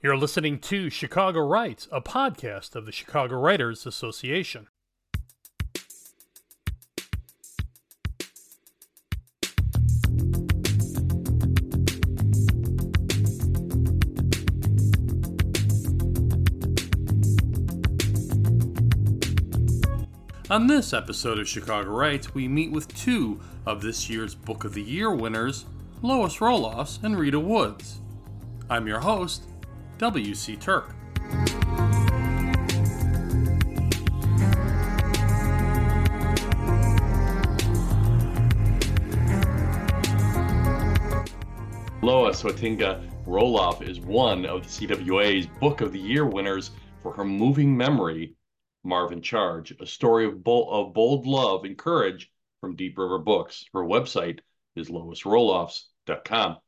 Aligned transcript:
You're 0.00 0.16
listening 0.16 0.60
to 0.60 0.90
Chicago 0.90 1.40
Writes, 1.40 1.88
a 1.90 2.00
podcast 2.00 2.76
of 2.76 2.86
the 2.86 2.92
Chicago 2.92 3.34
Writers 3.34 3.84
Association. 3.84 4.68
On 20.48 20.68
this 20.68 20.92
episode 20.92 21.40
of 21.40 21.48
Chicago 21.48 21.90
Writes, 21.90 22.32
we 22.36 22.46
meet 22.46 22.70
with 22.70 22.86
two 22.94 23.40
of 23.66 23.82
this 23.82 24.08
year's 24.08 24.36
Book 24.36 24.62
of 24.62 24.74
the 24.74 24.82
Year 24.82 25.12
winners, 25.12 25.64
Lois 26.02 26.36
Roelofs 26.36 27.02
and 27.02 27.18
Rita 27.18 27.40
Woods. 27.40 27.98
I'm 28.70 28.86
your 28.86 29.00
host, 29.00 29.42
W.C. 29.98 30.56
Turk. 30.56 30.94
Lois 42.00 42.40
Hoitenga 42.40 43.04
Roelofs 43.26 43.82
is 43.82 43.98
one 43.98 44.46
of 44.46 44.62
the 44.62 44.86
CWA's 44.86 45.46
Book 45.60 45.80
of 45.80 45.92
the 45.92 45.98
Year 45.98 46.24
winners 46.24 46.70
for 47.02 47.12
her 47.12 47.24
moving 47.24 47.76
memory, 47.76 48.36
Marv 48.84 49.10
in 49.10 49.20
Charge, 49.20 49.74
a 49.80 49.86
story 49.86 50.26
of 50.26 50.44
bold, 50.44 50.68
of 50.70 50.94
bold 50.94 51.26
love 51.26 51.64
and 51.64 51.76
courage 51.76 52.30
from 52.60 52.76
Deep 52.76 52.96
River 52.96 53.18
Books. 53.18 53.64
Her 53.74 53.82
website 53.82 54.38
is 54.76 54.90
loisroelofs.com. 54.90 56.58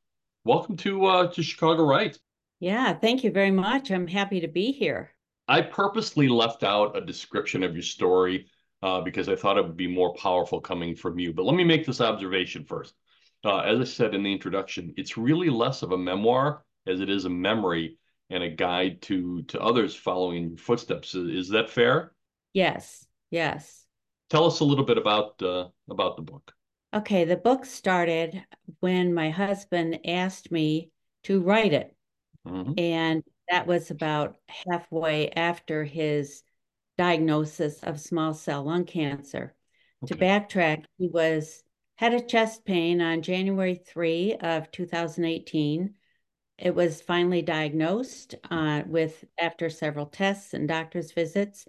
Welcome 0.44 0.76
to 0.78 1.06
uh, 1.06 1.26
to 1.28 1.42
Chicago 1.44 1.84
Writes. 1.84 2.18
Yeah, 2.60 2.92
thank 2.92 3.24
you 3.24 3.30
very 3.30 3.50
much. 3.50 3.90
I'm 3.90 4.06
happy 4.06 4.40
to 4.40 4.48
be 4.48 4.70
here. 4.70 5.14
I 5.48 5.62
purposely 5.62 6.28
left 6.28 6.62
out 6.62 6.96
a 6.96 7.00
description 7.00 7.62
of 7.62 7.74
your 7.74 7.82
story 7.82 8.46
uh, 8.82 9.00
because 9.00 9.28
I 9.28 9.34
thought 9.34 9.58
it 9.58 9.64
would 9.64 9.76
be 9.76 9.88
more 9.88 10.14
powerful 10.14 10.60
coming 10.60 10.94
from 10.94 11.18
you. 11.18 11.32
But 11.32 11.46
let 11.46 11.56
me 11.56 11.64
make 11.64 11.86
this 11.86 12.00
observation 12.00 12.64
first. 12.64 12.94
Uh, 13.44 13.60
as 13.60 13.80
I 13.80 13.84
said 13.84 14.14
in 14.14 14.22
the 14.22 14.32
introduction, 14.32 14.92
it's 14.98 15.16
really 15.16 15.48
less 15.48 15.82
of 15.82 15.92
a 15.92 15.98
memoir 15.98 16.62
as 16.86 17.00
it 17.00 17.08
is 17.08 17.24
a 17.24 17.30
memory 17.30 17.96
and 18.28 18.42
a 18.42 18.50
guide 18.50 19.02
to 19.02 19.42
to 19.44 19.60
others 19.60 19.94
following 19.94 20.50
your 20.50 20.58
footsteps. 20.58 21.14
Is, 21.14 21.48
that 21.48 21.70
fair? 21.70 22.12
Yes. 22.52 23.06
Yes. 23.30 23.86
Tell 24.28 24.44
us 24.44 24.60
a 24.60 24.64
little 24.64 24.84
bit 24.84 24.98
about 24.98 25.42
uh, 25.42 25.68
about 25.88 26.16
the 26.16 26.22
book. 26.22 26.52
Okay, 26.92 27.24
the 27.24 27.36
book 27.36 27.64
started 27.64 28.44
when 28.80 29.14
my 29.14 29.30
husband 29.30 30.00
asked 30.04 30.52
me 30.52 30.90
to 31.24 31.40
write 31.40 31.72
it. 31.72 31.94
Mm-hmm. 32.46 32.72
And 32.78 33.22
that 33.50 33.66
was 33.66 33.90
about 33.90 34.36
halfway 34.48 35.30
after 35.30 35.84
his 35.84 36.42
diagnosis 36.96 37.82
of 37.82 38.00
small 38.00 38.34
cell 38.34 38.64
lung 38.64 38.84
cancer. 38.84 39.54
Okay. 40.04 40.14
To 40.14 40.20
backtrack, 40.20 40.84
he 40.98 41.08
was 41.08 41.62
had 41.96 42.14
a 42.14 42.20
chest 42.20 42.64
pain 42.64 43.02
on 43.02 43.20
January 43.20 43.74
3 43.74 44.36
of 44.40 44.70
2018. 44.70 45.94
It 46.56 46.74
was 46.74 47.02
finally 47.02 47.42
diagnosed 47.42 48.34
uh, 48.50 48.82
with 48.86 49.24
after 49.38 49.68
several 49.68 50.06
tests 50.06 50.54
and 50.54 50.66
doctor's 50.66 51.12
visits. 51.12 51.66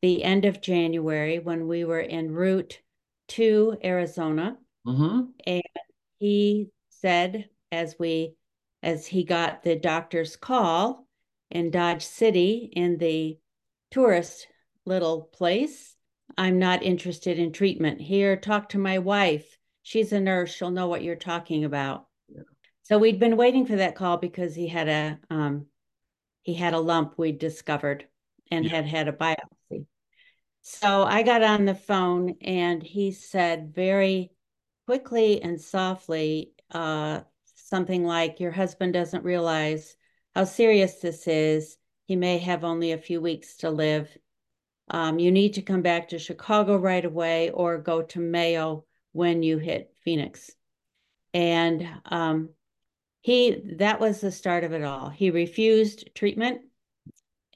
The 0.00 0.22
end 0.22 0.44
of 0.44 0.62
January, 0.62 1.38
when 1.38 1.66
we 1.66 1.84
were 1.84 2.00
en 2.00 2.30
route 2.30 2.80
to 3.28 3.76
Arizona, 3.82 4.56
mm-hmm. 4.86 5.22
and 5.46 5.62
he 6.18 6.68
said, 6.90 7.48
as 7.72 7.96
we 7.98 8.36
as 8.84 9.06
he 9.06 9.24
got 9.24 9.62
the 9.62 9.74
doctor's 9.74 10.36
call 10.36 11.06
in 11.50 11.70
Dodge 11.70 12.04
City 12.04 12.70
in 12.72 12.98
the 12.98 13.38
tourist 13.90 14.46
little 14.84 15.22
place. 15.22 15.96
I'm 16.36 16.58
not 16.58 16.82
interested 16.82 17.38
in 17.38 17.52
treatment. 17.52 18.00
Here, 18.00 18.36
talk 18.36 18.68
to 18.70 18.78
my 18.78 18.98
wife. 18.98 19.58
She's 19.82 20.12
a 20.12 20.20
nurse. 20.20 20.54
She'll 20.54 20.70
know 20.70 20.88
what 20.88 21.02
you're 21.02 21.16
talking 21.16 21.64
about. 21.64 22.06
Yeah. 22.28 22.42
So 22.82 22.98
we'd 22.98 23.18
been 23.18 23.36
waiting 23.36 23.66
for 23.66 23.76
that 23.76 23.94
call 23.94 24.18
because 24.18 24.54
he 24.54 24.68
had 24.68 24.88
a 24.88 25.18
um, 25.30 25.66
he 26.42 26.52
had 26.54 26.74
a 26.74 26.78
lump 26.78 27.14
we'd 27.16 27.38
discovered 27.38 28.06
and 28.50 28.64
yeah. 28.64 28.70
had 28.72 28.86
had 28.86 29.08
a 29.08 29.12
biopsy. 29.12 29.86
So 30.60 31.04
I 31.04 31.22
got 31.22 31.42
on 31.42 31.64
the 31.64 31.74
phone 31.74 32.36
and 32.42 32.82
he 32.82 33.12
said 33.12 33.74
very 33.74 34.30
quickly 34.86 35.42
and 35.42 35.60
softly, 35.60 36.52
uh, 36.70 37.20
something 37.74 38.04
like 38.04 38.38
your 38.38 38.52
husband 38.52 38.92
doesn't 38.92 39.24
realize 39.24 39.96
how 40.32 40.44
serious 40.44 41.00
this 41.00 41.26
is. 41.26 41.76
He 42.06 42.14
may 42.14 42.38
have 42.38 42.62
only 42.62 42.92
a 42.92 42.98
few 42.98 43.20
weeks 43.20 43.56
to 43.56 43.70
live. 43.70 44.16
Um, 44.90 45.18
you 45.18 45.32
need 45.32 45.54
to 45.54 45.62
come 45.62 45.82
back 45.82 46.10
to 46.10 46.20
Chicago 46.20 46.76
right 46.76 47.04
away 47.04 47.50
or 47.50 47.78
go 47.78 48.02
to 48.02 48.20
Mayo 48.20 48.84
when 49.10 49.42
you 49.42 49.58
hit 49.58 49.92
Phoenix. 50.04 50.52
And 51.32 51.84
um, 52.04 52.50
he 53.22 53.60
that 53.78 53.98
was 53.98 54.20
the 54.20 54.30
start 54.30 54.62
of 54.62 54.72
it 54.72 54.84
all. 54.84 55.08
He 55.08 55.32
refused 55.32 56.14
treatment, 56.14 56.60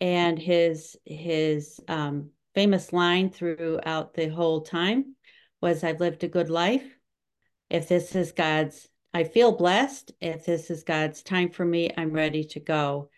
and 0.01 0.37
his 0.37 0.97
his 1.05 1.79
um, 1.87 2.31
famous 2.57 2.93
line 2.93 3.31
throughout 3.31 4.15
the 4.15 4.27
whole 4.31 4.63
time 4.63 5.15
was, 5.61 5.85
"I've 5.85 6.01
lived 6.01 6.25
a 6.25 6.29
good 6.29 6.51
life. 6.51 6.83
If 7.71 7.87
this 7.87 8.17
is 8.17 8.33
God's 8.33 8.89
I 9.15 9.25
feel 9.25 9.53
blessed. 9.53 10.13
If 10.21 10.45
this 10.45 10.71
is 10.71 10.85
God's 10.85 11.23
time 11.23 11.51
for 11.51 11.65
me, 11.65 11.91
I'm 11.97 12.13
ready 12.13 12.45
to 12.45 12.61
go. 12.61 13.11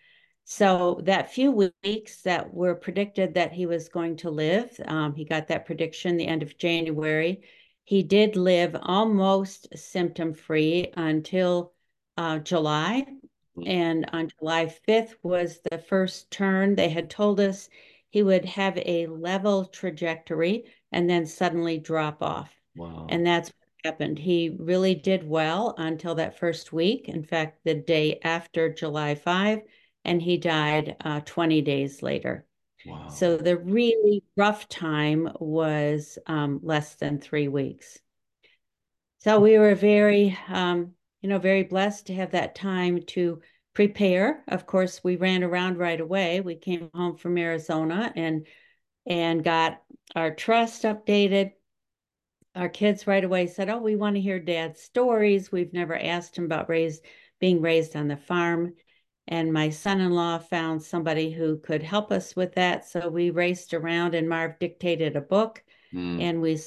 So 0.43 1.01
that 1.03 1.31
few 1.31 1.71
weeks 1.83 2.21
that 2.23 2.53
were 2.53 2.75
predicted 2.75 3.35
that 3.35 3.53
he 3.53 3.65
was 3.65 3.89
going 3.89 4.17
to 4.17 4.29
live, 4.29 4.79
um, 4.85 5.13
he 5.15 5.25
got 5.25 5.47
that 5.47 5.65
prediction 5.65 6.17
the 6.17 6.27
end 6.27 6.43
of 6.43 6.57
January. 6.57 7.41
He 7.83 8.03
did 8.03 8.35
live 8.35 8.75
almost 8.81 9.67
symptom 9.77 10.33
free 10.33 10.91
until 10.95 11.73
uh, 12.17 12.39
July. 12.39 13.05
Mm-hmm. 13.57 13.69
And 13.69 14.09
on 14.13 14.31
July 14.39 14.73
5th 14.87 15.15
was 15.23 15.59
the 15.69 15.77
first 15.77 16.31
turn. 16.31 16.75
They 16.75 16.89
had 16.89 17.09
told 17.09 17.39
us 17.39 17.69
he 18.09 18.23
would 18.23 18.45
have 18.45 18.77
a 18.77 19.07
level 19.07 19.65
trajectory 19.65 20.65
and 20.91 21.09
then 21.09 21.25
suddenly 21.25 21.77
drop 21.77 22.21
off. 22.21 22.53
Wow. 22.75 23.07
And 23.09 23.25
that's 23.25 23.51
happened. 23.83 24.19
He 24.19 24.55
really 24.59 24.95
did 24.95 25.27
well 25.27 25.75
until 25.77 26.15
that 26.15 26.37
first 26.37 26.73
week. 26.73 27.07
In 27.07 27.23
fact, 27.23 27.59
the 27.63 27.75
day 27.75 28.19
after 28.23 28.73
July 28.73 29.15
5, 29.15 29.61
and 30.05 30.21
he 30.21 30.37
died 30.37 30.95
uh, 31.03 31.21
20 31.21 31.61
days 31.61 32.01
later. 32.01 32.45
Wow. 32.85 33.09
So 33.09 33.37
the 33.37 33.57
really 33.57 34.23
rough 34.35 34.67
time 34.67 35.29
was 35.39 36.17
um, 36.25 36.59
less 36.63 36.95
than 36.95 37.19
three 37.19 37.47
weeks. 37.47 37.99
So 39.19 39.39
we 39.39 39.59
were 39.59 39.75
very, 39.75 40.37
um, 40.47 40.93
you 41.21 41.29
know, 41.29 41.37
very 41.37 41.63
blessed 41.63 42.07
to 42.07 42.15
have 42.15 42.31
that 42.31 42.55
time 42.55 43.03
to 43.07 43.41
prepare. 43.73 44.43
Of 44.47 44.65
course, 44.65 45.03
we 45.03 45.15
ran 45.15 45.43
around 45.43 45.77
right 45.77 45.99
away. 45.99 46.41
We 46.41 46.55
came 46.55 46.89
home 46.93 47.17
from 47.17 47.37
Arizona 47.37 48.11
and 48.15 48.47
and 49.05 49.43
got 49.43 49.81
our 50.15 50.33
trust 50.33 50.83
updated 50.83 51.53
our 52.55 52.69
kids 52.69 53.07
right 53.07 53.23
away 53.23 53.47
said, 53.47 53.69
"Oh, 53.69 53.79
we 53.79 53.95
want 53.95 54.15
to 54.15 54.21
hear 54.21 54.39
dad's 54.39 54.81
stories. 54.81 55.51
We've 55.51 55.73
never 55.73 55.97
asked 55.97 56.37
him 56.37 56.45
about 56.45 56.69
raised 56.69 57.05
being 57.39 57.61
raised 57.61 57.95
on 57.95 58.07
the 58.07 58.17
farm." 58.17 58.75
And 59.27 59.53
my 59.53 59.69
son-in-law 59.69 60.39
found 60.39 60.81
somebody 60.83 61.31
who 61.31 61.57
could 61.59 61.83
help 61.83 62.11
us 62.11 62.35
with 62.35 62.53
that. 62.55 62.85
So 62.85 63.07
we 63.07 63.29
raced 63.29 63.73
around 63.73 64.15
and 64.15 64.27
Marv 64.27 64.59
dictated 64.59 65.15
a 65.15 65.21
book 65.21 65.63
mm. 65.93 66.21
and 66.21 66.41
we 66.41 66.59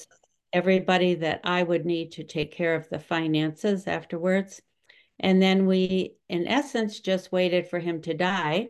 everybody 0.53 1.17
that 1.17 1.41
I 1.43 1.63
would 1.63 1.85
need 1.85 2.13
to 2.13 2.25
take 2.25 2.53
care 2.53 2.77
of 2.77 2.89
the 2.89 3.01
finances 3.01 3.87
afterwards. 3.89 4.63
And 5.19 5.43
then 5.43 5.67
we, 5.67 6.15
in 6.29 6.47
essence, 6.47 7.01
just 7.01 7.33
waited 7.33 7.69
for 7.69 7.81
him 7.81 8.01
to 8.03 8.15
die. 8.15 8.69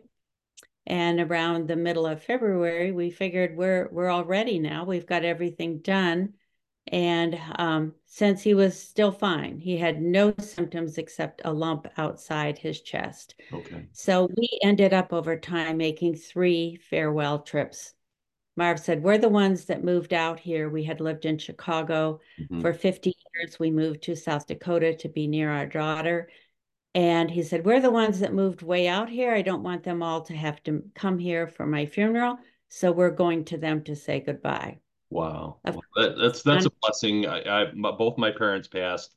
And 0.87 1.19
around 1.19 1.67
the 1.67 1.75
middle 1.75 2.05
of 2.05 2.23
February, 2.23 2.91
we 2.91 3.11
figured 3.11 3.55
we're 3.55 3.87
we're 3.91 4.09
all 4.09 4.25
ready 4.25 4.59
now. 4.59 4.83
We've 4.83 5.05
got 5.05 5.25
everything 5.25 5.79
done. 5.79 6.33
And 6.95 7.37
um, 7.57 7.93
since 8.05 8.41
he 8.41 8.53
was 8.53 8.81
still 8.81 9.11
fine, 9.11 9.59
he 9.59 9.75
had 9.75 10.01
no 10.01 10.33
symptoms 10.39 10.97
except 10.97 11.41
a 11.43 11.51
lump 11.51 11.87
outside 11.97 12.57
his 12.57 12.79
chest. 12.79 13.35
Okay. 13.51 13.85
So 13.91 14.29
we 14.37 14.47
ended 14.63 14.93
up 14.93 15.11
over 15.11 15.37
time 15.37 15.75
making 15.75 16.15
three 16.15 16.77
farewell 16.89 17.39
trips. 17.39 17.93
Marv 18.55 18.79
said, 18.79 19.03
We're 19.03 19.17
the 19.17 19.27
ones 19.27 19.65
that 19.65 19.83
moved 19.83 20.13
out 20.13 20.39
here. 20.39 20.69
We 20.69 20.85
had 20.85 21.01
lived 21.01 21.25
in 21.25 21.37
Chicago 21.37 22.21
mm-hmm. 22.39 22.61
for 22.61 22.71
50 22.71 23.13
years. 23.35 23.59
We 23.59 23.71
moved 23.71 24.03
to 24.03 24.15
South 24.15 24.47
Dakota 24.47 24.95
to 24.95 25.09
be 25.09 25.27
near 25.27 25.51
our 25.51 25.65
daughter. 25.65 26.29
And 26.93 27.29
he 27.29 27.43
said, 27.43 27.65
We're 27.65 27.81
the 27.81 27.91
ones 27.91 28.21
that 28.21 28.33
moved 28.33 28.61
way 28.61 28.87
out 28.87 29.09
here. 29.09 29.33
I 29.33 29.41
don't 29.41 29.63
want 29.63 29.83
them 29.83 30.01
all 30.01 30.21
to 30.21 30.33
have 30.33 30.63
to 30.63 30.81
come 30.95 31.19
here 31.19 31.45
for 31.45 31.65
my 31.65 31.87
funeral. 31.87 32.37
So 32.69 32.93
we're 32.93 33.11
going 33.11 33.43
to 33.45 33.57
them 33.57 33.83
to 33.83 33.97
say 33.97 34.21
goodbye. 34.21 34.79
Wow, 35.09 35.59
well, 35.63 35.81
that, 35.95 36.17
that's 36.17 36.41
that's 36.41 36.65
a 36.65 36.71
blessing. 36.81 37.27
I, 37.27 37.41
I 37.43 37.71
my, 37.73 37.91
both 37.91 38.17
my 38.17 38.31
parents 38.31 38.67
passed 38.67 39.15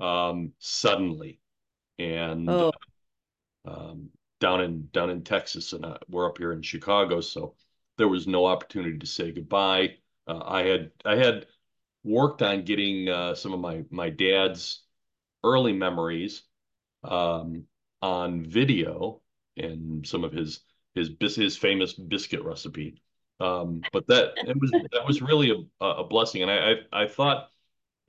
um, 0.00 0.52
suddenly, 0.58 1.40
and 1.98 2.48
oh. 2.48 2.72
um, 3.64 4.10
down 4.40 4.62
in 4.62 4.88
down 4.92 5.10
in 5.10 5.22
Texas, 5.22 5.72
and 5.72 5.84
uh, 5.84 5.98
we're 6.08 6.28
up 6.28 6.38
here 6.38 6.52
in 6.52 6.62
Chicago, 6.62 7.20
so 7.20 7.54
there 7.96 8.08
was 8.08 8.26
no 8.26 8.46
opportunity 8.46 8.98
to 8.98 9.06
say 9.06 9.32
goodbye. 9.32 9.96
Uh, 10.26 10.42
I 10.44 10.62
had 10.62 10.90
I 11.04 11.16
had 11.16 11.46
worked 12.04 12.42
on 12.42 12.64
getting 12.64 13.08
uh, 13.08 13.34
some 13.34 13.52
of 13.52 13.60
my 13.60 13.84
my 13.90 14.10
dad's 14.10 14.82
early 15.44 15.72
memories 15.72 16.42
um, 17.04 17.64
on 18.02 18.44
video 18.44 19.20
and 19.56 20.06
some 20.06 20.24
of 20.24 20.32
his 20.32 20.60
his 20.94 21.10
his 21.36 21.56
famous 21.56 21.92
biscuit 21.92 22.42
recipe. 22.42 23.02
Um, 23.40 23.82
but 23.92 24.06
that 24.08 24.32
it 24.36 24.60
was 24.60 24.70
that 24.70 25.06
was 25.06 25.22
really 25.22 25.68
a, 25.80 25.84
a 25.84 26.04
blessing, 26.04 26.42
and 26.42 26.50
I, 26.50 26.72
I 26.72 27.02
I 27.04 27.06
thought 27.06 27.50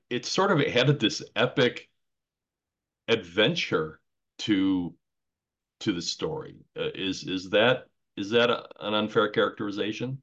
it 0.09 0.25
sort 0.25 0.51
of 0.51 0.59
had 0.65 0.99
this 0.99 1.21
epic 1.35 1.87
adventure 3.07 3.99
to 4.39 4.95
to 5.81 5.93
the 5.93 6.01
story. 6.01 6.55
Uh, 6.77 6.89
is 6.95 7.23
is 7.23 7.49
that 7.51 7.85
is 8.17 8.31
that 8.31 8.49
a, 8.49 8.65
an 8.81 8.93
unfair 8.93 9.29
characterization? 9.29 10.21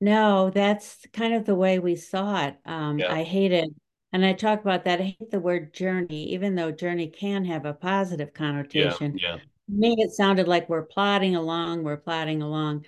No, 0.00 0.50
that's 0.50 0.98
kind 1.12 1.34
of 1.34 1.44
the 1.44 1.54
way 1.54 1.78
we 1.78 1.96
saw 1.96 2.46
it. 2.46 2.56
Um, 2.66 2.98
yeah. 2.98 3.12
I 3.12 3.22
hated, 3.22 3.74
and 4.12 4.24
I 4.24 4.32
talk 4.32 4.60
about 4.60 4.84
that. 4.84 5.00
I 5.00 5.16
hate 5.18 5.30
the 5.30 5.40
word 5.40 5.72
journey, 5.72 6.32
even 6.32 6.54
though 6.54 6.70
journey 6.70 7.08
can 7.08 7.44
have 7.46 7.64
a 7.64 7.72
positive 7.72 8.32
connotation. 8.34 9.18
Yeah, 9.18 9.30
yeah. 9.30 9.36
To 9.36 9.72
me, 9.72 9.96
it 9.98 10.12
sounded 10.12 10.46
like 10.46 10.68
we're 10.68 10.82
plodding 10.82 11.36
along, 11.36 11.84
we're 11.84 11.96
plodding 11.96 12.42
along. 12.42 12.84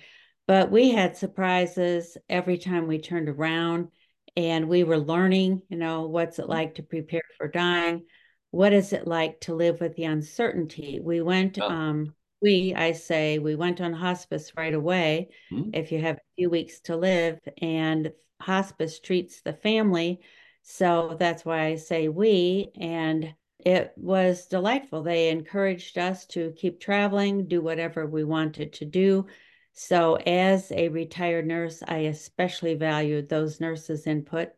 But 0.47 0.71
we 0.71 0.91
had 0.91 1.17
surprises 1.17 2.17
every 2.29 2.57
time 2.57 2.87
we 2.87 2.99
turned 2.99 3.29
around 3.29 3.89
and 4.35 4.69
we 4.69 4.83
were 4.83 4.97
learning, 4.97 5.61
you 5.69 5.77
know, 5.77 6.07
what's 6.07 6.39
it 6.39 6.47
like 6.47 6.75
to 6.75 6.83
prepare 6.83 7.21
for 7.37 7.47
dying? 7.47 8.05
What 8.51 8.71
is 8.71 8.93
it 8.93 9.07
like 9.07 9.41
to 9.41 9.53
live 9.53 9.81
with 9.81 9.95
the 9.95 10.05
uncertainty? 10.05 10.99
We 11.03 11.21
went, 11.21 11.59
oh. 11.59 11.69
um, 11.69 12.15
we, 12.41 12.73
I 12.75 12.93
say, 12.93 13.39
we 13.39 13.55
went 13.55 13.81
on 13.81 13.93
hospice 13.93 14.53
right 14.55 14.73
away. 14.73 15.29
Mm-hmm. 15.51 15.71
If 15.73 15.91
you 15.91 15.99
have 15.99 16.15
a 16.15 16.35
few 16.37 16.49
weeks 16.49 16.79
to 16.81 16.95
live, 16.95 17.39
and 17.61 18.11
hospice 18.39 18.99
treats 18.99 19.41
the 19.41 19.53
family. 19.53 20.21
So 20.61 21.15
that's 21.19 21.43
why 21.43 21.65
I 21.65 21.75
say 21.75 22.07
we. 22.07 22.71
And 22.79 23.33
it 23.59 23.91
was 23.97 24.45
delightful. 24.45 25.03
They 25.03 25.29
encouraged 25.29 25.97
us 25.97 26.25
to 26.27 26.53
keep 26.55 26.79
traveling, 26.79 27.47
do 27.47 27.61
whatever 27.61 28.05
we 28.05 28.23
wanted 28.23 28.73
to 28.73 28.85
do. 28.85 29.25
So, 29.79 30.15
as 30.15 30.71
a 30.71 30.89
retired 30.89 31.45
nurse, 31.45 31.83
I 31.87 31.97
especially 31.99 32.73
valued 32.73 33.29
those 33.29 33.61
nurses' 33.61 34.07
input. 34.07 34.49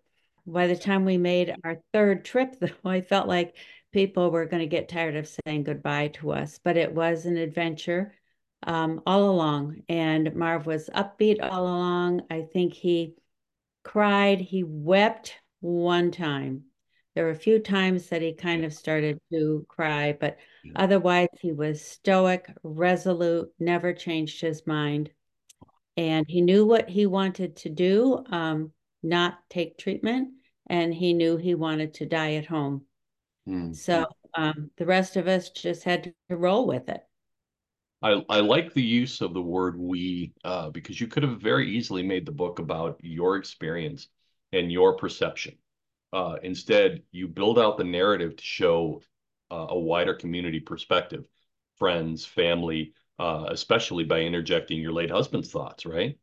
By 0.47 0.67
the 0.67 0.77
time 0.77 1.03
we 1.03 1.17
made 1.17 1.53
our 1.65 1.83
third 1.91 2.23
trip, 2.23 2.57
though, 2.61 2.69
I 2.85 3.01
felt 3.01 3.27
like 3.27 3.57
people 3.91 4.31
were 4.31 4.45
going 4.45 4.61
to 4.61 4.67
get 4.67 4.87
tired 4.87 5.17
of 5.17 5.27
saying 5.27 5.65
goodbye 5.65 6.07
to 6.19 6.31
us, 6.31 6.57
but 6.63 6.77
it 6.77 6.93
was 6.93 7.25
an 7.25 7.35
adventure 7.35 8.15
um, 8.63 9.01
all 9.05 9.29
along. 9.29 9.83
And 9.89 10.33
Marv 10.35 10.65
was 10.65 10.89
upbeat 10.95 11.43
all 11.43 11.63
along. 11.63 12.21
I 12.29 12.43
think 12.43 12.71
he 12.73 13.15
cried, 13.83 14.39
he 14.39 14.63
wept 14.63 15.35
one 15.59 16.11
time. 16.11 16.68
There 17.19 17.25
were 17.25 17.31
a 17.31 17.35
few 17.35 17.59
times 17.59 18.07
that 18.07 18.21
he 18.21 18.31
kind 18.31 18.63
of 18.63 18.73
started 18.73 19.19
to 19.33 19.65
cry, 19.67 20.13
but 20.17 20.37
otherwise 20.73 21.27
he 21.41 21.51
was 21.51 21.83
stoic, 21.83 22.49
resolute, 22.63 23.51
never 23.59 23.91
changed 23.91 24.39
his 24.39 24.65
mind. 24.65 25.09
And 25.97 26.25
he 26.29 26.39
knew 26.39 26.65
what 26.65 26.89
he 26.89 27.07
wanted 27.07 27.57
to 27.57 27.69
do, 27.69 28.23
um, 28.29 28.71
not 29.03 29.37
take 29.49 29.77
treatment, 29.77 30.29
and 30.67 30.93
he 30.93 31.11
knew 31.11 31.35
he 31.35 31.55
wanted 31.55 31.95
to 31.95 32.05
die 32.05 32.35
at 32.35 32.45
home. 32.45 32.85
Mm. 33.45 33.75
So 33.75 34.05
um, 34.33 34.71
the 34.77 34.85
rest 34.85 35.17
of 35.17 35.27
us 35.27 35.49
just 35.49 35.83
had 35.83 36.13
to 36.29 36.37
roll 36.37 36.67
with 36.67 36.87
it. 36.87 37.01
I, 38.01 38.23
I 38.29 38.39
like 38.39 38.73
the 38.73 38.81
use 38.81 39.19
of 39.19 39.33
the 39.33 39.41
word 39.41 39.77
we 39.77 40.31
uh, 40.45 40.69
because 40.69 41.01
you 41.01 41.07
could 41.07 41.23
have 41.23 41.41
very 41.41 41.69
easily 41.69 42.01
made 42.01 42.25
the 42.25 42.31
book 42.31 42.59
about 42.59 42.97
your 43.03 43.35
experience 43.35 44.07
and 44.53 44.71
your 44.71 44.95
perception. 44.95 45.57
Uh, 46.11 46.37
instead, 46.43 47.03
you 47.11 47.27
build 47.27 47.59
out 47.59 47.77
the 47.77 47.83
narrative 47.83 48.35
to 48.35 48.43
show 48.43 49.01
uh, 49.51 49.67
a 49.69 49.79
wider 49.79 50.13
community 50.13 50.59
perspective, 50.59 51.25
friends, 51.77 52.25
family, 52.25 52.93
uh, 53.19 53.45
especially 53.49 54.03
by 54.03 54.21
interjecting 54.21 54.79
your 54.79 54.93
late 54.93 55.11
husband's 55.11 55.51
thoughts, 55.51 55.85
right? 55.85 56.17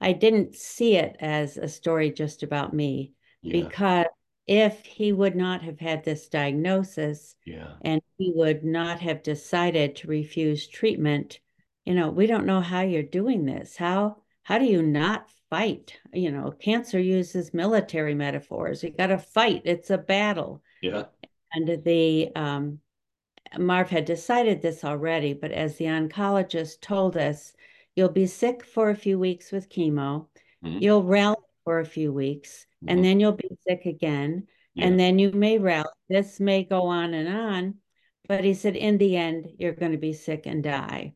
I 0.00 0.12
didn't 0.12 0.56
see 0.56 0.96
it 0.96 1.16
as 1.20 1.56
a 1.56 1.68
story 1.68 2.10
just 2.10 2.42
about 2.42 2.72
me 2.72 3.12
yeah. 3.42 3.64
because 3.64 4.06
if 4.46 4.84
he 4.84 5.12
would 5.12 5.36
not 5.36 5.62
have 5.62 5.78
had 5.78 6.04
this 6.04 6.28
diagnosis 6.28 7.36
yeah. 7.44 7.74
and 7.82 8.00
he 8.18 8.32
would 8.34 8.64
not 8.64 9.00
have 9.00 9.22
decided 9.22 9.96
to 9.96 10.08
refuse 10.08 10.66
treatment, 10.66 11.40
you 11.84 11.94
know, 11.94 12.10
we 12.10 12.26
don't 12.26 12.46
know 12.46 12.60
how 12.60 12.80
you're 12.80 13.02
doing 13.02 13.44
this. 13.44 13.76
How 13.76 14.16
how 14.42 14.58
do 14.58 14.64
you 14.64 14.82
not 14.82 15.28
fight? 15.50 15.98
You 16.14 16.30
know, 16.30 16.52
cancer 16.52 16.98
uses 16.98 17.52
military 17.52 18.14
metaphors. 18.14 18.82
You 18.82 18.90
got 18.90 19.08
to 19.08 19.18
fight. 19.18 19.62
It's 19.64 19.90
a 19.90 19.98
battle. 19.98 20.62
Yeah. 20.80 21.04
And 21.52 21.82
the 21.84 22.30
um, 22.36 22.78
Marv 23.58 23.90
had 23.90 24.04
decided 24.04 24.62
this 24.62 24.84
already, 24.84 25.34
but 25.34 25.50
as 25.50 25.76
the 25.76 25.86
oncologist 25.86 26.80
told 26.80 27.16
us, 27.16 27.52
you'll 27.96 28.08
be 28.08 28.26
sick 28.26 28.64
for 28.64 28.90
a 28.90 28.96
few 28.96 29.18
weeks 29.18 29.50
with 29.50 29.68
chemo. 29.68 30.28
Mm-hmm. 30.64 30.78
You'll 30.80 31.02
rally 31.02 31.36
for 31.64 31.80
a 31.80 31.84
few 31.84 32.12
weeks, 32.12 32.66
mm-hmm. 32.82 32.94
and 32.94 33.04
then 33.04 33.20
you'll 33.20 33.32
be 33.32 33.50
sick 33.66 33.86
again. 33.86 34.46
Yeah. 34.74 34.86
And 34.86 35.00
then 35.00 35.18
you 35.18 35.32
may 35.32 35.58
rally. 35.58 35.88
This 36.08 36.38
may 36.38 36.62
go 36.62 36.86
on 36.86 37.12
and 37.14 37.28
on. 37.28 37.74
But 38.28 38.44
he 38.44 38.54
said, 38.54 38.76
in 38.76 38.96
the 38.98 39.16
end, 39.16 39.48
you're 39.58 39.72
going 39.72 39.90
to 39.90 39.98
be 39.98 40.12
sick 40.12 40.46
and 40.46 40.62
die. 40.62 41.14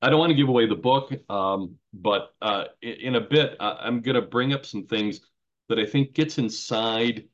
I 0.00 0.10
don't 0.10 0.18
want 0.18 0.30
to 0.30 0.36
give 0.36 0.48
away 0.48 0.66
the 0.66 0.76
book, 0.76 1.12
um, 1.28 1.76
but 1.92 2.34
uh, 2.40 2.64
in, 2.82 3.16
a 3.16 3.20
bit, 3.20 3.56
I'm 3.58 4.00
going 4.00 4.14
to 4.14 4.22
bring 4.22 4.52
up 4.52 4.64
some 4.64 4.84
things 4.84 5.20
that 5.68 5.78
I 5.78 5.86
think 5.86 6.14
gets 6.14 6.38
inside 6.38 7.24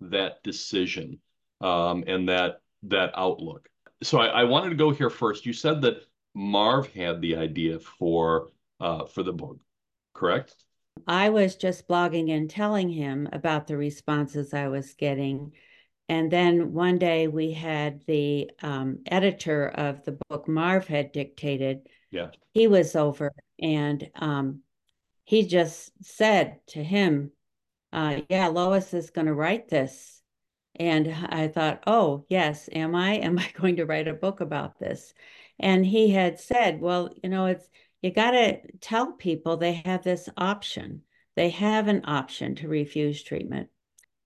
that 0.00 0.42
decision 0.42 1.18
um, 1.60 2.04
and 2.06 2.28
that 2.28 2.60
that 2.84 3.12
outlook. 3.14 3.68
So 4.02 4.18
I, 4.18 4.26
I, 4.26 4.44
wanted 4.44 4.70
to 4.70 4.76
go 4.76 4.90
here 4.90 5.10
first. 5.10 5.44
You 5.44 5.52
said 5.52 5.82
that 5.82 6.06
Marv 6.34 6.86
had 6.86 7.20
the 7.20 7.36
idea 7.36 7.78
for 7.78 8.48
uh, 8.80 9.04
for 9.04 9.22
the 9.22 9.32
book, 9.32 9.58
correct? 10.14 10.56
I 11.06 11.30
was 11.30 11.56
just 11.56 11.88
blogging 11.88 12.34
and 12.34 12.48
telling 12.48 12.88
him 12.88 13.28
about 13.32 13.66
the 13.66 13.76
responses 13.76 14.54
I 14.54 14.68
was 14.68 14.94
getting. 14.94 15.52
And 16.08 16.30
then 16.30 16.72
one 16.72 16.98
day 16.98 17.28
we 17.28 17.52
had 17.52 18.04
the 18.06 18.50
um, 18.62 18.98
editor 19.06 19.68
of 19.68 20.04
the 20.04 20.18
book 20.28 20.48
Marv 20.48 20.86
had 20.86 21.12
dictated. 21.12 21.88
Yeah. 22.10 22.30
He 22.52 22.66
was 22.66 22.96
over 22.96 23.32
and 23.60 24.10
um, 24.16 24.60
he 25.24 25.46
just 25.46 25.92
said 26.02 26.60
to 26.68 26.82
him, 26.82 27.32
uh, 27.92 28.20
Yeah, 28.28 28.48
Lois 28.48 28.92
is 28.94 29.10
going 29.10 29.26
to 29.26 29.34
write 29.34 29.68
this. 29.68 30.20
And 30.76 31.14
I 31.28 31.48
thought, 31.48 31.82
oh, 31.86 32.24
yes, 32.28 32.68
am 32.72 32.94
I? 32.94 33.14
Am 33.16 33.38
I 33.38 33.50
going 33.60 33.76
to 33.76 33.86
write 33.86 34.08
a 34.08 34.14
book 34.14 34.40
about 34.40 34.78
this? 34.78 35.12
And 35.58 35.84
he 35.84 36.10
had 36.10 36.40
said, 36.40 36.80
well, 36.80 37.10
you 37.22 37.28
know, 37.28 37.46
it's, 37.46 37.68
you 38.02 38.10
got 38.10 38.30
to 38.30 38.60
tell 38.80 39.12
people 39.12 39.56
they 39.56 39.82
have 39.84 40.02
this 40.02 40.28
option. 40.36 41.02
They 41.36 41.50
have 41.50 41.88
an 41.88 42.02
option 42.04 42.54
to 42.56 42.68
refuse 42.68 43.22
treatment. 43.22 43.68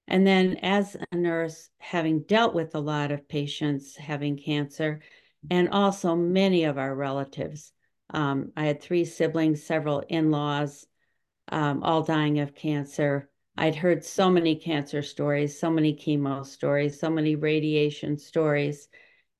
And 0.06 0.26
then, 0.26 0.58
as 0.58 0.96
a 1.10 1.16
nurse, 1.16 1.70
having 1.78 2.20
dealt 2.22 2.54
with 2.54 2.74
a 2.74 2.80
lot 2.80 3.10
of 3.10 3.26
patients 3.26 3.96
having 3.96 4.36
cancer, 4.36 5.00
and 5.50 5.70
also 5.70 6.14
many 6.14 6.64
of 6.64 6.78
our 6.78 6.94
relatives, 6.94 7.72
um, 8.14 8.52
I 8.56 8.66
had 8.66 8.80
three 8.80 9.04
siblings, 9.04 9.62
several 9.62 10.00
in 10.00 10.30
laws, 10.30 10.86
um, 11.48 11.82
all 11.82 12.02
dying 12.02 12.38
of 12.38 12.54
cancer. 12.54 13.28
I'd 13.56 13.76
heard 13.76 14.04
so 14.04 14.30
many 14.30 14.56
cancer 14.56 15.02
stories, 15.02 15.58
so 15.58 15.70
many 15.70 15.94
chemo 15.94 16.46
stories, 16.46 16.98
so 16.98 17.10
many 17.10 17.36
radiation 17.36 18.18
stories. 18.18 18.88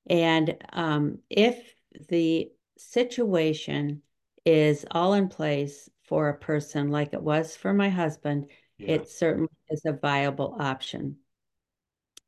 And 0.07 0.55
um, 0.71 1.19
if 1.29 1.73
the 2.09 2.51
situation 2.77 4.01
is 4.45 4.85
all 4.91 5.13
in 5.13 5.29
place 5.29 5.89
for 6.03 6.29
a 6.29 6.37
person 6.37 6.91
like 6.91 7.13
it 7.13 7.21
was 7.21 7.55
for 7.55 7.73
my 7.73 7.89
husband, 7.89 8.49
yeah. 8.77 8.95
it 8.95 9.09
certainly 9.09 9.49
is 9.69 9.83
a 9.85 9.93
viable 9.93 10.57
option. 10.59 11.17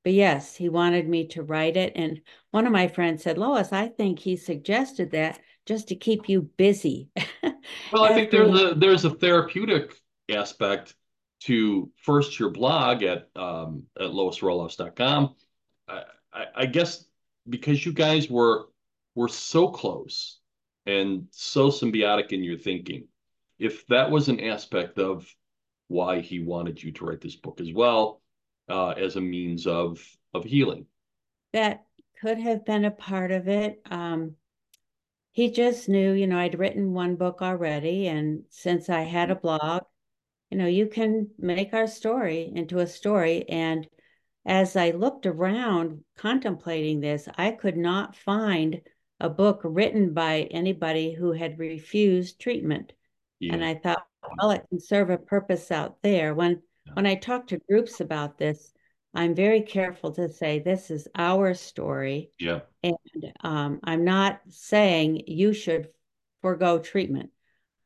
But 0.04 0.14
yes, 0.14 0.56
he 0.56 0.70
wanted 0.70 1.08
me 1.08 1.28
to 1.30 1.44
write 1.44 1.76
it. 1.76 1.94
And 1.96 2.22
one 2.52 2.66
of 2.66 2.72
my 2.72 2.88
friends 2.88 3.24
said, 3.24 3.38
Lois, 3.38 3.74
I 3.74 3.90
think 3.90 4.20
he 4.20 4.38
suggested 4.38 5.12
that 5.12 5.40
just 5.68 5.90
to 5.90 5.96
keep 5.96 6.30
you 6.30 6.44
busy. 6.58 7.10
well, 7.92 8.04
I 8.04 8.14
think 8.14 8.32
there's 8.32 8.60
a 8.60 8.74
there's 8.74 9.06
a 9.06 9.10
therapeutic 9.12 9.94
aspect 10.30 10.96
to 11.42 11.92
first 11.98 12.40
your 12.40 12.50
blog 12.50 13.04
at 13.04 13.30
um, 13.36 13.84
at 14.00 14.08
loisroelofs.com. 14.08 15.36
I, 15.88 16.04
I, 16.34 16.46
I 16.56 16.66
guess 16.66 17.06
because 17.48 17.86
you 17.86 17.94
guys 17.94 18.30
were 18.30 18.70
were 19.14 19.28
so 19.28 19.68
close 19.68 20.40
and 20.86 21.28
so 21.32 21.70
symbiotic 21.70 22.32
in 22.32 22.44
your 22.44 22.58
thinking, 22.58 23.08
if 23.60 23.86
that 23.88 24.10
was 24.10 24.30
an 24.30 24.40
aspect 24.40 24.98
of 24.98 25.28
why 25.90 26.22
he 26.22 26.40
wanted 26.40 26.82
you 26.82 26.92
to 26.94 27.06
write 27.06 27.22
this 27.22 27.36
book 27.36 27.60
as 27.60 27.74
well 27.74 28.22
uh, 28.70 28.90
as 28.92 29.18
a 29.18 29.22
means 29.22 29.68
of 29.68 30.00
of 30.34 30.46
healing, 30.46 30.86
that 31.52 31.84
could 32.22 32.38
have 32.38 32.66
been 32.66 32.86
a 32.86 32.92
part 32.92 33.32
of 33.32 33.48
it. 33.48 33.82
Um, 33.92 34.36
he 35.38 35.52
just 35.52 35.88
knew, 35.88 36.14
you 36.14 36.26
know, 36.26 36.40
I'd 36.40 36.58
written 36.58 36.94
one 36.94 37.16
book 37.16 37.44
already. 37.44 38.08
And 38.08 38.46
since 38.50 38.90
I 38.90 39.02
had 39.02 39.30
a 39.30 39.36
mm-hmm. 39.36 39.42
blog, 39.42 39.84
you 40.50 40.58
know, 40.58 40.66
you 40.66 40.88
can 40.88 41.30
make 41.38 41.76
our 41.76 41.86
story 41.86 42.52
into 42.56 42.80
a 42.80 42.88
story. 42.88 43.48
And 43.48 43.88
as 44.48 44.76
I 44.76 44.90
looked 44.90 45.28
around 45.28 46.04
contemplating 46.18 47.02
this, 47.02 47.30
I 47.38 47.52
could 47.52 47.78
not 47.78 48.16
find 48.16 48.82
a 49.20 49.30
book 49.30 49.62
written 49.64 50.16
by 50.16 50.48
anybody 50.50 51.14
who 51.14 51.34
had 51.34 51.60
refused 51.60 52.42
treatment. 52.42 52.94
Yeah. 53.40 53.54
And 53.54 53.64
I 53.64 53.76
thought, 53.76 54.08
well, 54.40 54.50
it 54.50 54.66
can 54.70 54.80
serve 54.80 55.12
a 55.12 55.20
purpose 55.20 55.70
out 55.70 56.02
there. 56.02 56.34
When 56.34 56.64
yeah. 56.88 56.94
when 56.94 57.06
I 57.06 57.14
talk 57.14 57.46
to 57.50 57.62
groups 57.70 58.02
about 58.02 58.40
this, 58.40 58.74
I'm 59.18 59.34
very 59.34 59.62
careful 59.62 60.12
to 60.12 60.30
say 60.30 60.60
this 60.60 60.92
is 60.92 61.08
our 61.16 61.56
story. 61.56 62.30
Yeah. 62.40 62.60
And 62.84 63.34
um, 63.42 63.80
I'm 63.84 64.06
not 64.06 64.42
saying 64.48 65.24
you 65.26 65.54
should 65.54 65.90
forego 66.44 66.78
treatment. 66.78 67.32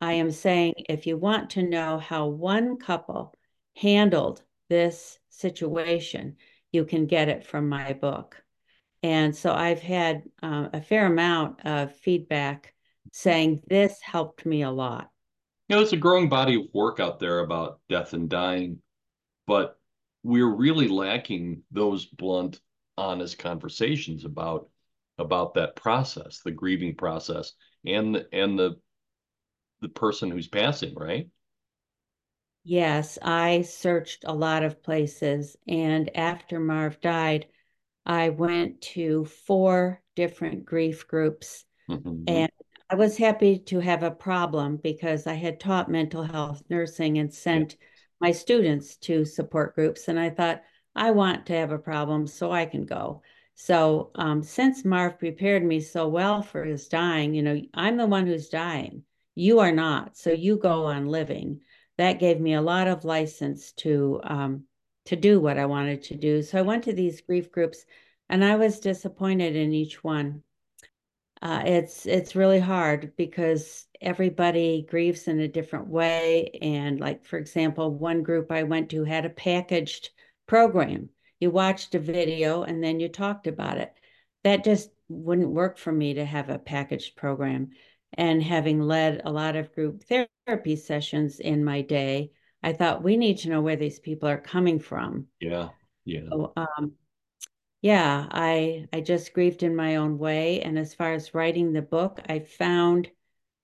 I 0.02 0.14
am 0.14 0.32
saying 0.32 0.74
if 0.90 1.08
you 1.08 1.16
want 1.16 1.52
to 1.52 1.64
know 1.64 2.00
how 2.00 2.28
one 2.28 2.76
couple 2.76 3.34
handled 3.78 4.44
this 4.68 5.20
situation, 5.30 6.36
you 6.74 6.84
can 6.84 7.06
get 7.06 7.30
it 7.30 7.46
from 7.46 7.70
my 7.70 7.94
book. 7.94 8.44
And 9.02 9.34
so 9.34 9.54
I've 9.54 9.82
had 9.82 10.24
uh, 10.44 10.68
a 10.74 10.82
fair 10.82 11.06
amount 11.06 11.66
of 11.66 11.96
feedback 11.96 12.74
saying 13.14 13.62
this 13.68 14.02
helped 14.02 14.46
me 14.46 14.64
a 14.64 14.70
lot. 14.70 15.10
You 15.70 15.78
know, 15.78 15.82
there's 15.82 15.94
a 15.94 15.98
growing 15.98 16.28
body 16.28 16.56
of 16.56 16.64
work 16.74 17.00
out 17.00 17.20
there 17.20 17.40
about 17.40 17.80
death 17.88 18.12
and 18.12 18.28
dying, 18.28 18.80
but 19.48 19.78
we're 20.24 20.54
really 20.56 20.88
lacking 20.88 21.64
those 21.72 22.06
blunt, 22.06 22.60
honest 22.98 23.40
conversations 23.40 24.26
about 24.26 24.70
about 25.18 25.54
that 25.54 25.76
process, 25.76 26.42
the 26.44 26.52
grieving 26.52 26.96
process, 26.96 27.54
and 27.86 28.26
and 28.32 28.58
the 28.58 28.80
the 29.82 29.90
person 29.90 30.30
who's 30.30 30.48
passing, 30.48 30.94
right? 30.96 31.28
Yes, 32.64 33.18
I 33.22 33.62
searched 33.64 34.24
a 34.26 34.34
lot 34.34 34.64
of 34.64 34.84
places, 34.84 35.58
and 35.68 36.16
after 36.16 36.60
Marv 36.60 37.02
died, 37.02 37.48
I 38.06 38.30
went 38.30 38.82
to 38.82 39.26
four 39.26 40.02
different 40.16 40.66
grief 40.66 41.08
groups, 41.08 41.66
mm-hmm. 41.90 42.24
and 42.28 42.52
I 42.90 42.96
was 42.96 43.18
happy 43.18 43.58
to 43.58 43.80
have 43.80 44.04
a 44.04 44.12
problem 44.12 44.78
because 44.78 45.26
I 45.26 45.34
had 45.34 45.60
taught 45.60 45.90
mental 45.90 46.24
health 46.24 46.62
nursing 46.70 47.18
and 47.18 47.34
sent 47.34 47.78
yeah 47.80 47.88
my 48.22 48.32
students 48.32 48.96
to 48.98 49.26
support 49.26 49.76
groups. 49.76 50.08
And 50.08 50.20
I 50.20 50.30
thought, 50.30 50.64
I 50.96 51.12
want 51.12 51.46
to 51.48 51.54
have 51.54 51.72
a 51.72 51.78
problem 51.78 52.28
so 52.28 52.52
I 52.52 52.66
can 52.66 52.86
go. 52.86 53.22
So 53.56 54.12
um, 54.16 54.44
since 54.44 54.86
Marv 54.86 55.20
prepared 55.20 55.64
me 55.64 55.82
so 55.82 56.08
well 56.08 56.42
for 56.42 56.64
his 56.64 56.88
dying, 56.88 57.34
you 57.34 57.44
know, 57.44 57.62
I'm 57.74 57.98
the 57.98 58.06
one 58.06 58.28
who's 58.28 58.50
dying. 58.50 59.04
You 59.36 59.60
are 59.60 59.72
not. 59.72 60.18
So 60.18 60.32
you 60.32 60.58
go 60.58 60.86
on 60.86 61.08
living. 61.08 61.62
That 61.98 62.20
gave 62.20 62.40
me 62.40 62.54
a 62.54 62.62
lot 62.62 62.88
of 62.88 63.06
license 63.06 63.74
to 63.74 64.22
um, 64.24 64.64
to 65.06 65.16
do 65.16 65.40
what 65.40 65.58
I 65.58 65.66
wanted 65.66 66.04
to 66.04 66.16
do. 66.16 66.44
So 66.44 66.60
I 66.60 66.62
went 66.62 66.84
to 66.86 66.94
these 66.94 67.22
grief 67.22 67.52
groups, 67.52 67.86
and 68.30 68.44
I 68.44 68.56
was 68.56 68.80
disappointed 68.80 69.56
in 69.56 69.74
each 69.74 70.04
one 70.04 70.44
uh, 71.42 71.64
it's 71.66 72.06
it's 72.06 72.36
really 72.36 72.60
hard 72.60 73.14
because 73.18 73.88
everybody 74.02 74.86
grieves 74.90 75.28
in 75.28 75.40
a 75.40 75.48
different 75.48 75.88
way. 75.88 76.50
And 76.62 77.00
like 77.00 77.26
for 77.26 77.38
example 77.38 77.94
one 77.94 78.24
group 78.24 78.52
i 78.52 78.64
went 78.64 78.90
to 78.92 79.04
had 79.04 79.26
a 79.26 79.30
packaged 79.30 80.10
program. 80.48 81.10
You 81.40 81.52
watched 81.52 81.96
a 81.96 82.00
video 82.00 82.64
and 82.64 82.84
then 82.84 83.00
you 83.00 83.10
talked 83.10 83.48
about 83.48 83.78
it. 83.78 83.94
That 84.44 84.64
just 84.64 84.90
wouldn't 85.08 85.50
work 85.50 85.78
for 85.78 85.92
me 85.92 86.16
to 86.16 86.26
have 86.26 86.50
a 86.50 86.60
packaged 86.60 87.16
program. 87.16 87.72
And 88.14 88.44
having 88.44 88.82
led 88.82 89.22
a 89.24 89.32
lot 89.32 89.56
of 89.56 89.74
group 89.74 90.04
therapy 90.04 90.76
sessions 90.76 91.40
in 91.40 91.64
my 91.64 91.82
day 91.82 92.32
i 92.64 92.74
thought 92.74 93.04
we 93.04 93.18
need 93.18 93.40
to 93.40 93.50
know 93.50 93.62
where 93.62 93.76
these 93.76 94.00
people 94.00 94.30
are 94.30 94.38
coming 94.38 94.80
from. 94.80 95.28
Yeah 95.40 95.70
yeah. 96.06 96.22
So, 96.30 96.54
um, 96.56 96.94
yeah, 97.82 98.28
I 98.32 98.88
I 98.94 99.02
just 99.02 99.34
grieved 99.34 99.64
in 99.64 99.76
my 99.76 99.98
own 99.98 100.18
way. 100.18 100.62
And 100.62 100.78
as 100.78 100.94
far 100.94 101.14
as 101.14 101.34
writing 101.34 101.74
the 101.74 101.82
book, 101.82 102.20
I 102.28 102.40
found 102.40 103.10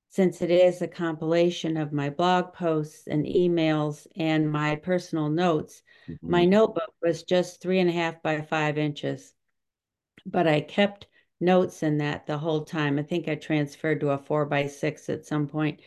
since 0.09 0.41
it 0.41 0.51
is 0.51 0.81
a 0.81 0.87
compilation 0.87 1.77
of 1.77 1.91
my 1.91 2.09
blog 2.09 2.53
posts 2.53 3.07
and 3.07 3.25
emails 3.25 4.07
and 4.15 4.51
my 4.51 4.75
personal 4.75 5.29
notes, 5.29 5.83
mm-hmm. 6.07 6.29
my 6.29 6.45
notebook 6.45 6.93
was 7.01 7.23
just 7.23 7.61
three 7.61 7.79
and 7.79 7.89
a 7.89 7.93
half 7.93 8.21
by 8.21 8.41
five 8.41 8.77
inches. 8.77 9.33
But 10.25 10.47
I 10.47 10.61
kept 10.61 11.07
notes 11.39 11.83
in 11.83 11.97
that 11.99 12.25
the 12.25 12.37
whole 12.37 12.63
time. 12.63 12.97
I 12.97 13.03
think 13.03 13.27
I 13.27 13.35
transferred 13.35 13.99
to 13.99 14.11
a 14.11 14.17
four 14.17 14.45
by 14.45 14.67
six 14.67 15.09
at 15.09 15.25
some 15.25 15.47
point. 15.47 15.81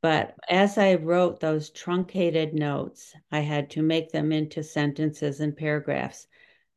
But 0.00 0.36
as 0.48 0.78
I 0.78 0.94
wrote 0.94 1.40
those 1.40 1.70
truncated 1.70 2.54
notes, 2.54 3.14
I 3.32 3.40
had 3.40 3.70
to 3.70 3.82
make 3.82 4.12
them 4.12 4.32
into 4.32 4.62
sentences 4.62 5.40
and 5.40 5.56
paragraphs 5.56 6.26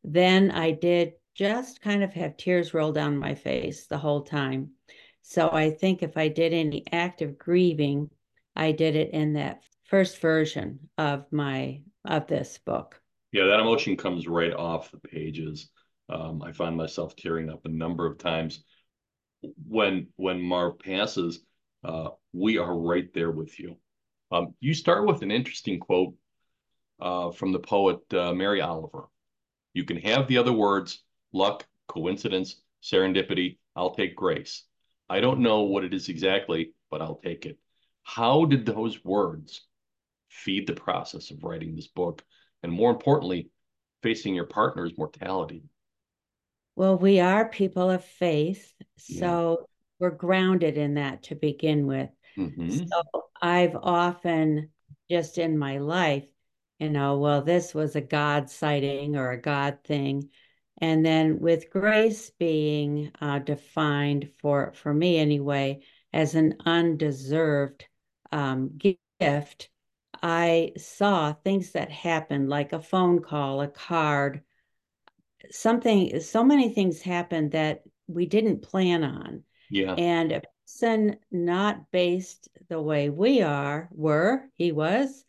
then 0.04 0.52
I 0.52 0.72
did 0.72 1.14
just 1.36 1.82
kind 1.82 2.02
of 2.02 2.14
have 2.14 2.38
tears 2.38 2.74
roll 2.74 2.94
down 2.94 3.18
my 3.18 3.36
face 3.36 3.88
the 3.88 3.98
whole 3.98 4.22
time. 4.22 4.72
So 5.30 5.50
I 5.52 5.72
think 5.72 6.04
if 6.04 6.16
I 6.16 6.30
did 6.30 6.54
any 6.54 6.86
active 6.90 7.38
grieving, 7.38 8.10
I 8.56 8.72
did 8.72 8.96
it 8.96 9.12
in 9.12 9.34
that 9.34 9.62
first 9.84 10.20
version 10.20 10.88
of 10.98 11.26
my 11.34 11.82
of 12.06 12.28
this 12.28 12.58
book. 12.60 13.02
Yeah, 13.34 13.48
that 13.48 13.60
emotion 13.60 13.98
comes 13.98 14.26
right 14.26 14.54
off 14.54 14.90
the 14.90 15.00
pages. 15.00 15.70
Um, 16.08 16.42
I 16.42 16.54
find 16.54 16.78
myself 16.78 17.18
tearing 17.18 17.50
up 17.50 17.66
a 17.66 17.70
number 17.70 18.06
of 18.06 18.18
times 18.18 18.64
when 19.68 20.08
when 20.16 20.42
Marv 20.42 20.80
passes. 20.80 21.42
Uh, 21.84 22.12
we 22.32 22.58
are 22.58 22.80
right 22.80 23.14
there 23.14 23.32
with 23.32 23.60
you. 23.60 23.76
Um, 24.32 24.54
you 24.62 24.74
start 24.74 25.06
with 25.06 25.24
an 25.24 25.32
interesting 25.32 25.82
quote 25.82 26.16
uh, 27.02 27.32
from 27.32 27.52
the 27.52 27.60
poet 27.60 28.00
uh, 28.14 28.34
Mary 28.34 28.62
Oliver. 28.62 29.10
You 29.74 29.84
can 29.84 29.98
have 29.98 30.30
the 30.30 30.38
other 30.38 30.54
words 30.54 31.04
luck, 31.34 31.68
coincidence, 31.90 32.62
serendipity. 32.82 33.58
I'll 33.76 33.94
take 33.94 34.16
grace. 34.16 34.64
I 35.10 35.20
don't 35.20 35.40
know 35.40 35.62
what 35.62 35.84
it 35.84 35.94
is 35.94 36.10
exactly, 36.10 36.74
but 36.92 37.02
I'll 37.02 37.22
take 37.24 37.46
it. 37.46 37.58
How 38.04 38.46
did 38.46 38.66
those 38.66 39.04
words 39.04 39.62
feed 40.30 40.68
the 40.68 40.74
process 40.74 41.32
of 41.32 41.44
writing 41.44 41.76
this 41.76 41.88
book? 41.88 42.24
And 42.64 42.72
more 42.72 42.92
importantly, 42.92 43.50
facing 44.04 44.36
your 44.36 44.46
partner's 44.46 44.98
mortality? 44.98 45.64
Well, 46.76 46.98
we 46.98 47.20
are 47.20 47.50
people 47.50 47.90
of 47.90 48.04
faith. 48.04 48.74
So 48.98 49.58
yeah. 49.60 49.66
we're 50.00 50.16
grounded 50.16 50.78
in 50.78 50.96
that 50.96 51.24
to 51.24 51.36
begin 51.36 51.88
with. 51.88 52.10
Mm-hmm. 52.38 52.86
So 52.86 53.04
I've 53.42 53.76
often, 53.76 54.70
just 55.10 55.38
in 55.38 55.58
my 55.58 55.80
life, 55.80 56.28
you 56.80 56.90
know, 56.90 57.18
well, 57.18 57.42
this 57.42 57.74
was 57.74 57.96
a 57.96 58.02
God 58.02 58.50
sighting 58.50 59.16
or 59.16 59.32
a 59.32 59.42
God 59.42 59.80
thing. 59.84 60.30
And 60.80 61.06
then 61.06 61.40
with 61.40 61.70
grace 61.72 62.30
being 62.38 63.12
uh, 63.20 63.40
defined 63.40 64.30
for, 64.40 64.74
for 64.74 64.94
me 64.94 65.18
anyway, 65.18 65.82
as 66.14 66.36
an 66.36 66.56
undeserved 66.66 67.86
um, 68.32 68.78
gift, 69.20 69.70
I 70.22 70.74
saw 70.78 71.34
things 71.34 71.72
that 71.72 71.92
happened 71.92 72.50
like 72.50 72.74
a 72.74 72.82
phone 72.82 73.22
call, 73.22 73.62
a 73.62 73.68
card, 73.68 74.42
something, 75.50 76.20
so 76.20 76.44
many 76.44 76.70
things 76.70 77.02
happened 77.02 77.52
that 77.52 77.84
we 78.08 78.26
didn't 78.26 78.62
plan 78.62 79.04
on. 79.04 79.44
Yeah. 79.70 79.94
And 79.94 80.32
a 80.32 80.42
person 80.66 81.18
not 81.32 81.92
based 81.92 82.50
the 82.70 82.82
way 82.82 83.10
we 83.10 83.42
are, 83.42 83.90
were, 83.92 84.50
he 84.54 84.72
was, 84.72 85.26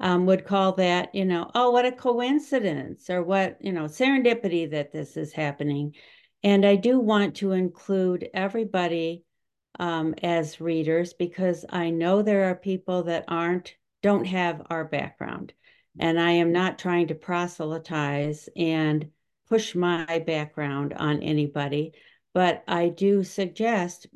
um, 0.00 0.24
would 0.26 0.46
call 0.46 0.72
that, 0.72 1.14
you 1.14 1.26
know, 1.26 1.50
oh, 1.54 1.70
what 1.70 1.84
a 1.84 1.92
coincidence 1.92 3.10
or 3.10 3.22
what, 3.22 3.58
you 3.60 3.70
know, 3.70 3.84
serendipity 3.84 4.70
that 4.70 4.92
this 4.92 5.16
is 5.16 5.32
happening. 5.32 5.94
And 6.42 6.64
I 6.64 6.76
do 6.76 6.98
want 6.98 7.36
to 7.36 7.52
include 7.52 8.30
everybody 8.32 9.24
um, 9.78 10.14
as 10.22 10.60
readers 10.60 11.12
because 11.12 11.66
I 11.68 11.90
know 11.90 12.22
there 12.22 12.50
are 12.50 12.54
people 12.54 13.04
that 13.04 13.24
aren't, 13.28 13.74
don't 14.02 14.24
have 14.24 14.66
our 14.70 14.86
background. 14.86 15.52
And 15.98 16.18
I 16.18 16.32
am 16.32 16.50
not 16.50 16.78
trying 16.78 17.08
to 17.08 17.14
proselytize 17.14 18.48
and 18.56 19.10
push 19.50 19.74
my 19.74 20.24
background 20.26 20.94
on 20.94 21.22
anybody, 21.22 21.92
but 22.32 22.64
I 22.66 22.88
do 22.88 23.22
suggest 23.22 24.06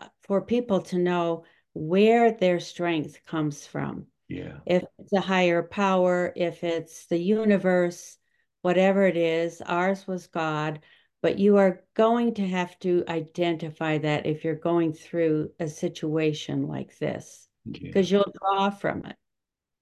uh, 0.00 0.06
for 0.22 0.40
people 0.40 0.80
to 0.82 0.96
know 0.96 1.44
where 1.74 2.32
their 2.32 2.60
strength 2.60 3.20
comes 3.26 3.66
from 3.66 4.06
yeah. 4.28 4.58
If 4.66 4.84
it's 4.98 5.12
a 5.12 5.20
higher 5.20 5.62
power, 5.62 6.32
if 6.36 6.62
it's 6.62 7.06
the 7.06 7.18
universe, 7.18 8.16
whatever 8.62 9.06
it 9.06 9.16
is, 9.16 9.62
ours 9.62 10.06
was 10.06 10.26
God. 10.26 10.80
But 11.20 11.38
you 11.38 11.56
are 11.56 11.82
going 11.94 12.34
to 12.34 12.46
have 12.46 12.78
to 12.80 13.04
identify 13.08 13.98
that 13.98 14.26
if 14.26 14.44
you're 14.44 14.54
going 14.54 14.92
through 14.92 15.50
a 15.58 15.66
situation 15.66 16.68
like 16.68 16.96
this, 16.98 17.48
because 17.70 18.10
yeah. 18.10 18.18
you'll 18.18 18.32
draw 18.40 18.70
from 18.70 19.04
it. 19.04 19.16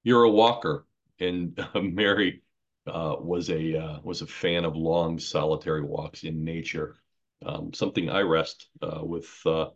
You're 0.02 0.22
a 0.22 0.30
walker, 0.30 0.86
and 1.20 1.58
uh, 1.58 1.80
Mary 1.80 2.42
uh, 2.86 3.16
was 3.18 3.50
a 3.50 3.76
uh, 3.76 3.98
was 4.02 4.22
a 4.22 4.26
fan 4.26 4.64
of 4.64 4.76
long 4.76 5.18
solitary 5.18 5.82
walks 5.82 6.22
in 6.24 6.44
nature. 6.44 6.96
Um, 7.44 7.72
something 7.74 8.08
I 8.08 8.20
rest 8.20 8.68
uh, 8.80 9.00
with 9.02 9.28
uh, 9.44 9.70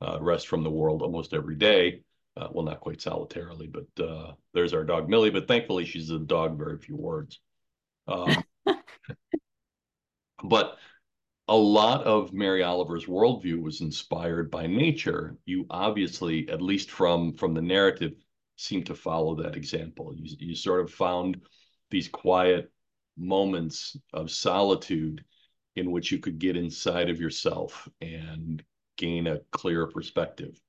uh, 0.00 0.18
rest 0.20 0.46
from 0.46 0.62
the 0.62 0.70
world 0.70 1.02
almost 1.02 1.34
every 1.34 1.56
day. 1.56 2.02
Uh, 2.36 2.48
well, 2.52 2.64
not 2.64 2.80
quite 2.80 3.00
solitarily, 3.00 3.66
but 3.66 4.04
uh, 4.04 4.32
there's 4.54 4.72
our 4.72 4.84
dog 4.84 5.08
Millie. 5.08 5.30
But 5.30 5.48
thankfully, 5.48 5.84
she's 5.84 6.10
a 6.10 6.18
dog, 6.18 6.56
very 6.56 6.78
few 6.78 6.96
words. 6.96 7.40
Um, 8.06 8.42
but 10.44 10.78
a 11.48 11.56
lot 11.56 12.04
of 12.04 12.32
Mary 12.32 12.62
Oliver's 12.62 13.06
worldview 13.06 13.60
was 13.60 13.80
inspired 13.80 14.50
by 14.50 14.66
nature. 14.66 15.36
You 15.44 15.66
obviously, 15.68 16.48
at 16.48 16.62
least 16.62 16.90
from 16.90 17.32
from 17.34 17.54
the 17.54 17.62
narrative, 17.62 18.12
seem 18.56 18.84
to 18.84 18.94
follow 18.94 19.34
that 19.36 19.56
example. 19.56 20.14
You 20.14 20.36
you 20.38 20.54
sort 20.54 20.80
of 20.80 20.92
found 20.92 21.40
these 21.90 22.08
quiet 22.08 22.70
moments 23.16 23.96
of 24.12 24.30
solitude 24.30 25.24
in 25.76 25.90
which 25.90 26.12
you 26.12 26.18
could 26.18 26.38
get 26.38 26.56
inside 26.56 27.10
of 27.10 27.20
yourself 27.20 27.88
and 28.00 28.62
gain 28.96 29.26
a 29.26 29.40
clearer 29.50 29.88
perspective. 29.88 30.60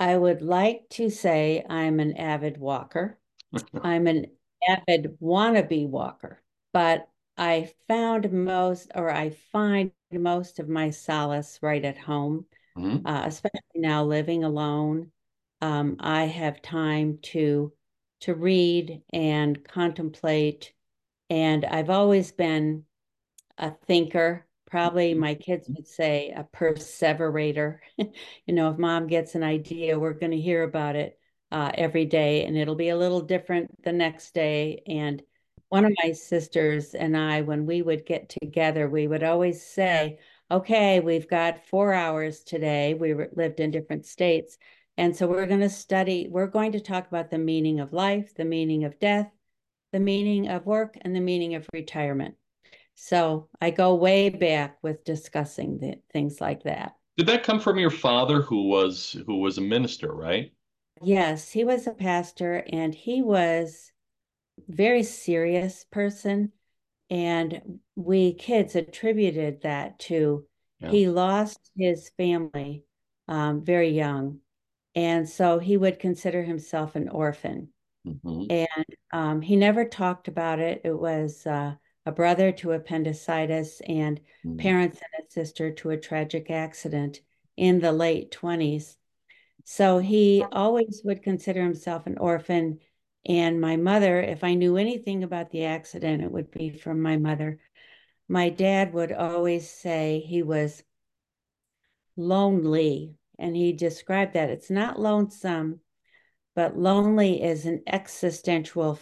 I 0.00 0.16
would 0.16 0.42
like 0.42 0.88
to 0.90 1.10
say 1.10 1.64
I'm 1.68 2.00
an 2.00 2.16
avid 2.16 2.58
walker. 2.58 3.18
I'm 3.82 4.06
an 4.06 4.26
avid 4.68 5.18
wannabe 5.20 5.88
walker, 5.88 6.42
but 6.72 7.08
I 7.36 7.72
found 7.86 8.32
most, 8.32 8.90
or 8.94 9.10
I 9.10 9.30
find 9.30 9.92
most 10.12 10.58
of 10.58 10.68
my 10.68 10.90
solace 10.90 11.58
right 11.62 11.84
at 11.84 11.96
home, 11.96 12.46
mm-hmm. 12.76 13.06
uh, 13.06 13.26
especially 13.26 13.60
now 13.76 14.04
living 14.04 14.44
alone. 14.44 15.12
Um, 15.60 15.96
I 16.00 16.24
have 16.24 16.62
time 16.62 17.18
to 17.22 17.72
to 18.20 18.34
read 18.34 19.00
and 19.12 19.64
contemplate, 19.64 20.72
and 21.30 21.64
I've 21.64 21.90
always 21.90 22.32
been 22.32 22.84
a 23.56 23.70
thinker. 23.70 24.47
Probably 24.70 25.14
my 25.14 25.34
kids 25.34 25.68
would 25.68 25.86
say 25.86 26.30
a 26.30 26.44
perseverator. 26.44 27.78
you 27.96 28.54
know, 28.54 28.70
if 28.70 28.78
mom 28.78 29.06
gets 29.06 29.34
an 29.34 29.42
idea, 29.42 29.98
we're 29.98 30.12
going 30.12 30.32
to 30.32 30.40
hear 30.40 30.62
about 30.62 30.96
it 30.96 31.18
uh, 31.50 31.70
every 31.74 32.04
day, 32.04 32.44
and 32.44 32.56
it'll 32.56 32.74
be 32.74 32.90
a 32.90 32.96
little 32.96 33.22
different 33.22 33.82
the 33.82 33.92
next 33.92 34.34
day. 34.34 34.82
And 34.86 35.22
one 35.68 35.84
of 35.84 35.92
my 36.02 36.12
sisters 36.12 36.94
and 36.94 37.16
I, 37.16 37.42
when 37.42 37.66
we 37.66 37.82
would 37.82 38.06
get 38.06 38.28
together, 38.28 38.88
we 38.88 39.06
would 39.06 39.22
always 39.22 39.64
say, 39.64 40.18
okay, 40.50 41.00
we've 41.00 41.28
got 41.28 41.66
four 41.66 41.92
hours 41.92 42.42
today. 42.42 42.94
We 42.94 43.14
lived 43.14 43.60
in 43.60 43.70
different 43.70 44.06
states. 44.06 44.58
And 44.96 45.14
so 45.14 45.26
we're 45.26 45.46
going 45.46 45.60
to 45.60 45.68
study, 45.68 46.26
we're 46.28 46.46
going 46.46 46.72
to 46.72 46.80
talk 46.80 47.06
about 47.06 47.30
the 47.30 47.38
meaning 47.38 47.80
of 47.80 47.92
life, 47.92 48.34
the 48.34 48.44
meaning 48.44 48.84
of 48.84 48.98
death, 48.98 49.30
the 49.92 50.00
meaning 50.00 50.48
of 50.48 50.66
work, 50.66 50.96
and 51.02 51.14
the 51.14 51.20
meaning 51.20 51.54
of 51.54 51.66
retirement. 51.72 52.34
So 53.00 53.48
I 53.60 53.70
go 53.70 53.94
way 53.94 54.28
back 54.28 54.78
with 54.82 55.04
discussing 55.04 55.78
the, 55.78 56.00
things 56.12 56.40
like 56.40 56.64
that. 56.64 56.96
Did 57.16 57.28
that 57.28 57.44
come 57.44 57.60
from 57.60 57.78
your 57.78 57.92
father 57.92 58.42
who 58.42 58.64
was 58.68 59.16
who 59.24 59.38
was 59.38 59.56
a 59.56 59.60
minister, 59.60 60.12
right? 60.12 60.52
Yes, 61.00 61.48
he 61.48 61.62
was 61.62 61.86
a 61.86 61.92
pastor 61.92 62.64
and 62.72 62.92
he 62.92 63.22
was 63.22 63.92
very 64.68 65.04
serious 65.04 65.84
person. 65.84 66.50
And 67.08 67.78
we 67.94 68.34
kids 68.34 68.74
attributed 68.74 69.62
that 69.62 70.00
to 70.00 70.44
yeah. 70.80 70.90
he 70.90 71.08
lost 71.08 71.70
his 71.76 72.10
family 72.16 72.82
um, 73.28 73.64
very 73.64 73.90
young. 73.90 74.40
And 74.96 75.28
so 75.28 75.60
he 75.60 75.76
would 75.76 76.00
consider 76.00 76.42
himself 76.42 76.96
an 76.96 77.08
orphan. 77.08 77.68
Mm-hmm. 78.04 78.50
And 78.50 78.86
um, 79.12 79.40
he 79.40 79.54
never 79.54 79.84
talked 79.84 80.26
about 80.26 80.58
it. 80.58 80.80
It 80.84 80.98
was 80.98 81.46
uh, 81.46 81.74
a 82.08 82.12
brother 82.12 82.52
to 82.52 82.72
appendicitis 82.72 83.80
and 83.86 84.20
mm-hmm. 84.44 84.56
parents 84.56 84.98
and 85.00 85.26
a 85.26 85.30
sister 85.30 85.70
to 85.72 85.90
a 85.90 85.96
tragic 85.96 86.50
accident 86.50 87.20
in 87.56 87.80
the 87.80 87.92
late 87.92 88.30
20s. 88.30 88.96
So 89.64 89.98
he 89.98 90.44
always 90.50 91.02
would 91.04 91.22
consider 91.22 91.62
himself 91.62 92.06
an 92.06 92.18
orphan 92.18 92.80
and 93.26 93.60
my 93.60 93.76
mother, 93.76 94.22
if 94.22 94.42
I 94.42 94.54
knew 94.54 94.78
anything 94.78 95.22
about 95.22 95.50
the 95.50 95.64
accident, 95.64 96.22
it 96.22 96.32
would 96.32 96.50
be 96.50 96.70
from 96.70 97.02
my 97.02 97.18
mother. 97.18 97.60
My 98.26 98.48
dad 98.48 98.94
would 98.94 99.12
always 99.12 99.70
say 99.70 100.24
he 100.26 100.42
was 100.42 100.82
lonely, 102.16 103.16
and 103.38 103.54
he 103.54 103.72
described 103.72 104.32
that 104.32 104.48
it's 104.48 104.70
not 104.70 104.98
lonesome, 104.98 105.80
but 106.54 106.78
lonely 106.78 107.42
is 107.42 107.66
an 107.66 107.82
existential 107.86 108.98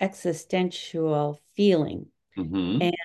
existential 0.00 1.40
feeling. 1.54 2.06
Mm-hmm. 2.38 2.82
And 2.82 2.96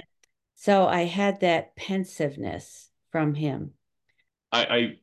so 0.55 0.85
I 0.85 1.05
had 1.05 1.39
that 1.41 1.75
pensiveness 1.75 2.89
from 3.11 3.33
him. 3.33 3.71
I, 4.51 4.65
I 4.65 4.93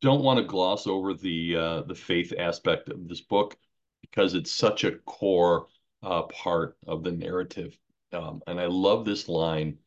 don't 0.00 0.22
want 0.22 0.38
to 0.38 0.44
gloss 0.44 0.86
over 0.86 1.14
the 1.14 1.56
uh, 1.56 1.82
the 1.82 1.94
faith 1.94 2.32
aspect 2.38 2.88
of 2.88 3.08
this 3.08 3.20
book 3.20 3.56
because 4.00 4.34
it's 4.34 4.50
such 4.50 4.84
a 4.84 4.92
core 4.92 5.66
uh, 6.02 6.22
part 6.22 6.76
of 6.86 7.02
the 7.02 7.12
narrative. 7.12 7.76
Um, 8.12 8.40
and 8.46 8.60
I 8.60 8.66
love 8.66 9.04
this 9.04 9.28
line. 9.28 9.78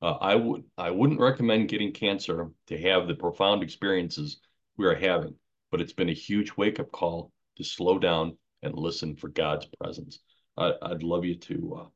Uh, 0.00 0.16
I 0.20 0.34
would 0.34 0.64
I 0.76 0.90
wouldn't 0.90 1.20
recommend 1.20 1.68
getting 1.68 1.92
cancer 1.92 2.50
to 2.66 2.78
have 2.78 3.06
the 3.06 3.14
profound 3.14 3.62
experiences 3.62 4.38
we 4.76 4.86
are 4.86 4.94
having, 4.94 5.34
but 5.70 5.80
it's 5.80 5.92
been 5.92 6.08
a 6.08 6.14
huge 6.14 6.52
wake 6.56 6.80
up 6.80 6.90
call 6.90 7.32
to 7.56 7.64
slow 7.64 7.98
down 7.98 8.36
and 8.62 8.74
listen 8.74 9.16
for 9.16 9.28
God's 9.28 9.66
presence. 9.80 10.20
I, 10.56 10.72
would 10.82 11.02
love 11.02 11.24
you 11.24 11.36
to 11.36 11.80
uh, 11.80 11.86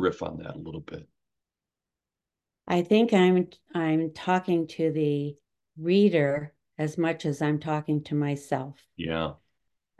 riff 0.00 0.22
on 0.22 0.38
that 0.38 0.56
a 0.56 0.58
little 0.58 0.80
bit. 0.80 1.06
I 2.66 2.82
think 2.82 3.12
I'm 3.12 3.48
I'm 3.74 4.12
talking 4.12 4.66
to 4.68 4.92
the 4.92 5.36
reader 5.78 6.54
as 6.78 6.96
much 6.96 7.26
as 7.26 7.42
I'm 7.42 7.58
talking 7.58 8.02
to 8.04 8.14
myself. 8.14 8.76
Yeah 8.96 9.32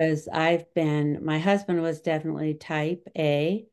because 0.00 0.28
I've 0.32 0.72
been, 0.72 1.22
my 1.22 1.38
husband 1.38 1.82
was 1.82 2.00
definitely 2.00 2.54
type 2.54 3.06
A. 3.18 3.66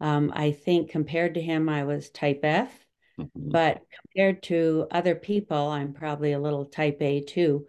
Um, 0.00 0.32
I 0.32 0.52
think 0.52 0.90
compared 0.90 1.34
to 1.34 1.42
him, 1.42 1.68
I 1.68 1.82
was 1.82 2.10
type 2.10 2.40
F, 2.44 2.72
mm-hmm. 3.18 3.50
but 3.50 3.82
compared 4.00 4.44
to 4.44 4.86
other 4.92 5.16
people, 5.16 5.56
I'm 5.56 5.92
probably 5.92 6.32
a 6.32 6.40
little 6.40 6.66
type 6.66 6.98
A 7.02 7.22
too. 7.22 7.66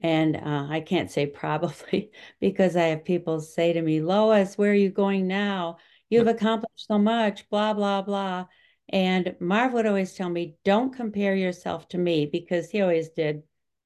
And 0.00 0.36
uh, 0.36 0.68
I 0.70 0.80
can't 0.80 1.10
say 1.10 1.26
probably 1.26 2.12
because 2.40 2.76
I 2.76 2.84
have 2.84 3.04
people 3.04 3.42
say 3.42 3.74
to 3.74 3.82
me, 3.82 4.00
Lois, 4.00 4.56
where 4.56 4.70
are 4.70 4.74
you 4.74 4.90
going 4.90 5.26
now? 5.26 5.76
You've 6.10 6.26
accomplished 6.26 6.86
so 6.88 6.98
much, 6.98 7.48
blah, 7.48 7.72
blah, 7.72 8.02
blah. 8.02 8.46
And 8.88 9.36
Marv 9.40 9.72
would 9.72 9.86
always 9.86 10.14
tell 10.14 10.28
me, 10.28 10.56
don't 10.64 10.94
compare 10.94 11.34
yourself 11.34 11.88
to 11.88 11.98
me 11.98 12.26
because 12.26 12.68
he 12.70 12.82
always 12.82 13.10
did 13.10 13.42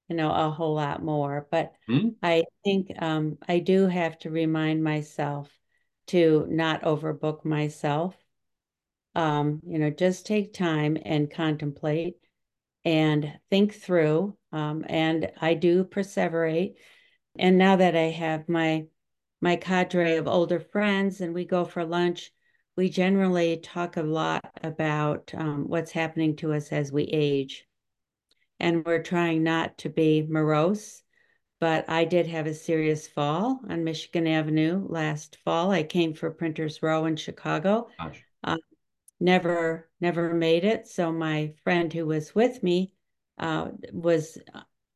you 0.08 0.16
know, 0.16 0.30
a 0.30 0.50
whole 0.50 0.74
lot 0.74 1.02
more. 1.02 1.46
But 1.50 1.72
mm-hmm. 1.88 2.10
I 2.22 2.44
think 2.62 2.90
um, 3.00 3.38
I 3.48 3.58
do 3.58 3.86
have 3.86 4.18
to 4.20 4.30
remind 4.30 4.82
myself 4.82 5.50
to 6.08 6.46
not 6.48 6.82
overbook 6.82 7.44
myself. 7.44 8.14
Um, 9.14 9.60
you 9.66 9.78
know, 9.78 9.90
just 9.90 10.26
take 10.26 10.52
time 10.52 10.98
and 11.02 11.30
contemplate 11.30 12.16
and 12.84 13.32
think 13.48 13.74
through. 13.74 14.36
Um, 14.52 14.84
and 14.88 15.30
I 15.40 15.54
do 15.54 15.84
perseverate. 15.84 16.74
And 17.38 17.56
now 17.56 17.76
that 17.76 17.96
I 17.96 18.10
have 18.10 18.48
my 18.48 18.86
my 19.44 19.56
cadre 19.56 20.16
of 20.16 20.26
older 20.26 20.58
friends 20.58 21.20
and 21.20 21.34
we 21.34 21.44
go 21.44 21.66
for 21.66 21.84
lunch, 21.84 22.32
we 22.76 22.88
generally 22.88 23.58
talk 23.58 23.98
a 23.98 24.02
lot 24.02 24.50
about 24.62 25.30
um, 25.36 25.68
what's 25.68 25.92
happening 25.92 26.34
to 26.34 26.54
us 26.54 26.72
as 26.72 26.90
we 26.90 27.02
age 27.02 27.66
and 28.58 28.86
we're 28.86 29.02
trying 29.02 29.42
not 29.42 29.76
to 29.76 29.90
be 29.90 30.26
morose. 30.26 31.02
But 31.60 31.84
I 31.90 32.06
did 32.06 32.26
have 32.26 32.46
a 32.46 32.54
serious 32.54 33.06
fall 33.06 33.60
on 33.68 33.84
Michigan 33.84 34.26
Avenue 34.26 34.86
last 34.88 35.36
fall. 35.44 35.70
I 35.70 35.82
came 35.82 36.14
for 36.14 36.30
Printers 36.30 36.82
Row 36.82 37.04
in 37.04 37.16
Chicago. 37.16 37.88
Uh, 38.42 38.56
never, 39.20 39.90
never 40.00 40.32
made 40.32 40.64
it. 40.64 40.88
So 40.88 41.12
my 41.12 41.52
friend 41.64 41.92
who 41.92 42.06
was 42.06 42.34
with 42.34 42.62
me 42.62 42.92
uh, 43.36 43.72
was 43.92 44.38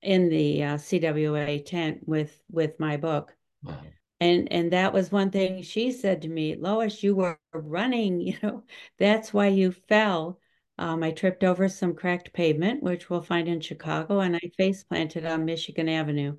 in 0.01 0.31
the 0.31 0.63
uh, 0.63 0.77
CWA 0.79 1.67
tent 1.67 2.09
with 2.09 2.41
with 2.51 2.81
my 2.81 2.97
book. 2.97 3.35
Wow. 3.63 3.83
And 4.21 4.53
and 4.53 4.73
that 4.73 4.93
was 4.93 5.13
one 5.13 5.31
thing 5.31 5.63
she 5.63 5.93
said 5.93 6.23
to 6.23 6.29
me, 6.29 6.57
Lois, 6.57 7.03
you 7.03 7.15
were 7.15 7.39
running, 7.53 8.21
you 8.27 8.37
know, 8.43 8.65
that's 8.99 9.33
why 9.33 9.49
you 9.49 9.73
fell. 9.73 10.41
Um, 10.79 11.03
I 11.03 11.11
tripped 11.11 11.43
over 11.43 11.69
some 11.69 11.95
cracked 11.95 12.33
pavement, 12.33 12.83
which 12.83 13.11
we'll 13.11 13.23
find 13.23 13.49
in 13.49 13.61
Chicago, 13.61 14.21
and 14.21 14.37
I 14.37 14.41
face 14.57 14.85
planted 14.85 15.27
on 15.27 15.45
Michigan 15.45 15.89
Avenue. 15.89 16.37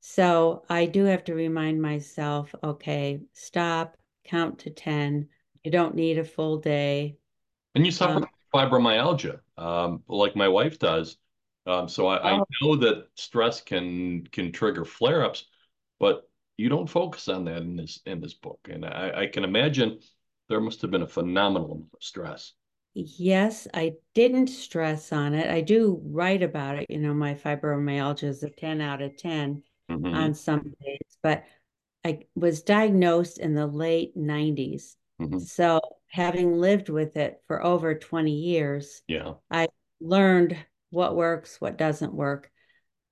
So 0.00 0.64
I 0.68 0.84
do 0.84 1.04
have 1.04 1.24
to 1.24 1.34
remind 1.34 1.80
myself 1.80 2.54
okay, 2.62 3.20
stop, 3.32 3.96
count 4.24 4.58
to 4.60 4.70
10. 4.70 5.28
You 5.62 5.70
don't 5.70 5.94
need 5.94 6.18
a 6.18 6.24
full 6.24 6.58
day. 6.58 7.16
And 7.74 7.86
you 7.86 7.90
suffer 7.90 8.18
um, 8.18 8.26
fibromyalgia, 8.54 9.40
um, 9.56 10.02
like 10.08 10.36
my 10.36 10.48
wife 10.48 10.78
does. 10.78 11.16
Um, 11.66 11.88
so 11.88 12.06
I, 12.06 12.18
oh. 12.18 12.42
I 12.42 12.44
know 12.60 12.76
that 12.76 13.08
stress 13.14 13.62
can 13.62 14.26
can 14.26 14.52
trigger 14.52 14.84
flare 14.84 15.24
ups, 15.24 15.46
but 15.98 16.28
you 16.56 16.68
don't 16.68 16.88
focus 16.88 17.28
on 17.28 17.44
that 17.46 17.62
in 17.62 17.76
this 17.76 18.00
in 18.06 18.20
this 18.20 18.34
book. 18.34 18.60
And 18.70 18.84
I, 18.84 19.22
I 19.22 19.26
can 19.26 19.44
imagine 19.44 19.98
there 20.48 20.60
must 20.60 20.82
have 20.82 20.90
been 20.90 21.02
a 21.02 21.06
phenomenal 21.06 21.86
stress. 22.00 22.52
yes, 22.94 23.66
I 23.74 23.94
didn't 24.14 24.48
stress 24.48 25.12
on 25.12 25.34
it. 25.34 25.50
I 25.50 25.60
do 25.60 26.00
write 26.04 26.42
about 26.42 26.78
it. 26.78 26.86
You 26.88 26.98
know, 26.98 27.14
my 27.14 27.34
fibromyalgia 27.34 28.24
is 28.24 28.42
a 28.42 28.50
10 28.50 28.80
out 28.80 29.02
of 29.02 29.16
10 29.16 29.62
mm-hmm. 29.90 30.14
on 30.14 30.34
some 30.34 30.74
days, 30.80 31.18
but 31.22 31.44
I 32.04 32.20
was 32.36 32.62
diagnosed 32.62 33.38
in 33.38 33.54
the 33.54 33.66
late 33.66 34.16
90s. 34.16 34.94
Mm-hmm. 35.20 35.38
So 35.38 35.80
having 36.08 36.58
lived 36.58 36.88
with 36.88 37.16
it 37.16 37.40
for 37.46 37.64
over 37.64 37.94
20 37.94 38.30
years, 38.30 39.02
yeah, 39.08 39.34
I 39.50 39.68
learned 40.00 40.56
what 40.90 41.16
works, 41.16 41.60
what 41.60 41.78
doesn't 41.78 42.14
work. 42.14 42.50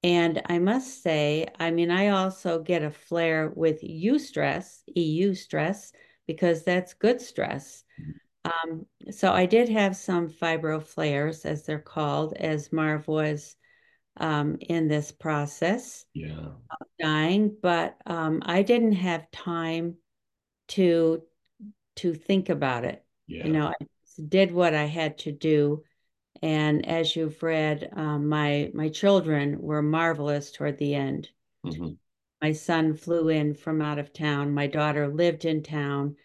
And 0.03 0.43
I 0.47 0.59
must 0.59 1.03
say, 1.03 1.47
I 1.61 1.71
mean, 1.71 1.91
I 1.91 2.09
also 2.09 2.61
get 2.61 2.83
a 2.83 2.91
flare 2.91 3.53
with 3.55 3.83
eustress, 3.83 4.81
EU 4.95 5.35
stress, 5.35 5.93
because 6.27 6.65
that's 6.65 6.95
good 6.95 7.21
stress. 7.21 7.85
Um, 8.45 8.87
so 9.11 9.33
I 9.33 9.47
did 9.47 9.69
have 9.69 9.95
some 9.95 10.29
fibro 10.29 10.83
flares, 10.83 11.45
as 11.45 11.65
they're 11.65 11.79
called, 11.79 12.35
as 12.35 12.73
Marv 12.73 13.07
was 13.07 13.55
um, 14.17 14.57
in 14.61 14.89
this 14.89 15.13
process. 15.13 16.05
Yeah. 16.15 16.49
Dying, 17.01 17.57
but 17.63 17.97
um, 18.07 18.43
I 18.45 18.63
didn't 18.63 18.93
have 18.93 19.31
time 19.31 19.97
to 20.69 21.23
to 21.97 22.15
think 22.15 22.49
about 22.49 22.85
it. 22.85 23.05
Yeah. 23.27 23.47
You 23.47 23.53
know, 23.53 23.67
I 23.69 23.85
did 24.29 24.53
what 24.53 24.75
I 24.75 24.85
had 24.85 25.19
to 25.19 25.33
do. 25.33 25.85
And 26.43 26.87
as 26.87 27.15
you've 27.15 27.41
read, 27.43 27.89
um, 27.95 28.29
my 28.29 28.71
my 28.75 28.89
children 28.89 29.61
were 29.61 29.83
marvelous 29.83 30.51
toward 30.51 30.77
the 30.79 30.95
end. 30.95 31.31
Mm-hmm. 31.65 31.91
My 32.43 32.53
son 32.53 32.95
flew 32.95 33.29
in 33.29 33.55
from 33.55 33.81
out 33.81 34.01
of 34.01 34.13
town. 34.13 34.53
My 34.53 34.67
daughter 34.67 35.07
lived 35.07 35.45
in 35.45 35.63
town. 35.63 36.17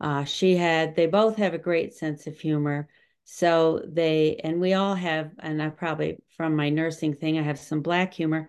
Uh, 0.00 0.24
she 0.24 0.56
had, 0.56 0.96
they 0.96 1.06
both 1.06 1.36
have 1.36 1.52
a 1.52 1.58
great 1.58 1.92
sense 1.92 2.26
of 2.26 2.38
humor. 2.38 2.88
So 3.24 3.82
they, 3.86 4.36
and 4.42 4.60
we 4.60 4.72
all 4.72 4.94
have, 4.94 5.32
and 5.38 5.62
I 5.62 5.68
probably 5.68 6.16
from 6.36 6.56
my 6.56 6.70
nursing 6.70 7.14
thing, 7.14 7.38
I 7.38 7.42
have 7.42 7.58
some 7.58 7.82
black 7.82 8.14
humor, 8.14 8.48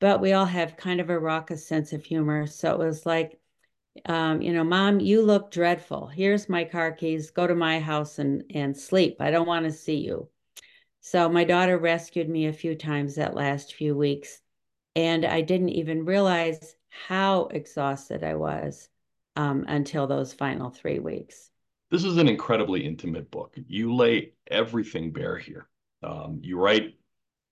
but 0.00 0.20
we 0.20 0.32
all 0.32 0.46
have 0.46 0.76
kind 0.76 1.00
of 1.00 1.10
a 1.10 1.18
raucous 1.18 1.64
sense 1.66 1.92
of 1.92 2.04
humor. 2.04 2.46
So 2.46 2.72
it 2.72 2.78
was 2.78 3.06
like, 3.06 3.38
um, 4.06 4.42
you 4.42 4.52
know, 4.52 4.64
mom, 4.64 4.98
you 4.98 5.22
look 5.22 5.52
dreadful. 5.52 6.08
Here's 6.08 6.48
my 6.48 6.64
car 6.64 6.90
keys. 6.90 7.30
Go 7.30 7.46
to 7.46 7.54
my 7.54 7.78
house 7.78 8.18
and 8.18 8.42
and 8.52 8.76
sleep. 8.76 9.18
I 9.20 9.30
don't 9.30 9.46
want 9.46 9.66
to 9.66 9.72
see 9.72 9.98
you. 9.98 10.28
So 11.06 11.28
my 11.28 11.44
daughter 11.44 11.76
rescued 11.76 12.30
me 12.30 12.46
a 12.46 12.52
few 12.54 12.74
times 12.74 13.16
that 13.16 13.34
last 13.34 13.74
few 13.74 13.94
weeks, 13.94 14.40
and 14.96 15.26
I 15.26 15.42
didn't 15.42 15.68
even 15.68 16.06
realize 16.06 16.76
how 16.88 17.48
exhausted 17.48 18.24
I 18.24 18.36
was 18.36 18.88
um, 19.36 19.66
until 19.68 20.06
those 20.06 20.32
final 20.32 20.70
three 20.70 21.00
weeks. 21.00 21.50
This 21.90 22.04
is 22.04 22.16
an 22.16 22.26
incredibly 22.26 22.86
intimate 22.86 23.30
book. 23.30 23.54
You 23.68 23.94
lay 23.94 24.32
everything 24.50 25.12
bare 25.12 25.36
here. 25.36 25.68
Um, 26.02 26.40
you 26.42 26.58
write, 26.58 26.94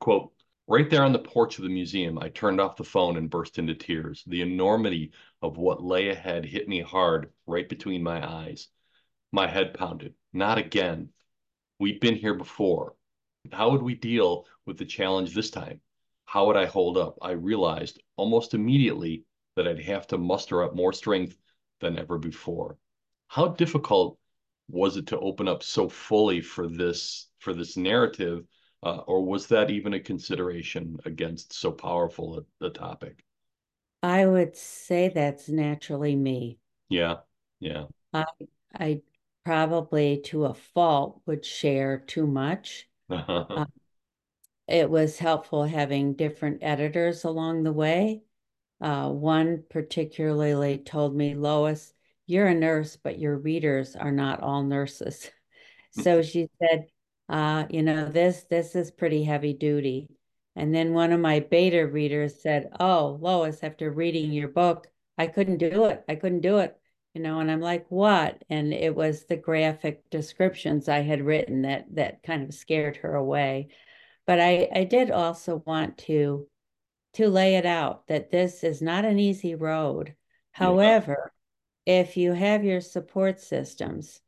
quote, 0.01 0.33
right 0.67 0.88
there 0.88 1.05
on 1.05 1.12
the 1.12 1.19
porch 1.19 1.59
of 1.59 1.65
the 1.65 1.71
museum, 1.71 2.19
I 2.19 2.31
turned 2.31 2.59
off 2.59 2.77
the 2.77 2.85
phone 2.85 3.19
and 3.19 3.29
burst 3.29 3.59
into 3.59 3.75
tears. 3.75 4.25
The 4.27 4.41
enormity 4.41 5.12
of 5.43 5.59
what 5.59 5.85
lay 5.85 6.09
ahead 6.09 6.47
hit 6.47 6.71
me 6.71 6.81
hard 6.81 7.31
right 7.47 7.69
between 7.69 8.03
my 8.03 8.27
eyes. 8.27 8.69
My 9.31 9.47
head 9.47 9.75
pounded. 9.75 10.15
Not 10.33 10.57
again. 10.57 11.11
We'd 11.79 12.01
been 12.01 12.17
here 12.17 12.35
before. 12.35 12.95
How 13.51 13.71
would 13.71 13.83
we 13.83 13.95
deal 13.95 14.47
with 14.67 14.79
the 14.79 14.85
challenge 14.85 15.35
this 15.35 15.51
time? 15.51 15.81
How 16.27 16.47
would 16.47 16.57
I 16.57 16.67
hold 16.67 16.99
up? 16.99 17.19
I 17.23 17.31
realized 17.33 18.03
almost 18.17 18.53
immediately 18.53 19.25
that 19.57 19.67
I'd 19.67 19.81
have 19.81 20.07
to 20.09 20.19
muster 20.19 20.63
up 20.63 20.75
more 20.75 20.93
strength 20.93 21.37
than 21.81 21.99
ever 21.99 22.19
before. 22.19 22.79
How 23.29 23.49
difficult 23.49 24.19
was 24.69 24.97
it 24.97 25.07
to 25.09 25.19
open 25.19 25.49
up 25.49 25.63
so 25.63 25.89
fully 25.89 26.41
for 26.41 26.69
this 26.69 27.29
for 27.39 27.55
this 27.55 27.77
narrative, 27.77 28.45
uh, 28.83 28.99
or 29.07 29.25
was 29.25 29.47
that 29.49 29.71
even 29.71 29.95
a 29.95 30.01
consideration 30.01 30.99
against 31.05 31.53
so 31.53 31.73
powerful 31.73 32.45
a, 32.61 32.67
a 32.67 32.71
topic? 32.71 33.25
I 34.05 34.27
would 34.27 34.55
say 34.57 35.09
that's 35.09 35.49
naturally 35.49 36.15
me. 36.15 36.59
Yeah, 36.89 37.21
yeah. 37.61 37.87
I 38.15 38.25
I 38.75 39.03
probably 39.45 40.21
to 40.23 40.45
a 40.47 40.55
fault 40.55 41.21
would 41.27 41.45
share 41.45 41.99
too 41.99 42.27
much. 42.27 42.89
Uh, 43.12 43.64
it 44.68 44.90
was 44.90 45.18
helpful 45.18 45.64
having 45.64 46.14
different 46.14 46.59
editors 46.62 47.25
along 47.25 47.62
the 47.62 47.72
way 47.72 48.22
uh, 48.83 49.09
one 49.09 49.62
particularly 49.70 50.77
told 50.79 51.14
me, 51.14 51.35
Lois, 51.35 51.94
you're 52.27 52.48
a 52.48 52.55
nurse, 52.55 52.96
but 52.96 53.18
your 53.18 53.38
readers 53.38 53.94
are 53.94 54.11
not 54.11 54.40
all 54.40 54.64
nurses. 54.64 55.31
so 55.92 56.20
she 56.20 56.48
said, 56.59 56.87
uh, 57.29 57.64
you 57.70 57.83
know, 57.83 58.07
this 58.09 58.42
this 58.51 58.75
is 58.75 58.90
pretty 58.90 59.22
heavy 59.22 59.53
duty. 59.53 60.09
And 60.57 60.75
then 60.75 60.92
one 60.92 61.12
of 61.12 61.20
my 61.20 61.40
beta 61.40 61.87
readers 61.87 62.42
said, 62.42 62.70
Oh, 62.81 63.18
Lois, 63.20 63.62
after 63.62 63.90
reading 63.90 64.33
your 64.33 64.48
book, 64.48 64.88
I 65.16 65.29
couldn't 65.29 65.59
do 65.59 65.85
it. 65.87 66.05
I 66.09 66.16
couldn't 66.16 66.40
do 66.40 66.59
it. 66.59 66.77
You 67.14 67.20
know, 67.20 67.40
and 67.40 67.51
I'm 67.51 67.61
like, 67.61 67.87
what? 67.90 68.42
And 68.48 68.72
it 68.72 68.94
was 68.94 69.25
the 69.25 69.37
graphic 69.37 70.09
descriptions 70.09 70.88
I 70.88 71.01
had 71.01 71.20
written 71.20 71.62
that 71.62 71.94
that 71.94 72.22
kind 72.22 72.42
of 72.42 72.55
scared 72.55 72.96
her 72.98 73.14
away. 73.14 73.68
But 74.27 74.40
I, 74.40 74.68
I 74.75 74.85
did 74.85 75.11
also 75.11 75.62
want 75.66 75.98
to 75.98 76.46
to 77.14 77.29
lay 77.29 77.57
it 77.57 77.66
out 77.66 78.07
that 78.07 78.31
this 78.31 78.64
is 78.64 78.81
not 78.81 79.05
an 79.05 79.18
easy 79.18 79.55
road. 79.55 80.14
However, 80.53 81.33
yeah. 81.85 82.01
if 82.01 82.16
you 82.16 82.33
have 82.33 82.64
your 82.64 82.81
support 82.81 83.40
systems 83.40 84.20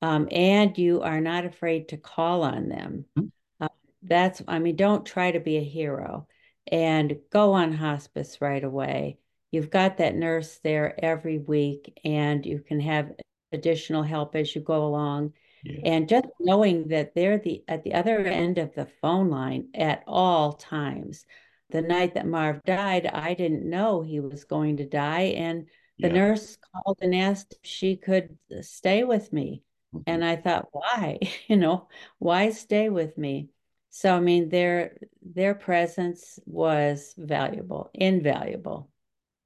um, 0.00 0.28
and 0.30 0.76
you 0.78 1.02
are 1.02 1.20
not 1.20 1.44
afraid 1.44 1.88
to 1.88 1.98
call 1.98 2.42
on 2.42 2.68
them, 2.70 3.04
mm-hmm. 3.18 3.28
uh, 3.60 3.68
that's, 4.02 4.42
I 4.48 4.58
mean, 4.58 4.76
don't 4.76 5.04
try 5.04 5.32
to 5.32 5.40
be 5.40 5.58
a 5.58 5.64
hero 5.64 6.26
and 6.70 7.18
go 7.30 7.52
on 7.52 7.72
hospice 7.72 8.40
right 8.40 8.64
away. 8.64 9.18
You've 9.54 9.70
got 9.70 9.98
that 9.98 10.16
nurse 10.16 10.58
there 10.64 10.94
every 11.02 11.38
week, 11.38 12.00
and 12.04 12.44
you 12.44 12.58
can 12.58 12.80
have 12.80 13.12
additional 13.52 14.02
help 14.02 14.34
as 14.34 14.54
you 14.54 14.60
go 14.60 14.84
along. 14.84 15.32
Yeah. 15.62 15.80
And 15.84 16.08
just 16.08 16.26
knowing 16.40 16.88
that 16.88 17.14
they're 17.14 17.38
the 17.38 17.62
at 17.68 17.84
the 17.84 17.94
other 17.94 18.18
end 18.18 18.58
of 18.58 18.74
the 18.74 18.86
phone 19.00 19.30
line 19.30 19.68
at 19.74 20.02
all 20.06 20.54
times 20.54 21.24
the 21.70 21.82
night 21.82 22.14
that 22.14 22.26
Marv 22.26 22.62
died, 22.64 23.06
I 23.06 23.34
didn't 23.34 23.68
know 23.68 24.02
he 24.02 24.20
was 24.20 24.44
going 24.44 24.76
to 24.78 24.86
die. 24.86 25.34
And 25.36 25.66
the 25.98 26.08
yeah. 26.08 26.14
nurse 26.14 26.56
called 26.72 26.98
and 27.00 27.14
asked 27.14 27.52
if 27.52 27.68
she 27.68 27.96
could 27.96 28.36
stay 28.60 29.04
with 29.04 29.32
me. 29.32 29.62
Mm-hmm. 29.94 30.02
And 30.06 30.24
I 30.24 30.36
thought, 30.36 30.68
why? 30.72 31.18
you 31.48 31.56
know, 31.56 31.88
why 32.18 32.50
stay 32.50 32.88
with 32.90 33.16
me? 33.16 33.48
So 33.90 34.14
I 34.14 34.20
mean, 34.20 34.48
their 34.48 34.96
their 35.22 35.54
presence 35.54 36.40
was 36.46 37.14
valuable, 37.16 37.90
invaluable. 37.94 38.90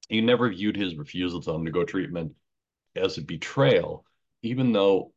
You 0.08 0.22
never 0.22 0.48
viewed 0.48 0.76
his 0.76 0.96
refusal 0.96 1.40
to 1.42 1.54
undergo 1.54 1.84
treatment 1.84 2.34
as 2.96 3.18
a 3.18 3.22
betrayal, 3.22 4.04
even 4.42 4.72
though 4.72 5.12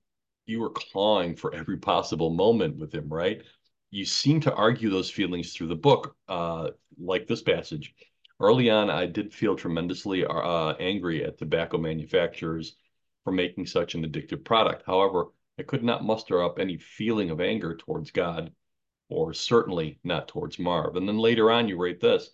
you 0.46 0.60
were 0.60 0.70
clawing 0.70 1.36
for 1.36 1.54
every 1.54 1.78
possible 1.78 2.30
moment 2.30 2.78
with 2.78 2.94
him, 2.94 3.08
right? 3.08 3.42
you 3.92 4.06
seem 4.06 4.40
to 4.40 4.54
argue 4.54 4.90
those 4.90 5.12
feelings 5.12 5.54
through 5.54 5.68
the 5.68 5.76
book, 5.76 6.16
uh, 6.30 6.70
like 6.98 7.28
this 7.28 7.42
passage. 7.42 7.94
Early 8.40 8.70
on, 8.70 8.90
I 8.90 9.06
did 9.06 9.34
feel 9.34 9.56
tremendously 9.56 10.26
uh, 10.26 10.74
angry 10.80 11.24
at 11.24 11.38
tobacco 11.38 11.78
manufacturers 11.78 12.76
for 13.24 13.32
making 13.32 13.68
such 13.68 13.94
an 13.94 14.04
addictive 14.06 14.44
product. 14.44 14.84
However, 14.88 15.28
I 15.60 15.64
could 15.64 15.84
not 15.84 16.06
muster 16.06 16.42
up 16.42 16.58
any 16.58 16.78
feeling 16.78 17.30
of 17.30 17.42
anger 17.42 17.76
towards 17.76 18.10
God, 18.12 18.52
or 19.10 19.34
certainly 19.34 20.00
not 20.04 20.30
towards 20.30 20.58
Marv. 20.58 20.96
And 20.96 21.08
then 21.08 21.20
later 21.20 21.52
on, 21.52 21.68
you 21.68 21.78
write 21.78 22.00
this 22.00 22.32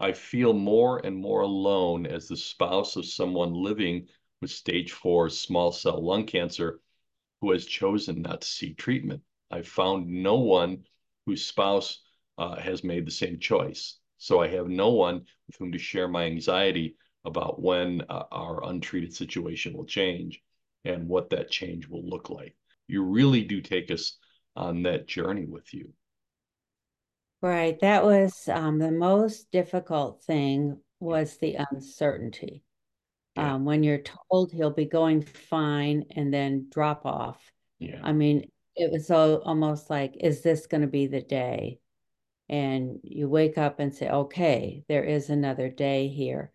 I 0.00 0.12
feel 0.12 0.54
more 0.54 1.04
and 1.04 1.14
more 1.14 1.42
alone 1.42 2.06
as 2.06 2.26
the 2.26 2.36
spouse 2.36 2.96
of 2.96 3.04
someone 3.04 3.52
living 3.52 4.08
with 4.40 4.50
stage 4.50 4.92
four 4.92 5.28
small 5.28 5.72
cell 5.72 6.02
lung 6.02 6.24
cancer 6.24 6.80
who 7.40 7.50
has 7.52 7.66
chosen 7.66 8.22
not 8.22 8.40
to 8.40 8.46
seek 8.46 8.78
treatment. 8.78 9.22
I 9.50 9.62
found 9.62 10.08
no 10.08 10.36
one 10.36 10.84
whose 11.26 11.44
spouse 11.44 12.02
uh, 12.38 12.56
has 12.56 12.82
made 12.82 13.06
the 13.06 13.10
same 13.10 13.38
choice. 13.38 13.98
So 14.16 14.40
I 14.40 14.48
have 14.48 14.68
no 14.68 14.90
one 14.90 15.26
with 15.46 15.56
whom 15.58 15.72
to 15.72 15.78
share 15.78 16.08
my 16.08 16.24
anxiety 16.24 16.96
about 17.24 17.60
when 17.60 18.00
uh, 18.08 18.24
our 18.32 18.64
untreated 18.64 19.14
situation 19.14 19.74
will 19.74 19.84
change 19.84 20.42
and 20.86 21.08
what 21.08 21.28
that 21.30 21.50
change 21.50 21.88
will 21.88 22.08
look 22.08 22.30
like. 22.30 22.56
You 22.88 23.02
really 23.04 23.44
do 23.44 23.60
take 23.60 23.90
us 23.90 24.16
on 24.56 24.82
that 24.84 25.06
journey 25.06 25.44
with 25.44 25.74
you. 25.74 25.92
Right. 27.42 27.78
That 27.80 28.04
was 28.04 28.48
um, 28.48 28.78
the 28.78 28.90
most 28.90 29.50
difficult 29.50 30.22
thing 30.24 30.78
was 30.98 31.38
the 31.38 31.56
uncertainty. 31.70 32.62
Yeah. 33.36 33.54
Um, 33.54 33.64
when 33.64 33.82
you're 33.82 34.02
told 34.30 34.52
he'll 34.52 34.70
be 34.70 34.84
going 34.84 35.22
fine 35.22 36.04
and 36.10 36.32
then 36.34 36.68
drop 36.70 37.06
off. 37.06 37.40
Yeah. 37.78 38.00
I 38.02 38.12
mean, 38.12 38.50
it 38.76 38.90
was 38.90 39.06
so 39.06 39.42
almost 39.44 39.88
like, 39.88 40.16
is 40.20 40.42
this 40.42 40.66
going 40.66 40.82
to 40.82 40.86
be 40.86 41.06
the 41.06 41.22
day? 41.22 41.78
And 42.48 42.98
you 43.02 43.28
wake 43.28 43.56
up 43.56 43.78
and 43.78 43.94
say, 43.94 44.08
okay, 44.10 44.84
there 44.88 45.04
is 45.04 45.30
another 45.30 45.68
day 45.68 46.08
here. 46.08 46.52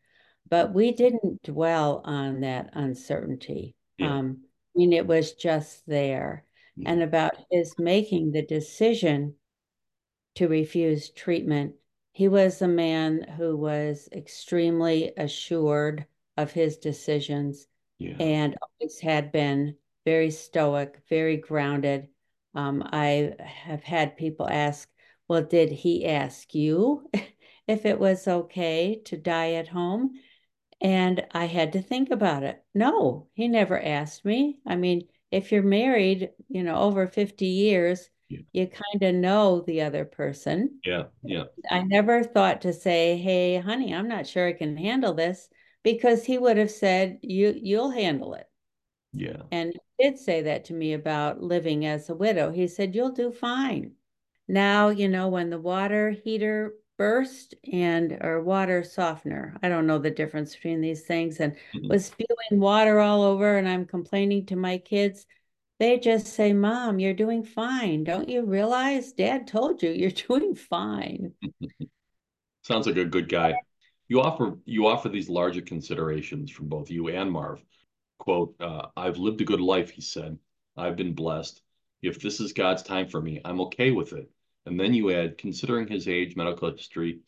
But 0.48 0.74
we 0.74 0.92
didn't 0.92 1.42
dwell 1.42 2.02
on 2.04 2.42
that 2.42 2.70
uncertainty. 2.74 3.76
Yeah. 3.98 4.18
Um, 4.18 4.42
I 4.44 4.78
mean, 4.78 4.94
it 4.94 5.08
was 5.08 5.34
just 5.34 5.84
there. 5.88 6.46
yeah. 6.76 6.92
and 6.92 7.02
about 7.02 7.34
his 7.50 7.74
making 7.80 8.32
the 8.32 8.46
decision 8.46 9.36
to 10.36 10.48
refuse 10.48 11.10
treatment. 11.10 11.76
He 12.12 12.28
was 12.28 12.62
a 12.62 12.68
man 12.68 13.24
who 13.38 13.58
was 13.58 14.08
extremely 14.12 15.12
assured 15.18 16.06
of 16.38 16.52
his 16.52 16.78
decisions 16.78 17.68
yeah. 17.98 18.16
and 18.20 18.58
always 18.62 19.00
had 19.00 19.32
been 19.32 19.76
very 20.06 20.32
stoic, 20.32 21.02
very 21.10 21.38
grounded. 21.38 22.08
Um, 22.54 22.84
I 22.86 23.34
have 23.40 23.84
had 23.84 24.18
people 24.18 24.48
ask, 24.48 24.90
well, 25.28 25.44
did 25.44 25.72
he 25.72 26.06
ask 26.06 26.54
you 26.54 27.10
if 27.68 27.86
it 27.86 28.00
was 28.00 28.28
okay 28.28 29.02
to 29.06 29.18
die 29.18 29.54
at 29.54 29.68
home? 29.68 30.12
And 30.82 31.26
I 31.32 31.46
had 31.46 31.74
to 31.74 31.82
think 31.82 32.12
about 32.12 32.44
it. 32.44 32.64
No, 32.74 33.28
he 33.34 33.48
never 33.48 33.82
asked 33.82 34.26
me. 34.26 34.60
I 34.66 34.76
mean, 34.76 35.08
if 35.32 35.52
you're 35.52 35.64
married, 35.64 36.30
you 36.48 36.64
know, 36.64 36.76
over 36.76 37.08
50 37.08 37.46
years, 37.46 38.10
yeah. 38.30 38.40
you 38.54 38.68
kind 38.68 39.04
of 39.04 39.16
know 39.16 39.62
the 39.62 39.82
other 39.82 40.06
person. 40.06 40.80
Yeah, 40.84 41.04
yeah. 41.24 41.44
I 41.70 41.84
never 41.84 42.24
thought 42.24 42.62
to 42.62 42.74
say, 42.74 43.18
"Hey, 43.18 43.58
honey, 43.58 43.94
I'm 43.94 44.08
not 44.08 44.28
sure 44.28 44.48
I 44.48 44.54
can 44.54 44.78
handle 44.78 45.14
this," 45.14 45.50
because 45.84 46.26
he 46.26 46.38
would 46.38 46.58
have 46.58 46.72
said, 46.72 47.20
"You 47.22 47.54
you'll 47.56 47.92
handle 47.92 48.34
it." 48.34 48.48
Yeah. 49.14 49.44
And 49.52 49.74
he 49.74 50.04
did 50.04 50.20
say 50.20 50.44
that 50.44 50.66
to 50.66 50.74
me 50.74 50.94
about 50.94 51.42
living 51.42 51.86
as 51.86 52.10
a 52.10 52.16
widow. 52.16 52.52
He 52.52 52.68
said, 52.68 52.96
"You'll 52.96 53.12
do 53.12 53.32
fine." 53.32 53.94
Now, 54.48 54.90
you 54.90 55.08
know, 55.08 55.30
when 55.30 55.50
the 55.50 55.60
water 55.60 56.12
heater 56.12 56.76
burst 56.98 57.56
and 57.72 58.18
or 58.22 58.42
water 58.42 58.84
softener, 58.84 59.58
I 59.62 59.70
don't 59.70 59.88
know 59.88 59.98
the 59.98 60.12
difference 60.12 60.56
between 60.56 60.82
these 60.82 61.04
things, 61.04 61.40
and 61.40 61.54
mm-hmm. 61.54 61.90
was 61.90 62.06
spewing 62.06 62.60
water 62.62 63.00
all 63.00 63.24
over, 63.24 63.58
and 63.58 63.68
I'm 63.68 63.86
complaining 63.86 64.46
to 64.48 64.56
my 64.56 64.78
kids. 64.78 65.26
They 65.78 66.00
just 66.00 66.28
say, 66.28 66.54
Mom, 66.54 67.00
you're 67.00 67.14
doing 67.14 67.44
fine. 67.44 68.06
Don't 68.06 68.30
you 68.30 68.46
realize 68.46 69.12
Dad 69.12 69.46
told 69.46 69.84
you 69.84 69.90
you're 69.92 70.12
doing 70.28 70.56
fine? 70.56 71.34
Sounds 72.62 72.88
like 72.88 72.96
a 72.96 73.06
good 73.06 73.28
guy. 73.28 73.56
You 74.08 74.22
offer 74.22 74.58
you 74.66 74.88
offer 74.88 75.10
these 75.10 75.30
larger 75.30 75.62
considerations 75.62 76.50
from 76.50 76.70
both 76.70 76.90
you 76.90 77.10
and 77.10 77.30
Marv. 77.30 77.62
Quote, 78.20 78.56
uh, 78.62 78.88
I've 78.96 79.18
lived 79.18 79.42
a 79.42 79.46
good 79.46 79.60
life, 79.60 79.90
he 79.90 80.02
said. 80.02 80.38
I've 80.78 80.96
been 80.96 81.14
blessed. 81.14 81.62
If 82.02 82.22
this 82.22 82.40
is 82.40 82.54
God's 82.54 82.84
time 82.84 83.08
for 83.08 83.22
me, 83.22 83.42
I'm 83.44 83.60
okay 83.62 83.92
with 83.92 84.14
it. 84.14 84.30
And 84.66 84.80
then 84.80 84.94
you 84.94 85.12
add, 85.12 85.38
considering 85.38 85.88
his 85.88 86.08
age, 86.08 86.36
medical 86.36 86.72
history, 86.72 87.20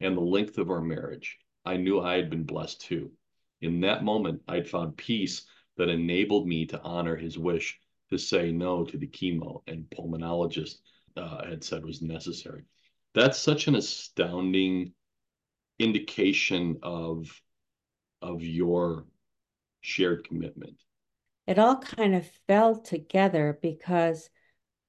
and 0.00 0.16
the 0.16 0.20
length 0.20 0.58
of 0.58 0.70
our 0.70 0.80
marriage, 0.80 1.38
I 1.64 1.76
knew 1.76 2.00
I 2.00 2.16
had 2.16 2.30
been 2.30 2.44
blessed 2.44 2.80
too. 2.80 3.12
In 3.60 3.80
that 3.82 4.04
moment, 4.04 4.42
I'd 4.48 4.68
found 4.68 4.96
peace 4.96 5.46
that 5.76 5.88
enabled 5.88 6.48
me 6.48 6.66
to 6.66 6.82
honor 6.82 7.16
his 7.16 7.38
wish 7.38 7.78
to 8.12 8.18
say 8.18 8.52
no 8.52 8.84
to 8.84 8.96
the 8.96 9.06
chemo 9.06 9.62
and 9.66 9.84
pulmonologist 9.90 10.76
uh, 11.16 11.44
had 11.46 11.64
said 11.64 11.84
was 11.84 12.02
necessary. 12.02 12.64
That's 13.14 13.38
such 13.38 13.66
an 13.66 13.74
astounding 13.74 14.92
indication 15.78 16.78
of 16.82 17.28
of 18.20 18.42
your 18.42 19.06
shared 19.80 20.28
commitment. 20.28 20.76
It 21.46 21.58
all 21.58 21.76
kind 21.78 22.14
of 22.14 22.30
fell 22.46 22.76
together 22.76 23.58
because 23.60 24.30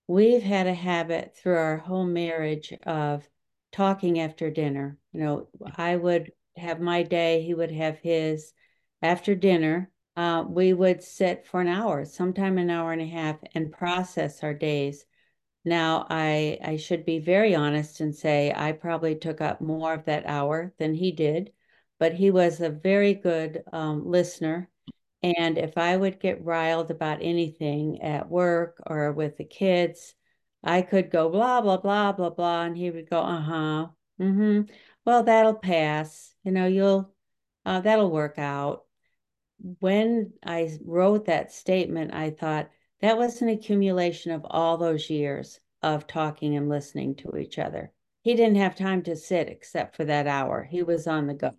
we've 0.08 0.44
had 0.44 0.68
a 0.68 0.74
habit 0.74 1.36
through 1.36 1.58
our 1.58 1.78
whole 1.78 2.06
marriage 2.06 2.74
of 2.86 3.28
talking 3.72 4.20
after 4.20 4.52
dinner. 4.52 4.98
You 5.14 5.20
know, 5.22 5.48
I 5.76 5.96
would 5.96 6.32
have 6.58 6.80
my 6.80 7.04
day, 7.04 7.42
he 7.42 7.54
would 7.54 7.72
have 7.72 7.98
his. 8.00 8.54
After 9.02 9.36
dinner, 9.36 9.90
uh, 10.16 10.46
we 10.48 10.74
would 10.74 11.04
sit 11.04 11.46
for 11.46 11.62
an 11.62 11.68
hour, 11.68 12.06
sometime 12.06 12.58
an 12.58 12.70
hour 12.70 12.92
and 12.92 13.02
a 13.02 13.06
half, 13.06 13.38
and 13.56 13.72
process 13.72 14.44
our 14.44 14.54
days. 14.54 15.06
Now, 15.66 16.06
I 16.10 16.60
I 16.64 16.78
should 16.78 17.06
be 17.06 17.20
very 17.20 17.56
honest 17.56 18.00
and 18.02 18.14
say 18.16 18.54
I 18.56 18.74
probably 18.74 19.16
took 19.16 19.42
up 19.42 19.62
more 19.62 19.94
of 19.94 20.06
that 20.06 20.26
hour 20.26 20.74
than 20.78 20.94
he 20.94 21.12
did, 21.12 21.52
but 22.00 22.14
he 22.14 22.32
was 22.32 22.60
a 22.62 22.70
very 22.70 23.14
good 23.14 23.64
um, 23.72 24.06
listener. 24.06 24.70
And 25.24 25.58
if 25.58 25.78
I 25.78 25.96
would 25.98 26.20
get 26.20 26.44
riled 26.44 26.92
about 26.92 27.20
anything 27.22 28.02
at 28.02 28.30
work 28.30 28.78
or 28.86 29.14
with 29.14 29.38
the 29.38 29.46
kids, 29.46 30.16
I 30.64 30.82
could 30.82 31.10
go 31.12 31.30
blah 31.30 31.62
blah 31.62 31.78
blah 31.78 32.12
blah 32.14 32.30
blah, 32.30 32.64
and 32.64 32.78
he 32.78 32.92
would 32.92 33.10
go, 33.10 33.20
uh 33.22 33.42
huh, 33.42 33.88
mm-hmm. 34.20 34.62
Well, 35.06 35.24
that'll 35.24 35.56
pass. 35.56 36.34
You 36.44 36.52
know, 36.52 36.68
you'll 36.68 37.14
uh, 37.66 37.82
that'll 37.82 38.12
work 38.12 38.38
out 38.38 38.84
when 39.80 40.34
I 40.46 40.78
wrote 40.84 41.26
that 41.26 41.52
statement, 41.52 42.14
I 42.14 42.32
thought 42.32 42.70
that 43.02 43.18
was 43.18 43.42
an 43.42 43.50
accumulation 43.50 44.32
of 44.32 44.46
all 44.50 44.78
those 44.78 45.10
years 45.10 45.60
of 45.82 46.08
talking 46.08 46.56
and 46.56 46.70
listening 46.70 47.16
to 47.16 47.38
each 47.38 47.60
other. 47.60 47.92
He 48.22 48.36
didn't 48.36 48.56
have 48.56 48.76
time 48.76 49.04
to 49.04 49.16
sit 49.16 49.50
except 49.50 49.96
for 49.96 50.06
that 50.06 50.28
hour. 50.28 50.64
He 50.64 50.84
was 50.84 51.08
on 51.08 51.28
the 51.28 51.34
go. 51.34 51.52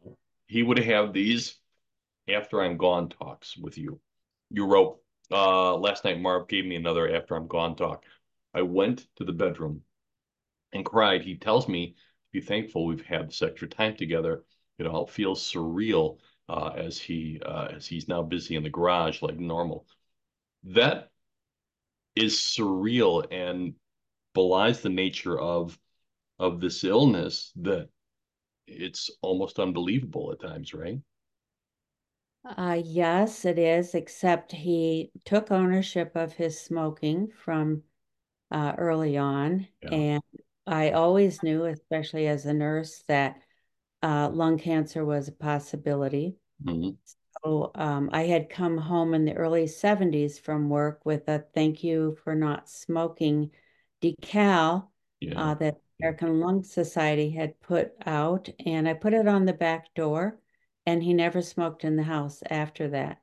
He 0.46 0.62
would 0.62 0.78
have 0.78 1.12
these 1.12 1.58
after 2.28 2.62
I'm 2.62 2.76
gone 2.76 3.08
talks 3.08 3.56
with 3.56 3.76
you. 3.76 4.00
You 4.50 4.66
wrote 4.66 4.98
uh, 5.30 5.76
last 5.76 6.04
night, 6.04 6.20
Marv 6.20 6.48
gave 6.48 6.64
me 6.64 6.76
another 6.76 7.14
after 7.14 7.34
I'm 7.34 7.48
gone 7.48 7.76
talk. 7.76 8.04
I 8.54 8.62
went 8.62 9.06
to 9.16 9.24
the 9.24 9.32
bedroom 9.32 9.82
and 10.72 10.84
cried. 10.84 11.22
He 11.22 11.36
tells 11.36 11.68
me 11.68 11.88
to 11.88 11.94
be 12.32 12.40
thankful 12.40 12.86
we've 12.86 13.04
had 13.04 13.28
this 13.28 13.42
extra 13.42 13.68
time 13.68 13.96
together. 13.96 14.44
It 14.78 14.86
all 14.86 15.06
feels 15.06 15.42
surreal 15.42 16.18
uh, 16.48 16.72
as 16.76 16.98
he 16.98 17.40
uh, 17.44 17.68
as 17.76 17.86
he's 17.86 18.08
now 18.08 18.22
busy 18.22 18.56
in 18.56 18.62
the 18.62 18.70
garage 18.70 19.22
like 19.22 19.38
normal. 19.38 19.86
That 20.64 21.10
is 22.16 22.34
surreal 22.36 23.26
and 23.30 23.74
belies 24.34 24.80
the 24.80 24.88
nature 24.88 25.38
of 25.38 25.78
of 26.38 26.60
this 26.60 26.84
illness 26.84 27.52
that 27.56 27.88
it's 28.66 29.10
almost 29.22 29.58
unbelievable 29.58 30.32
at 30.32 30.40
times, 30.40 30.74
right? 30.74 31.00
Uh, 32.44 32.80
yes, 32.84 33.44
it 33.44 33.58
is, 33.58 33.94
except 33.94 34.52
he 34.52 35.10
took 35.24 35.50
ownership 35.50 36.12
of 36.14 36.34
his 36.34 36.60
smoking 36.60 37.28
from 37.28 37.82
uh, 38.50 38.74
early 38.76 39.16
on. 39.16 39.66
Yeah. 39.82 39.90
And 39.90 40.22
I 40.66 40.90
always 40.90 41.42
knew, 41.42 41.64
especially 41.64 42.26
as 42.26 42.44
a 42.44 42.52
nurse, 42.52 43.02
that 43.08 43.40
uh, 44.04 44.28
lung 44.28 44.58
cancer 44.58 45.02
was 45.04 45.28
a 45.28 45.32
possibility. 45.32 46.36
Mm-hmm. 46.62 46.90
So 47.42 47.70
um, 47.74 48.10
I 48.12 48.24
had 48.24 48.50
come 48.50 48.76
home 48.76 49.14
in 49.14 49.24
the 49.24 49.32
early 49.32 49.64
70s 49.64 50.38
from 50.38 50.68
work 50.68 51.00
with 51.04 51.26
a 51.28 51.42
thank 51.54 51.82
you 51.82 52.16
for 52.22 52.34
not 52.34 52.68
smoking 52.68 53.50
decal 54.02 54.88
yeah. 55.20 55.40
uh, 55.40 55.54
that 55.54 55.80
American 55.98 56.38
Lung 56.38 56.62
Society 56.64 57.30
had 57.30 57.58
put 57.60 57.92
out. 58.04 58.50
And 58.66 58.86
I 58.86 58.92
put 58.92 59.14
it 59.14 59.26
on 59.26 59.46
the 59.46 59.54
back 59.54 59.94
door, 59.94 60.38
and 60.84 61.02
he 61.02 61.14
never 61.14 61.40
smoked 61.40 61.82
in 61.84 61.96
the 61.96 62.02
house 62.02 62.42
after 62.50 62.88
that. 62.88 63.20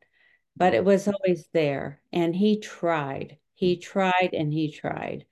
But 0.57 0.73
it 0.73 0.83
was 0.83 1.07
always 1.07 1.47
there. 1.53 2.01
And 2.11 2.35
he 2.35 2.59
tried, 2.59 3.37
he 3.53 3.75
mm. 3.75 3.81
tried, 3.81 4.29
and 4.33 4.51
he 4.51 4.71
tried 4.71 5.25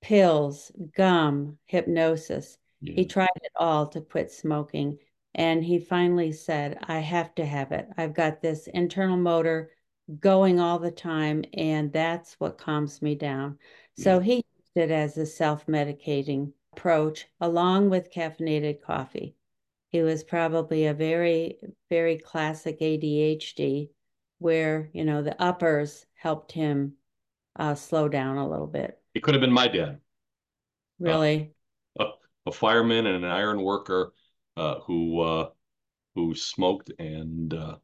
pills, 0.00 0.70
gum, 0.96 1.58
hypnosis. 1.66 2.56
Yeah. 2.82 2.94
He 2.96 3.06
tried 3.06 3.28
it 3.36 3.52
all 3.56 3.86
to 3.88 4.00
quit 4.00 4.30
smoking. 4.30 4.98
And 5.34 5.64
he 5.64 5.78
finally 5.78 6.32
said, 6.32 6.78
I 6.82 6.98
have 6.98 7.34
to 7.36 7.46
have 7.46 7.72
it. 7.72 7.88
I've 7.96 8.14
got 8.14 8.42
this 8.42 8.66
internal 8.66 9.16
motor 9.16 9.70
going 10.20 10.60
all 10.60 10.78
the 10.78 10.90
time, 10.90 11.44
and 11.54 11.92
that's 11.92 12.34
what 12.34 12.58
calms 12.58 13.00
me 13.00 13.14
down. 13.14 13.58
Yeah. 13.96 14.04
So 14.04 14.20
he 14.20 14.34
used 14.34 14.76
it 14.76 14.90
as 14.90 15.16
a 15.16 15.24
self 15.24 15.66
medicating 15.66 16.52
approach 16.72 17.26
along 17.40 17.88
with 17.88 18.12
caffeinated 18.12 18.82
coffee. 18.82 19.36
He 19.90 20.02
was 20.02 20.24
probably 20.24 20.86
a 20.86 20.94
very, 20.94 21.58
very 21.88 22.18
classic 22.18 22.80
ADHD 22.80 23.90
where, 24.38 24.90
you 24.92 25.04
know, 25.04 25.22
the 25.22 25.40
uppers 25.40 26.04
helped 26.14 26.52
him 26.52 26.94
uh, 27.56 27.74
slow 27.74 28.08
down 28.08 28.38
a 28.38 28.48
little 28.48 28.66
bit. 28.66 28.98
It 29.14 29.22
could 29.22 29.34
have 29.34 29.40
been 29.40 29.52
my 29.52 29.68
dad. 29.68 30.00
Really? 30.98 31.52
A, 32.46 32.50
a, 32.50 32.52
fireman 32.52 33.06
and 33.06 33.24
an 33.24 33.30
iron 33.30 33.62
worker 33.62 34.12
uh, 34.56 34.80
who 34.80 35.20
uh, 35.20 35.50
who 36.14 36.34
smoked 36.34 36.90
and 36.98 37.52
uh, 37.54 37.76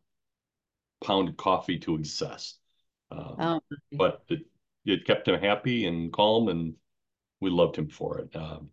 pounded 1.04 1.36
coffee 1.36 1.78
to 1.80 1.96
excess. 1.96 2.58
Um, 3.10 3.36
oh. 3.38 3.60
But 3.92 4.22
it, 4.28 4.40
it 4.84 5.04
kept 5.04 5.28
him 5.28 5.40
happy 5.40 5.86
and 5.86 6.12
calm, 6.12 6.48
and 6.48 6.74
we 7.40 7.50
loved 7.50 7.76
him 7.76 7.88
for 7.88 8.18
it. 8.18 8.36
Um, 8.36 8.70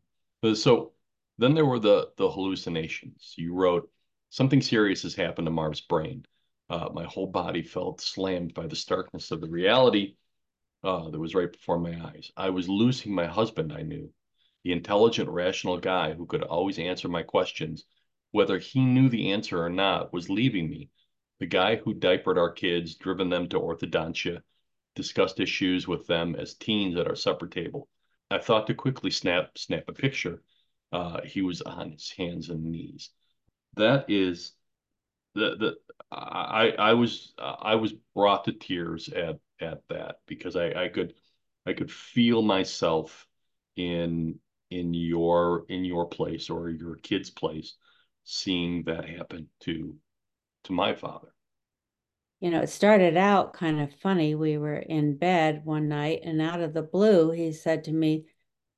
so 0.55 0.93
then 1.37 1.53
there 1.53 1.65
were 1.65 1.79
the 1.79 2.11
the 2.17 2.29
hallucinations. 2.29 3.33
You 3.37 3.53
wrote 3.53 3.89
something 4.29 4.61
serious 4.61 5.03
has 5.03 5.15
happened 5.15 5.47
to 5.47 5.51
Marv's 5.51 5.81
brain. 5.81 6.25
Uh, 6.69 6.89
my 6.93 7.03
whole 7.05 7.27
body 7.27 7.61
felt 7.61 8.01
slammed 8.01 8.53
by 8.53 8.67
the 8.67 8.75
starkness 8.75 9.31
of 9.31 9.39
the 9.39 9.47
reality 9.47 10.15
uh, 10.83 11.09
that 11.09 11.19
was 11.19 11.35
right 11.35 11.51
before 11.51 11.79
my 11.79 11.99
eyes. 12.07 12.31
I 12.35 12.49
was 12.49 12.67
losing 12.67 13.13
my 13.13 13.27
husband. 13.27 13.71
I 13.71 13.81
knew 13.81 14.11
the 14.65 14.71
intelligent, 14.71 15.30
rational 15.30 15.78
guy 15.78 16.13
who 16.13 16.25
could 16.25 16.41
always 16.41 16.80
answer 16.80 17.08
my 17.08 17.21
questions, 17.21 17.86
whether 18.32 18.58
he 18.58 18.84
knew 18.84 19.10
the 19.10 19.32
answer 19.32 19.63
or 19.63 19.69
not, 19.69 20.12
was 20.12 20.28
leaving 20.28 20.67
me. 20.67 20.89
The 21.39 21.45
guy 21.45 21.75
who 21.75 21.93
diapered 21.93 22.39
our 22.39 22.51
kids, 22.51 22.95
driven 22.95 23.30
them 23.30 23.47
to 23.49 23.60
orthodontia, 23.60 24.41
discussed 24.95 25.39
issues 25.39 25.88
with 25.88 26.08
them 26.08 26.36
as 26.36 26.56
teens 26.56 26.95
at 26.95 27.08
our 27.08 27.15
supper 27.15 27.45
table. 27.45 27.88
I 28.32 28.39
thought 28.39 28.65
to 28.65 28.73
quickly 28.73 29.12
snap 29.12 29.56
snap 29.56 29.84
a 29.88 29.93
picture. 29.93 30.41
Uh, 30.91 31.21
he 31.21 31.43
was 31.43 31.62
on 31.62 31.91
his 31.91 32.10
hands 32.10 32.49
and 32.49 32.63
knees. 32.63 33.12
That 33.75 34.10
is 34.10 34.54
the 35.36 35.58
the 35.58 35.75
I 36.12 36.71
I 36.71 36.93
was 36.93 37.36
I 37.38 37.75
was 37.75 37.93
brought 38.15 38.45
to 38.45 38.51
tears 38.51 39.10
at 39.10 39.39
at 39.60 39.88
that 39.89 40.21
because 40.25 40.56
I 40.56 40.86
I 40.86 40.88
could 40.89 41.13
I 41.67 41.73
could 41.73 41.91
feel 41.91 42.41
myself 42.41 43.28
in 43.75 44.39
in 44.75 44.93
your 44.93 45.65
in 45.69 45.85
your 45.85 46.07
place 46.07 46.49
or 46.49 46.69
your 46.69 46.95
kid's 46.95 47.29
place 47.29 47.75
seeing 48.23 48.83
that 48.83 49.07
happen 49.07 49.47
to 49.61 49.95
to 50.63 50.73
my 50.73 50.93
father 50.93 51.35
you 52.45 52.51
know, 52.51 52.61
it 52.61 52.69
started 52.69 53.17
out 53.17 53.53
kind 53.53 53.79
of 53.79 53.93
funny. 53.95 54.35
We 54.35 54.57
were 54.57 54.77
in 54.77 55.17
bed 55.17 55.61
one 55.63 55.88
night, 55.88 56.21
and 56.23 56.41
out 56.41 56.61
of 56.61 56.73
the 56.73 56.83
blue, 56.83 57.31
he 57.31 57.51
said 57.51 57.85
to 57.85 57.91
me, 57.91 58.25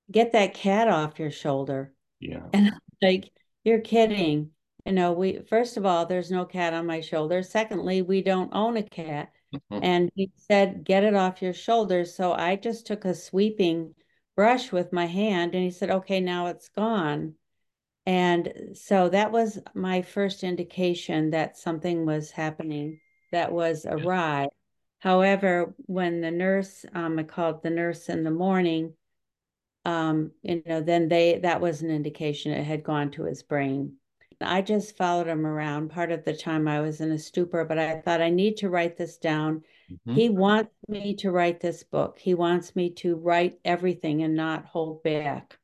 Get 0.10 0.32
that 0.32 0.54
cat 0.54 0.88
off 0.88 1.20
your 1.20 1.32
shoulder. 1.32 1.94
Yeah. 2.22 2.44
And 2.54 2.68
I'm 2.68 2.80
like, 3.02 3.32
You're 3.64 3.82
kidding. 3.82 4.52
You 4.86 4.94
know, 4.94 5.12
we, 5.12 5.42
first 5.50 5.76
of 5.76 5.86
all, 5.86 6.06
there's 6.06 6.32
no 6.32 6.46
cat 6.46 6.74
on 6.74 6.86
my 6.86 7.02
shoulder. 7.02 7.44
Secondly, 7.44 8.02
we 8.02 8.22
don't 8.22 8.54
own 8.54 8.78
a 8.78 8.84
cat. 8.84 9.34
Mm-hmm. 9.54 9.80
and 9.82 10.12
he 10.16 10.32
said, 10.36 10.84
Get 10.84 11.04
it 11.04 11.16
off 11.16 11.42
your 11.42 11.54
shoulders. 11.54 12.16
So 12.16 12.34
I 12.34 12.56
just 12.56 12.86
took 12.86 13.06
a 13.06 13.14
sweeping 13.14 13.96
brush 14.38 14.72
with 14.72 14.94
my 14.94 15.08
hand, 15.08 15.54
and 15.54 15.64
he 15.64 15.72
said, 15.72 15.90
Okay, 15.90 16.22
now 16.22 16.46
it's 16.46 16.70
gone. 16.70 17.34
And 18.06 18.54
so 18.74 19.10
that 19.10 19.34
was 19.34 19.60
my 19.74 20.02
first 20.02 20.46
indication 20.46 21.32
that 21.32 21.58
something 21.58 22.06
was 22.06 22.32
happening 22.32 23.02
that 23.34 23.52
was 23.52 23.86
awry. 23.86 24.48
However, 25.00 25.76
when 25.88 26.22
the 26.22 26.32
nurse, 26.32 26.86
um, 26.94 27.20
I 27.20 27.24
called 27.24 27.62
the 27.62 27.70
nurse 27.70 28.08
in 28.08 28.24
the 28.24 28.32
morning, 28.32 28.94
um, 29.84 30.32
you 30.42 30.64
know, 30.66 30.82
then 30.82 31.10
they 31.10 31.40
that 31.40 31.60
was 31.60 31.82
an 31.82 31.90
indication 31.90 32.52
it 32.54 32.64
had 32.64 32.84
gone 32.84 33.12
to 33.12 33.24
his 33.24 33.44
brain. 33.44 33.98
I 34.42 34.62
just 34.62 34.98
followed 34.98 35.28
him 35.28 35.46
around. 35.46 35.90
Part 35.90 36.12
of 36.12 36.24
the 36.24 36.36
time 36.36 36.68
I 36.68 36.80
was 36.82 37.02
in 37.02 37.12
a 37.12 37.18
stupor, 37.18 37.66
but 37.66 37.80
I 37.80 38.02
thought 38.02 38.22
I 38.22 38.30
need 38.30 38.58
to 38.58 38.70
write 38.70 38.98
this 38.98 39.18
down. 39.18 39.64
Mm-hmm. 39.92 40.14
He 40.14 40.30
wants 40.30 40.74
me 40.88 41.16
to 41.16 41.32
write 41.32 41.60
this 41.60 41.84
book. 41.84 42.20
He 42.20 42.34
wants 42.34 42.76
me 42.76 42.92
to 42.96 43.16
write 43.16 43.60
everything 43.66 44.24
and 44.24 44.36
not 44.36 44.66
hold 44.66 45.04
back. 45.04 45.58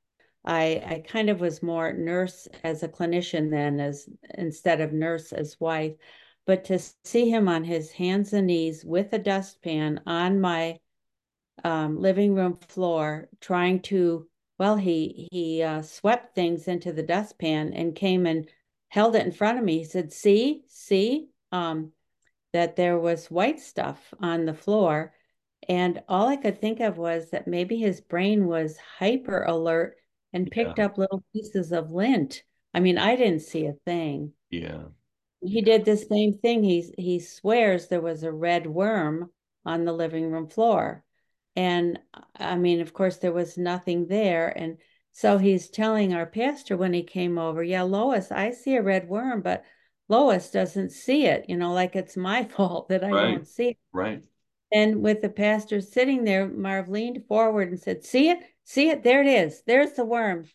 I 0.46 0.84
I 0.86 1.04
kind 1.08 1.30
of 1.30 1.40
was 1.40 1.64
more 1.64 1.94
nurse 1.94 2.48
as 2.64 2.84
a 2.84 2.90
clinician 2.90 3.50
then 3.50 3.80
as 3.80 4.10
instead 4.36 4.82
of 4.82 4.92
nurse 4.92 5.32
as 5.32 5.60
wife 5.60 5.94
but 6.46 6.66
to 6.66 6.80
see 7.04 7.30
him 7.30 7.48
on 7.48 7.64
his 7.64 7.92
hands 7.92 8.34
and 8.34 8.48
knees 8.48 8.84
with 8.84 9.14
a 9.14 9.20
dustpan 9.20 10.02
on 10.06 10.42
my 10.42 10.80
um, 11.64 12.00
living 12.00 12.36
room 12.36 12.56
floor 12.56 13.30
trying 13.40 13.80
to 13.82 14.28
well 14.60 14.76
he 14.76 15.30
he 15.32 15.62
uh, 15.62 15.82
swept 15.82 16.36
things 16.36 16.68
into 16.68 16.92
the 16.92 17.04
dustpan 17.04 17.74
and 17.74 17.96
came 17.96 18.26
and 18.26 18.50
held 18.94 19.16
it 19.16 19.26
in 19.26 19.32
front 19.32 19.58
of 19.58 19.64
me 19.64 19.80
he 19.80 19.84
said 19.84 20.14
see 20.14 20.62
see 20.68 21.28
um, 21.52 21.92
that 22.52 22.76
there 22.76 22.98
was 22.98 23.32
white 23.32 23.60
stuff 23.60 24.14
on 24.20 24.46
the 24.46 24.54
floor 24.54 25.14
and 25.68 26.02
all 26.08 26.28
i 26.28 26.36
could 26.36 26.60
think 26.60 26.80
of 26.80 26.98
was 26.98 27.30
that 27.32 27.48
maybe 27.48 27.78
his 27.78 28.02
brain 28.02 28.46
was 28.46 28.78
hyper 29.00 29.44
alert 29.44 29.96
and 30.32 30.52
picked 30.52 30.78
yeah. 30.78 30.86
up 30.86 30.98
little 30.98 31.24
pieces 31.34 31.72
of 31.72 31.92
lint 31.92 32.44
i 32.74 32.80
mean 32.80 32.98
i 32.98 33.16
didn't 33.16 33.42
see 33.42 33.66
a 33.66 33.74
thing 33.86 34.32
yeah 34.50 34.84
he 35.46 35.62
did 35.62 35.86
the 35.86 35.98
same 35.98 36.34
thing. 36.34 36.64
He 36.64 36.94
he 36.98 37.20
swears 37.20 37.88
there 37.88 38.02
was 38.02 38.24
a 38.24 38.32
red 38.32 38.66
worm 38.66 39.30
on 39.66 39.86
the 39.86 39.94
living 39.94 40.32
room 40.32 40.48
floor. 40.48 41.04
And 41.56 42.00
I 42.36 42.56
mean, 42.56 42.82
of 42.82 42.94
course, 42.94 43.18
there 43.18 43.32
was 43.32 43.58
nothing 43.58 44.08
there. 44.08 44.48
And 44.50 44.78
so 45.14 45.38
he's 45.38 45.70
telling 45.70 46.14
our 46.14 46.26
pastor 46.26 46.76
when 46.76 46.94
he 46.94 47.04
came 47.04 47.38
over, 47.38 47.64
Yeah, 47.64 47.84
Lois, 47.84 48.32
I 48.32 48.52
see 48.52 48.76
a 48.76 48.82
red 48.82 49.08
worm, 49.08 49.42
but 49.42 49.64
Lois 50.10 50.52
doesn't 50.52 50.92
see 50.92 51.26
it, 51.26 51.46
you 51.48 51.56
know, 51.56 51.72
like 51.74 51.96
it's 51.96 52.18
my 52.18 52.44
fault 52.56 52.90
that 52.90 53.04
I 53.04 53.12
right. 53.12 53.32
don't 53.32 53.48
see 53.48 53.70
it. 53.70 53.78
Right. 53.94 54.24
And 54.72 55.02
with 55.02 55.22
the 55.22 55.30
pastor 55.30 55.80
sitting 55.80 56.24
there, 56.24 56.48
Marv 56.48 56.90
leaned 56.90 57.26
forward 57.28 57.70
and 57.70 57.80
said, 57.80 58.04
See 58.04 58.30
it? 58.30 58.40
See 58.66 58.90
it? 58.90 59.04
There 59.04 59.22
it 59.22 59.28
is. 59.28 59.62
There's 59.66 59.94
the 59.94 60.04
worm 60.04 60.46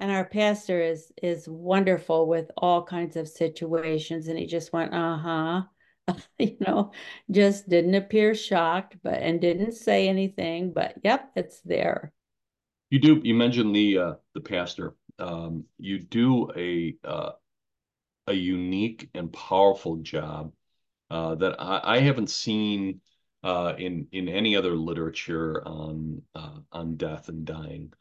and 0.00 0.10
our 0.10 0.24
pastor 0.24 0.80
is 0.80 1.12
is 1.22 1.48
wonderful 1.48 2.26
with 2.26 2.50
all 2.56 2.82
kinds 2.84 3.16
of 3.16 3.28
situations 3.28 4.28
and 4.28 4.38
he 4.38 4.46
just 4.46 4.72
went 4.72 4.94
uh-huh 4.94 5.62
you 6.38 6.56
know 6.60 6.92
just 7.30 7.68
didn't 7.68 7.94
appear 7.94 8.34
shocked 8.34 8.96
but 9.02 9.20
and 9.22 9.40
didn't 9.40 9.72
say 9.72 10.08
anything 10.08 10.72
but 10.72 10.94
yep 11.02 11.30
it's 11.36 11.60
there 11.62 12.12
you 12.90 12.98
do 12.98 13.20
you 13.24 13.34
mentioned 13.34 13.74
the 13.74 13.98
uh 13.98 14.14
the 14.34 14.40
pastor 14.40 14.94
um 15.18 15.64
you 15.78 15.98
do 15.98 16.50
a 16.56 16.96
uh 17.04 17.32
a 18.26 18.32
unique 18.32 19.08
and 19.14 19.32
powerful 19.32 19.96
job 19.96 20.52
uh 21.10 21.34
that 21.34 21.60
i, 21.60 21.80
I 21.96 21.98
haven't 22.00 22.30
seen 22.30 23.00
uh 23.42 23.74
in 23.78 24.08
in 24.12 24.28
any 24.28 24.56
other 24.56 24.74
literature 24.76 25.62
on 25.66 26.22
uh 26.34 26.58
on 26.72 26.96
death 26.96 27.28
and 27.28 27.44
dying 27.44 27.92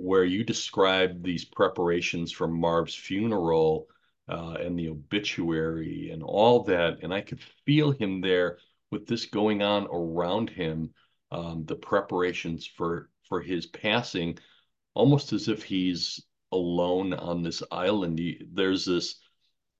where 0.00 0.24
you 0.24 0.42
describe 0.42 1.22
these 1.22 1.44
preparations 1.44 2.32
for 2.32 2.48
Marv's 2.48 2.94
funeral 2.94 3.86
uh, 4.28 4.56
and 4.58 4.78
the 4.78 4.88
obituary 4.88 6.10
and 6.10 6.22
all 6.22 6.64
that. 6.64 6.98
And 7.02 7.12
I 7.12 7.20
could 7.20 7.40
feel 7.66 7.90
him 7.90 8.22
there 8.22 8.58
with 8.90 9.06
this 9.06 9.26
going 9.26 9.62
on 9.62 9.86
around 9.92 10.48
him, 10.48 10.94
um, 11.30 11.64
the 11.66 11.76
preparations 11.76 12.66
for 12.66 13.09
for 13.30 13.40
his 13.40 13.64
passing, 13.66 14.38
almost 14.94 15.32
as 15.32 15.48
if 15.48 15.62
he's 15.62 16.20
alone 16.52 17.14
on 17.14 17.42
this 17.42 17.62
island. 17.70 18.18
He, 18.18 18.42
there's 18.52 18.84
this 18.84 19.16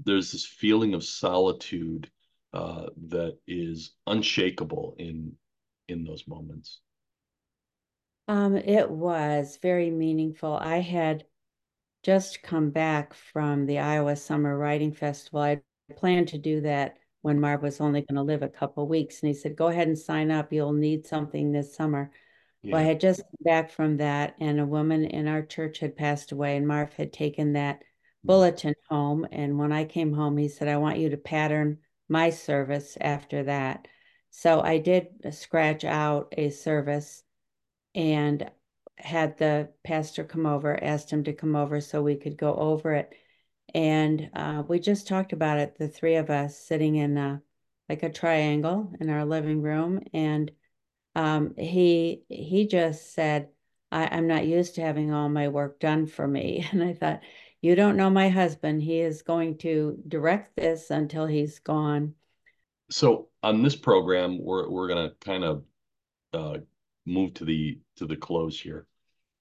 there's 0.03 0.33
this 0.33 0.47
feeling 0.47 0.95
of 0.95 1.05
solitude 1.05 2.11
uh, 2.55 2.87
that 3.09 3.37
is 3.47 3.93
unshakable 4.07 4.95
in 4.99 5.37
in 5.89 6.05
those 6.05 6.27
moments. 6.27 6.81
Um, 8.29 8.57
it 8.57 8.89
was 8.91 9.59
very 9.61 9.91
meaningful. 9.91 10.55
I 10.55 10.79
had 10.79 11.27
just 12.03 12.43
come 12.43 12.71
back 12.71 13.13
from 13.13 13.67
the 13.67 13.81
Iowa 13.81 14.17
Summer 14.17 14.57
Writing 14.57 14.93
Festival. 14.93 15.41
I 15.41 15.63
planned 15.97 16.29
to 16.29 16.39
do 16.39 16.61
that 16.63 16.99
when 17.23 17.41
Marv 17.41 17.63
was 17.63 17.81
only 17.81 18.01
going 18.03 18.17
to 18.17 18.23
live 18.23 18.43
a 18.43 18.49
couple 18.49 18.87
weeks, 18.89 19.21
and 19.21 19.29
he 19.29 19.35
said, 19.35 19.57
"Go 19.57 19.67
ahead 19.69 19.89
and 19.89 19.99
sign 19.99 20.31
up. 20.31 20.53
You'll 20.53 20.73
need 20.73 21.07
something 21.07 21.53
this 21.53 21.75
summer." 21.75 22.13
Yeah. 22.63 22.75
Well, 22.75 22.83
I 22.83 22.87
had 22.87 23.01
just 23.01 23.21
come 23.21 23.45
back 23.45 23.71
from 23.71 23.97
that, 23.99 24.37
and 24.41 24.61
a 24.61 24.67
woman 24.67 25.05
in 25.05 25.29
our 25.29 25.43
church 25.43 25.79
had 25.79 25.97
passed 25.97 26.33
away, 26.33 26.57
and 26.57 26.69
Marv 26.69 26.93
had 26.93 27.13
taken 27.13 27.55
that 27.55 27.79
mm. 27.79 27.85
bulletin 28.25 28.75
home. 28.89 29.27
And 29.33 29.59
when 29.59 29.73
I 29.73 29.85
came 29.85 30.13
home, 30.13 30.37
he 30.37 30.49
said, 30.49 30.69
"I 30.69 30.77
want 30.77 30.99
you 30.99 31.11
to 31.11 31.17
pattern 31.17 31.79
my 32.09 32.31
service 32.31 32.99
after 33.01 33.45
that." 33.45 33.89
So 34.31 34.61
I 34.61 34.79
did 34.79 35.09
scratch 35.33 35.85
out 35.85 36.35
a 36.37 36.51
service 36.51 37.25
and 37.95 38.51
had 38.97 39.39
the 39.39 39.71
pastor 39.85 40.25
come 40.25 40.47
over, 40.47 40.83
asked 40.83 41.11
him 41.11 41.25
to 41.25 41.33
come 41.33 41.57
over 41.57 41.81
so 41.81 42.03
we 42.03 42.17
could 42.17 42.37
go 42.37 42.55
over 42.55 42.93
it. 42.95 43.15
And 43.75 44.31
uh, 44.35 44.63
we 44.69 44.79
just 44.81 45.09
talked 45.09 45.33
about 45.33 45.59
it, 45.59 45.77
the 45.79 45.89
three 45.89 46.17
of 46.17 46.31
us 46.31 46.59
sitting 46.59 46.97
in 46.97 47.17
a, 47.17 47.43
like 47.89 48.03
a 48.03 48.11
triangle 48.11 48.93
in 49.01 49.11
our 49.11 49.25
living 49.25 49.63
room. 49.63 50.01
And 50.13 50.51
um, 51.15 51.55
he 51.57 52.23
he 52.29 52.67
just 52.67 53.13
said, 53.13 53.49
I, 53.91 54.17
am 54.17 54.27
not 54.27 54.47
used 54.47 54.77
to 54.77 54.83
having 54.83 55.13
all 55.13 55.29
my 55.29 55.49
work 55.49 55.81
done 55.81 56.07
for 56.07 56.27
me. 56.27 56.67
And 56.73 56.83
I 56.83 56.95
thought, 56.95 57.21
you 57.61 57.75
don't 57.75 57.97
know 57.97 58.11
my 58.11 58.29
husband. 58.29 58.83
He 58.83 59.01
is 59.01 59.23
going 59.23 59.59
to 59.59 59.99
direct 60.09 60.57
this 60.57 60.91
until 60.91 61.27
he's 61.27 61.59
gone. 61.59 62.15
So 62.91 63.29
on 63.43 63.63
this 63.63 63.77
program, 63.77 64.43
we're 64.43 64.69
we're 64.69 64.89
gonna 64.89 65.13
kind 65.21 65.45
of 65.45 65.65
uh, 66.33 66.59
move 67.07 67.35
to 67.35 67.45
the 67.45 67.79
to 67.97 68.07
the 68.07 68.17
close 68.17 68.59
here. 68.61 68.87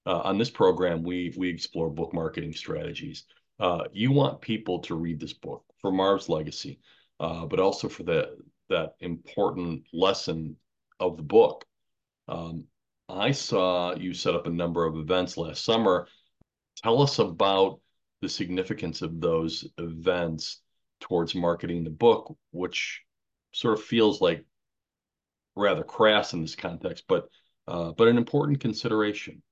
Uh, 0.06 0.20
on 0.24 0.38
this 0.38 0.50
program, 0.50 1.02
we 1.02 1.32
we 1.36 1.48
explore 1.48 1.90
book 1.90 2.12
marketing 2.12 2.52
strategies. 2.52 3.24
Uh, 3.58 3.84
you 3.92 4.10
want 4.12 4.40
people 4.40 4.78
to 4.80 4.94
read 4.94 5.20
this 5.20 5.34
book 5.34 5.64
for 5.80 5.92
Marv's 5.92 6.28
legacy, 6.28 6.80
uh, 7.20 7.44
but 7.46 7.60
also 7.60 7.88
for 7.88 8.02
the 8.02 8.36
that 8.68 8.94
important 9.00 9.82
lesson 9.92 10.56
of 11.00 11.16
the 11.16 11.22
book. 11.22 11.64
Um, 12.28 12.64
I 13.08 13.32
saw 13.32 13.96
you 13.96 14.14
set 14.14 14.34
up 14.34 14.46
a 14.46 14.50
number 14.50 14.86
of 14.86 14.96
events 14.96 15.36
last 15.36 15.64
summer. 15.64 16.06
Tell 16.82 17.02
us 17.02 17.18
about 17.18 17.80
the 18.20 18.28
significance 18.28 19.02
of 19.02 19.20
those 19.20 19.66
events 19.78 20.60
towards 21.00 21.34
marketing 21.34 21.82
the 21.82 21.90
book, 21.90 22.36
which 22.52 23.02
sort 23.52 23.78
of 23.78 23.84
feels 23.84 24.20
like 24.20 24.44
rather 25.56 25.82
crass 25.82 26.32
in 26.32 26.42
this 26.42 26.54
context, 26.54 27.04
but 27.08 27.28
uh, 27.66 27.92
but 27.92 28.08
an 28.08 28.18
important 28.18 28.60
consideration. 28.60 29.42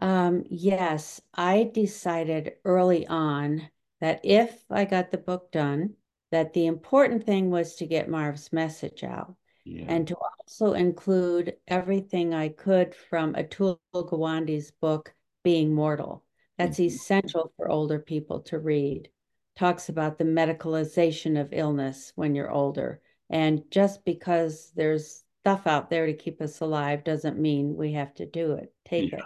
Um, 0.00 0.44
yes, 0.48 1.20
I 1.34 1.70
decided 1.74 2.52
early 2.64 3.06
on 3.06 3.68
that 4.00 4.20
if 4.24 4.64
I 4.70 4.84
got 4.84 5.10
the 5.10 5.18
book 5.18 5.50
done, 5.50 5.94
that 6.30 6.52
the 6.52 6.66
important 6.66 7.24
thing 7.24 7.50
was 7.50 7.74
to 7.76 7.86
get 7.86 8.08
Marv's 8.08 8.52
message 8.52 9.02
out. 9.02 9.34
Yeah. 9.64 9.84
and 9.88 10.06
to 10.08 10.16
also 10.16 10.72
include 10.72 11.56
everything 11.66 12.34
I 12.34 12.48
could 12.48 12.94
from 12.94 13.34
Atul 13.34 13.78
Gawande's 13.94 14.70
book, 14.70 15.14
Being 15.42 15.74
Mortal. 15.74 16.24
That's 16.56 16.78
mm-hmm. 16.78 16.94
essential 16.94 17.52
for 17.56 17.68
older 17.68 17.98
people 17.98 18.40
to 18.42 18.58
read. 18.58 19.08
Talks 19.56 19.88
about 19.88 20.18
the 20.18 20.24
medicalization 20.24 21.40
of 21.40 21.52
illness 21.52 22.12
when 22.14 22.34
you're 22.34 22.50
older. 22.50 23.00
And 23.30 23.62
just 23.70 24.04
because 24.04 24.72
there's 24.74 25.24
stuff 25.42 25.66
out 25.66 25.90
there 25.90 26.06
to 26.06 26.12
keep 26.12 26.40
us 26.40 26.60
alive 26.60 27.04
doesn't 27.04 27.38
mean 27.38 27.76
we 27.76 27.92
have 27.92 28.14
to 28.14 28.26
do 28.26 28.52
it, 28.52 28.72
take 28.84 29.12
yeah. 29.12 29.18
it. 29.18 29.24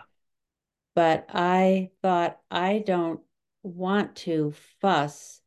But 0.94 1.26
I 1.32 1.90
thought 2.02 2.38
I 2.50 2.82
don't 2.86 3.20
want 3.62 4.16
to 4.16 4.52
fuss 4.80 5.40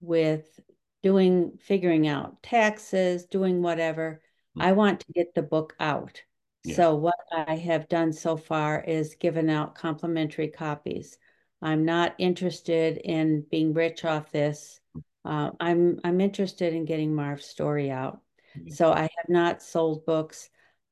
with 0.00 0.60
doing, 1.02 1.58
figuring 1.60 2.06
out 2.06 2.42
taxes, 2.42 3.26
doing 3.26 3.60
whatever. 3.60 4.22
I 4.58 4.72
want 4.72 5.00
to 5.00 5.12
get 5.12 5.34
the 5.34 5.42
book 5.42 5.74
out. 5.80 6.22
Yeah. 6.64 6.76
So 6.76 6.94
what 6.94 7.14
I 7.32 7.56
have 7.56 7.88
done 7.88 8.12
so 8.12 8.36
far 8.36 8.82
is 8.82 9.16
given 9.16 9.50
out 9.50 9.74
complimentary 9.74 10.48
copies. 10.48 11.18
I'm 11.60 11.84
not 11.84 12.14
interested 12.18 12.98
in 12.98 13.44
being 13.50 13.72
rich 13.74 14.04
off 14.04 14.30
this. 14.30 14.80
Uh, 15.24 15.50
I'm 15.60 15.98
I'm 16.04 16.20
interested 16.20 16.74
in 16.74 16.84
getting 16.84 17.14
Marv's 17.14 17.46
story 17.46 17.90
out. 17.90 18.20
Mm-hmm. 18.56 18.70
So 18.70 18.92
I 18.92 19.02
have 19.02 19.28
not 19.28 19.62
sold 19.62 20.06
books. 20.06 20.50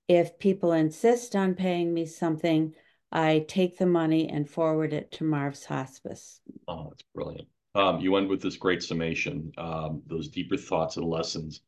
If 0.08 0.38
people 0.38 0.72
insist 0.72 1.36
on 1.36 1.54
paying 1.54 1.92
me 1.94 2.06
something, 2.06 2.74
I 3.10 3.44
take 3.46 3.78
the 3.78 3.86
money 3.86 4.28
and 4.28 4.48
forward 4.48 4.92
it 4.92 5.12
to 5.12 5.24
Marv's 5.24 5.64
hospice. 5.64 6.40
Oh, 6.66 6.88
that's 6.88 7.04
brilliant. 7.14 7.48
Um, 7.74 8.00
you 8.00 8.16
end 8.16 8.28
with 8.28 8.42
this 8.42 8.56
great 8.56 8.82
summation, 8.82 9.52
um, 9.56 10.02
those 10.06 10.28
deeper 10.28 10.56
thoughts 10.56 10.96
and 10.96 11.06
lessons 11.06 11.60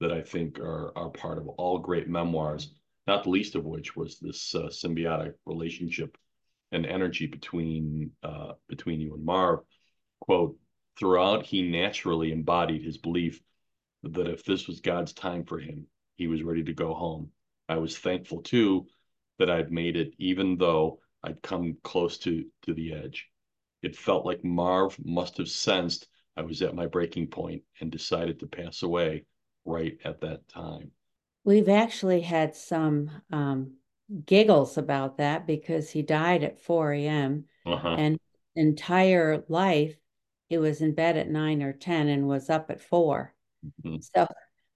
that 0.00 0.12
I 0.12 0.22
think 0.22 0.58
are, 0.58 0.96
are 0.96 1.10
part 1.10 1.38
of 1.38 1.48
all 1.48 1.78
great 1.78 2.08
memoirs, 2.08 2.72
not 3.06 3.24
the 3.24 3.30
least 3.30 3.54
of 3.54 3.64
which 3.64 3.94
was 3.94 4.18
this 4.18 4.54
uh, 4.54 4.68
symbiotic 4.68 5.34
relationship 5.46 6.16
and 6.72 6.86
energy 6.86 7.26
between 7.26 8.12
uh, 8.22 8.52
between 8.68 9.00
you 9.00 9.14
and 9.14 9.24
Marv. 9.24 9.60
Quote, 10.20 10.56
throughout, 10.98 11.44
he 11.44 11.62
naturally 11.62 12.32
embodied 12.32 12.82
his 12.82 12.98
belief 12.98 13.42
that 14.02 14.28
if 14.28 14.44
this 14.44 14.66
was 14.66 14.80
God's 14.80 15.12
time 15.12 15.44
for 15.44 15.58
him, 15.58 15.86
he 16.16 16.26
was 16.26 16.42
ready 16.42 16.64
to 16.64 16.72
go 16.72 16.94
home. 16.94 17.30
I 17.68 17.76
was 17.76 17.98
thankful 17.98 18.42
too 18.42 18.86
that 19.38 19.50
I'd 19.50 19.72
made 19.72 19.96
it, 19.96 20.14
even 20.18 20.56
though 20.56 21.00
I'd 21.22 21.42
come 21.42 21.76
close 21.82 22.18
to, 22.18 22.44
to 22.62 22.74
the 22.74 22.94
edge. 22.94 23.28
It 23.82 23.96
felt 23.96 24.26
like 24.26 24.44
Marv 24.44 24.96
must 25.04 25.38
have 25.38 25.48
sensed 25.48 26.06
I 26.36 26.42
was 26.42 26.62
at 26.62 26.74
my 26.74 26.86
breaking 26.86 27.28
point 27.28 27.62
and 27.80 27.90
decided 27.90 28.40
to 28.40 28.46
pass 28.46 28.82
away 28.82 29.24
right 29.64 29.98
at 30.04 30.20
that 30.20 30.48
time. 30.48 30.90
We've 31.44 31.68
actually 31.68 32.20
had 32.20 32.54
some 32.54 33.10
um, 33.32 33.74
giggles 34.26 34.76
about 34.76 35.18
that 35.18 35.46
because 35.46 35.90
he 35.90 36.02
died 36.02 36.44
at 36.44 36.60
4 36.60 36.92
a.m. 36.92 37.44
Uh-huh. 37.66 37.96
and 37.98 38.18
entire 38.56 39.44
life 39.48 39.96
he 40.48 40.58
was 40.58 40.80
in 40.80 40.94
bed 40.94 41.16
at 41.16 41.30
9 41.30 41.62
or 41.62 41.72
10 41.72 42.08
and 42.08 42.26
was 42.26 42.50
up 42.50 42.70
at 42.70 42.80
4. 42.80 43.32
Mm-hmm. 43.64 43.96
So 44.00 44.26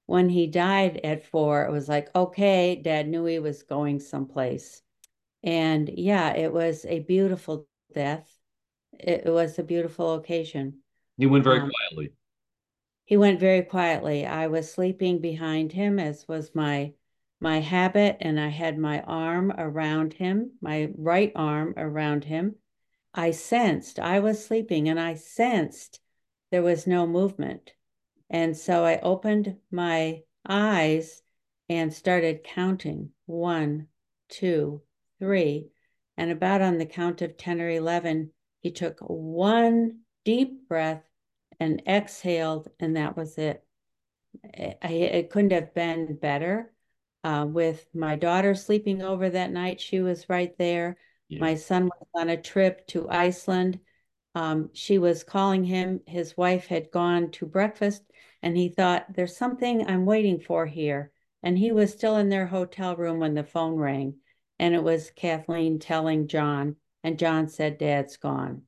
when 0.06 0.28
he 0.28 0.46
died 0.46 1.00
at 1.02 1.24
four, 1.24 1.64
it 1.64 1.72
was 1.72 1.88
like, 1.88 2.14
okay, 2.14 2.76
dad 2.76 3.08
knew 3.08 3.24
he 3.24 3.38
was 3.38 3.62
going 3.62 4.00
someplace. 4.00 4.82
And 5.42 5.90
yeah, 5.94 6.34
it 6.34 6.52
was 6.52 6.84
a 6.86 7.00
beautiful 7.00 7.66
death. 7.94 8.30
It, 8.92 9.22
it 9.26 9.30
was 9.30 9.58
a 9.58 9.62
beautiful 9.62 10.14
occasion. 10.14 10.80
He 11.16 11.26
went 11.26 11.44
very 11.44 11.60
um, 11.60 11.70
quietly. 11.70 12.12
He 13.04 13.16
went 13.16 13.38
very 13.38 13.62
quietly. 13.62 14.24
I 14.24 14.46
was 14.46 14.72
sleeping 14.72 15.18
behind 15.18 15.72
him, 15.72 15.98
as 15.98 16.26
was 16.26 16.54
my 16.54 16.94
my 17.40 17.60
habit, 17.60 18.16
and 18.20 18.40
I 18.40 18.48
had 18.48 18.78
my 18.78 19.02
arm 19.02 19.52
around 19.58 20.14
him, 20.14 20.52
my 20.62 20.90
right 20.96 21.30
arm 21.34 21.74
around 21.76 22.24
him. 22.24 22.56
I 23.12 23.32
sensed 23.32 24.00
I 24.00 24.20
was 24.20 24.44
sleeping, 24.44 24.88
and 24.88 24.98
I 24.98 25.14
sensed 25.14 26.00
there 26.50 26.62
was 26.62 26.86
no 26.86 27.06
movement. 27.06 27.74
And 28.30 28.56
so 28.56 28.84
I 28.84 28.98
opened 29.00 29.58
my 29.70 30.22
eyes 30.46 31.22
and 31.68 31.92
started 31.92 32.44
counting 32.44 33.10
one, 33.26 33.88
two, 34.28 34.82
three. 35.18 35.68
And 36.16 36.30
about 36.30 36.62
on 36.62 36.78
the 36.78 36.86
count 36.86 37.22
of 37.22 37.36
10 37.36 37.60
or 37.60 37.68
11, 37.68 38.32
he 38.60 38.70
took 38.70 39.00
one 39.00 40.00
deep 40.24 40.68
breath 40.68 41.04
and 41.60 41.82
exhaled, 41.86 42.68
and 42.80 42.96
that 42.96 43.16
was 43.16 43.38
it. 43.38 43.64
I, 44.82 44.88
it 44.88 45.30
couldn't 45.30 45.52
have 45.52 45.74
been 45.74 46.16
better. 46.16 46.72
Uh, 47.22 47.46
with 47.48 47.86
my 47.94 48.16
daughter 48.16 48.54
sleeping 48.54 49.00
over 49.00 49.30
that 49.30 49.50
night, 49.50 49.80
she 49.80 50.00
was 50.00 50.28
right 50.28 50.56
there. 50.58 50.98
Yeah. 51.28 51.40
My 51.40 51.54
son 51.54 51.84
was 51.84 52.08
on 52.14 52.28
a 52.28 52.40
trip 52.40 52.86
to 52.88 53.08
Iceland. 53.08 53.80
Um, 54.34 54.68
she 54.74 54.98
was 54.98 55.24
calling 55.24 55.64
him. 55.64 56.00
His 56.06 56.36
wife 56.36 56.66
had 56.66 56.90
gone 56.90 57.30
to 57.32 57.46
breakfast 57.46 58.02
and 58.42 58.56
he 58.56 58.68
thought, 58.68 59.06
there's 59.14 59.36
something 59.36 59.86
I'm 59.86 60.04
waiting 60.04 60.38
for 60.38 60.66
here. 60.66 61.12
And 61.42 61.56
he 61.56 61.72
was 61.72 61.92
still 61.92 62.18
in 62.18 62.28
their 62.28 62.46
hotel 62.46 62.94
room 62.94 63.20
when 63.20 63.32
the 63.32 63.42
phone 63.42 63.76
rang. 63.76 64.16
And 64.58 64.74
it 64.74 64.82
was 64.82 65.10
Kathleen 65.10 65.78
telling 65.78 66.28
John, 66.28 66.76
and 67.02 67.18
John 67.18 67.48
said, 67.48 67.78
Dad's 67.78 68.18
gone. 68.18 68.62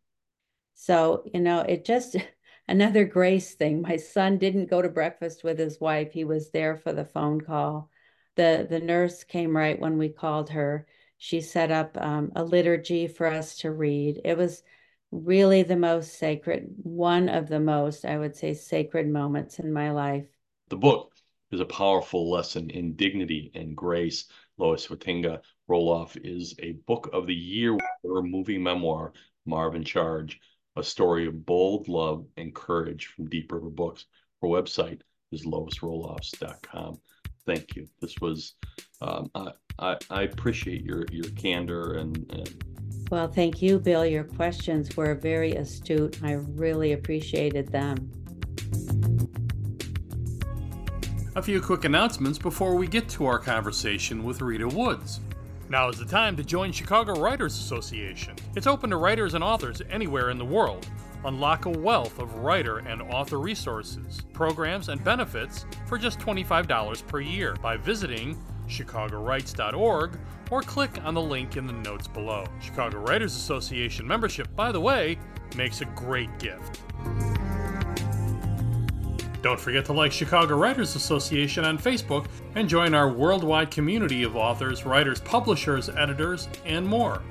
So, 0.74 1.24
you 1.32 1.40
know, 1.40 1.60
it 1.60 1.84
just 1.84 2.16
another 2.68 3.04
grace 3.04 3.54
thing. 3.54 3.82
My 3.82 3.96
son 3.96 4.38
didn't 4.38 4.70
go 4.70 4.82
to 4.82 4.88
breakfast 4.88 5.44
with 5.44 5.58
his 5.58 5.80
wife, 5.80 6.12
he 6.12 6.24
was 6.24 6.50
there 6.50 6.76
for 6.76 6.92
the 6.92 7.04
phone 7.04 7.40
call. 7.40 7.90
The, 8.36 8.66
the 8.68 8.80
nurse 8.80 9.24
came 9.24 9.56
right 9.56 9.78
when 9.78 9.98
we 9.98 10.08
called 10.08 10.50
her. 10.50 10.86
She 11.18 11.40
set 11.40 11.70
up 11.70 11.96
um, 11.98 12.32
a 12.36 12.44
liturgy 12.44 13.08
for 13.08 13.26
us 13.26 13.56
to 13.58 13.70
read. 13.70 14.20
It 14.24 14.36
was 14.36 14.62
really 15.10 15.62
the 15.62 15.76
most 15.76 16.18
sacred, 16.18 16.74
one 16.82 17.28
of 17.28 17.48
the 17.48 17.60
most, 17.60 18.04
I 18.04 18.18
would 18.18 18.36
say, 18.36 18.52
sacred 18.52 19.08
moments 19.08 19.58
in 19.58 19.72
my 19.72 19.90
life. 19.90 20.26
The 20.68 20.76
book 20.76 21.12
is 21.50 21.60
a 21.60 21.64
powerful 21.64 22.30
lesson 22.30 22.70
in 22.70 22.94
dignity 22.96 23.50
and 23.54 23.76
grace. 23.76 24.26
Lois 24.58 24.86
Hoitenga 24.86 25.40
Roelofs 25.68 26.18
is 26.22 26.54
a 26.58 26.72
book 26.72 27.08
of 27.12 27.26
the 27.26 27.34
year 27.34 27.78
movie 28.04 28.58
memoir, 28.58 29.12
Marv 29.46 29.74
in 29.74 29.84
Charge, 29.84 30.40
a 30.76 30.82
story 30.82 31.26
of 31.26 31.46
bold 31.46 31.88
love 31.88 32.26
and 32.36 32.54
courage 32.54 33.06
from 33.06 33.28
Deep 33.28 33.50
River 33.52 33.70
Books. 33.70 34.06
Her 34.42 34.48
website 34.48 35.00
is 35.32 35.44
loisroelofs.com. 35.44 37.00
Thank 37.46 37.76
you. 37.76 37.88
This 38.00 38.14
was, 38.20 38.54
um, 39.00 39.30
I, 39.34 39.50
I, 39.78 39.96
I, 40.10 40.22
appreciate 40.22 40.82
your, 40.82 41.04
your 41.10 41.30
candor 41.30 41.94
and, 41.94 42.16
and 42.32 42.64
well, 43.10 43.28
thank 43.28 43.62
you, 43.62 43.78
Bill. 43.78 44.04
Your 44.04 44.24
questions 44.24 44.96
were 44.96 45.14
very 45.14 45.52
astute. 45.52 46.18
I 46.24 46.32
really 46.32 46.92
appreciated 46.92 47.68
them. 47.68 48.10
A 51.36 51.42
few 51.42 51.60
quick 51.60 51.84
announcements 51.84 52.38
before 52.38 52.74
we 52.74 52.88
get 52.88 53.08
to 53.10 53.26
our 53.26 53.38
conversation 53.38 54.24
with 54.24 54.40
Rita 54.40 54.66
Woods. 54.66 55.20
Now 55.68 55.88
is 55.88 55.98
the 55.98 56.04
time 56.04 56.36
to 56.36 56.44
join 56.44 56.70
Chicago 56.70 57.20
Writers 57.20 57.58
Association. 57.58 58.36
It's 58.54 58.68
open 58.68 58.90
to 58.90 58.98
writers 58.98 59.34
and 59.34 59.42
authors 59.42 59.82
anywhere 59.90 60.30
in 60.30 60.38
the 60.38 60.44
world. 60.44 60.88
Unlock 61.24 61.64
a 61.64 61.70
wealth 61.70 62.20
of 62.20 62.32
writer 62.36 62.78
and 62.78 63.02
author 63.02 63.40
resources, 63.40 64.22
programs, 64.32 64.90
and 64.90 65.02
benefits 65.02 65.66
for 65.86 65.98
just 65.98 66.20
$25 66.20 67.04
per 67.08 67.20
year 67.20 67.56
by 67.60 67.76
visiting 67.76 68.40
chicagowrites.org 68.68 70.20
or 70.52 70.62
click 70.62 71.04
on 71.04 71.14
the 71.14 71.20
link 71.20 71.56
in 71.56 71.66
the 71.66 71.72
notes 71.72 72.06
below. 72.06 72.44
Chicago 72.60 72.98
Writers 72.98 73.34
Association 73.34 74.06
membership, 74.06 74.54
by 74.54 74.70
the 74.70 74.80
way, 74.80 75.18
makes 75.56 75.80
a 75.80 75.86
great 75.86 76.30
gift. 76.38 76.80
Don't 79.46 79.60
forget 79.60 79.84
to 79.84 79.92
like 79.92 80.10
Chicago 80.10 80.56
Writers 80.56 80.96
Association 80.96 81.64
on 81.64 81.78
Facebook 81.78 82.26
and 82.56 82.68
join 82.68 82.94
our 82.94 83.08
worldwide 83.08 83.70
community 83.70 84.24
of 84.24 84.34
authors, 84.34 84.84
writers, 84.84 85.20
publishers, 85.20 85.88
editors, 85.88 86.48
and 86.64 86.84
more. 86.84 87.22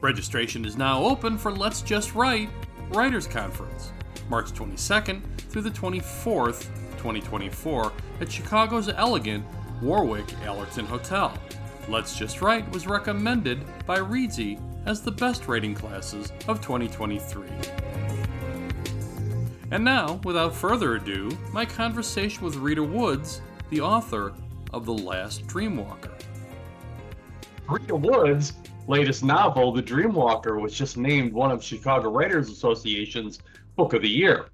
Registration 0.00 0.64
is 0.64 0.78
now 0.78 1.04
open 1.04 1.36
for 1.36 1.52
Let's 1.52 1.82
Just 1.82 2.14
Write 2.14 2.48
Writers 2.88 3.26
Conference, 3.26 3.92
March 4.30 4.52
22nd 4.52 5.20
through 5.50 5.60
the 5.60 5.70
24th, 5.70 6.62
2024, 6.92 7.92
at 8.22 8.32
Chicago's 8.32 8.88
elegant 8.88 9.44
Warwick 9.82 10.32
Allerton 10.46 10.86
Hotel. 10.86 11.36
Let's 11.90 12.16
Just 12.16 12.40
Write 12.40 12.72
was 12.72 12.86
recommended 12.86 13.60
by 13.84 13.98
Reedsy 13.98 14.58
as 14.86 15.02
the 15.02 15.12
best 15.12 15.46
writing 15.46 15.74
classes 15.74 16.32
of 16.48 16.62
2023. 16.62 18.05
And 19.72 19.84
now, 19.84 20.20
without 20.22 20.54
further 20.54 20.94
ado, 20.94 21.28
my 21.52 21.66
conversation 21.66 22.44
with 22.44 22.54
Rita 22.54 22.82
Woods, 22.82 23.42
the 23.70 23.80
author 23.80 24.32
of 24.72 24.86
The 24.86 24.92
Last 24.92 25.48
Dreamwalker. 25.48 26.12
Rita 27.68 27.96
Woods' 27.96 28.52
latest 28.86 29.24
novel, 29.24 29.72
The 29.72 29.82
Dreamwalker, 29.82 30.60
was 30.60 30.72
just 30.72 30.96
named 30.96 31.32
one 31.32 31.50
of 31.50 31.64
Chicago 31.64 32.10
Writers 32.10 32.48
Association's 32.48 33.40
Book 33.74 33.92
of 33.92 34.02
the 34.02 34.08
Year. 34.08 34.46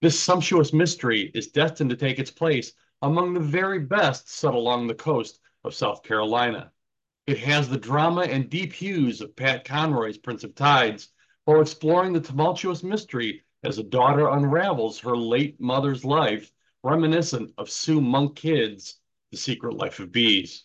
This 0.00 0.18
sumptuous 0.18 0.72
mystery 0.72 1.30
is 1.34 1.48
destined 1.48 1.90
to 1.90 1.96
take 1.96 2.18
its 2.18 2.30
place 2.30 2.72
among 3.02 3.34
the 3.34 3.40
very 3.40 3.80
best 3.80 4.30
set 4.30 4.54
along 4.54 4.86
the 4.86 4.94
coast 4.94 5.40
of 5.64 5.74
South 5.74 6.02
Carolina. 6.02 6.72
It 7.26 7.38
has 7.40 7.68
the 7.68 7.76
drama 7.76 8.22
and 8.22 8.48
deep 8.48 8.72
hues 8.72 9.20
of 9.20 9.36
Pat 9.36 9.66
Conroy's 9.66 10.16
Prince 10.16 10.42
of 10.42 10.54
Tides, 10.54 11.08
while 11.44 11.60
exploring 11.60 12.14
the 12.14 12.20
tumultuous 12.20 12.82
mystery 12.82 13.43
as 13.64 13.78
a 13.78 13.82
daughter 13.82 14.28
unravels 14.28 15.00
her 15.00 15.16
late 15.16 15.58
mother's 15.58 16.04
life, 16.04 16.52
reminiscent 16.82 17.50
of 17.56 17.70
Sue 17.70 18.00
Monk 18.00 18.36
Kidd's 18.36 19.00
The 19.30 19.38
Secret 19.38 19.74
Life 19.74 20.00
of 20.00 20.12
Bees. 20.12 20.64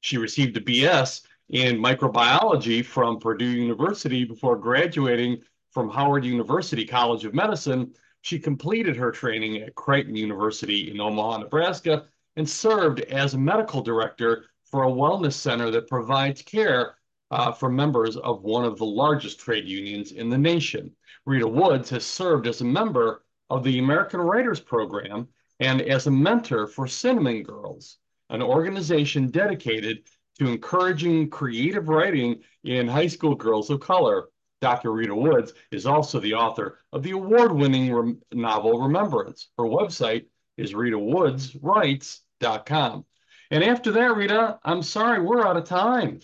She 0.00 0.18
received 0.18 0.56
a 0.58 0.60
BS 0.60 1.22
in 1.48 1.78
microbiology 1.78 2.84
from 2.84 3.18
Purdue 3.18 3.46
University 3.46 4.24
before 4.24 4.56
graduating 4.56 5.38
from 5.70 5.88
Howard 5.88 6.24
University 6.24 6.84
College 6.84 7.24
of 7.24 7.32
Medicine. 7.32 7.94
She 8.20 8.38
completed 8.38 8.94
her 8.96 9.10
training 9.10 9.62
at 9.62 9.74
Creighton 9.74 10.14
University 10.14 10.90
in 10.90 11.00
Omaha, 11.00 11.38
Nebraska, 11.38 12.04
and 12.36 12.48
served 12.48 13.00
as 13.00 13.32
a 13.32 13.38
medical 13.38 13.80
director 13.80 14.44
for 14.64 14.84
a 14.84 14.90
wellness 14.90 15.32
center 15.32 15.70
that 15.70 15.88
provides 15.88 16.42
care 16.42 16.97
uh, 17.30 17.52
for 17.52 17.68
members 17.68 18.16
of 18.16 18.42
one 18.42 18.64
of 18.64 18.78
the 18.78 18.86
largest 18.86 19.40
trade 19.40 19.66
unions 19.66 20.12
in 20.12 20.30
the 20.30 20.38
nation. 20.38 20.90
Rita 21.26 21.46
Woods 21.46 21.90
has 21.90 22.06
served 22.06 22.46
as 22.46 22.60
a 22.60 22.64
member 22.64 23.24
of 23.50 23.64
the 23.64 23.78
American 23.78 24.20
Writers 24.20 24.60
Program 24.60 25.28
and 25.60 25.82
as 25.82 26.06
a 26.06 26.10
mentor 26.10 26.66
for 26.66 26.86
Cinnamon 26.86 27.42
Girls, 27.42 27.98
an 28.30 28.40
organization 28.42 29.30
dedicated 29.30 30.04
to 30.38 30.48
encouraging 30.48 31.28
creative 31.30 31.88
writing 31.88 32.42
in 32.64 32.86
high 32.86 33.08
school 33.08 33.34
girls 33.34 33.70
of 33.70 33.80
color. 33.80 34.28
Dr. 34.60 34.92
Rita 34.92 35.14
Woods 35.14 35.54
is 35.70 35.86
also 35.86 36.20
the 36.20 36.34
author 36.34 36.78
of 36.92 37.02
the 37.02 37.12
award-winning 37.12 37.94
rem 37.94 38.20
novel 38.32 38.82
Remembrance. 38.82 39.48
Her 39.56 39.64
website 39.64 40.26
is 40.56 40.74
ritawoodswrites.com. 40.74 43.04
And 43.50 43.64
after 43.64 43.90
that, 43.92 44.16
Rita, 44.16 44.58
I'm 44.64 44.82
sorry, 44.82 45.22
we're 45.22 45.46
out 45.46 45.56
of 45.56 45.64
time. 45.64 46.20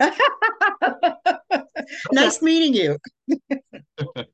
nice 2.12 2.42
meeting 2.42 2.74
you. 2.74 2.98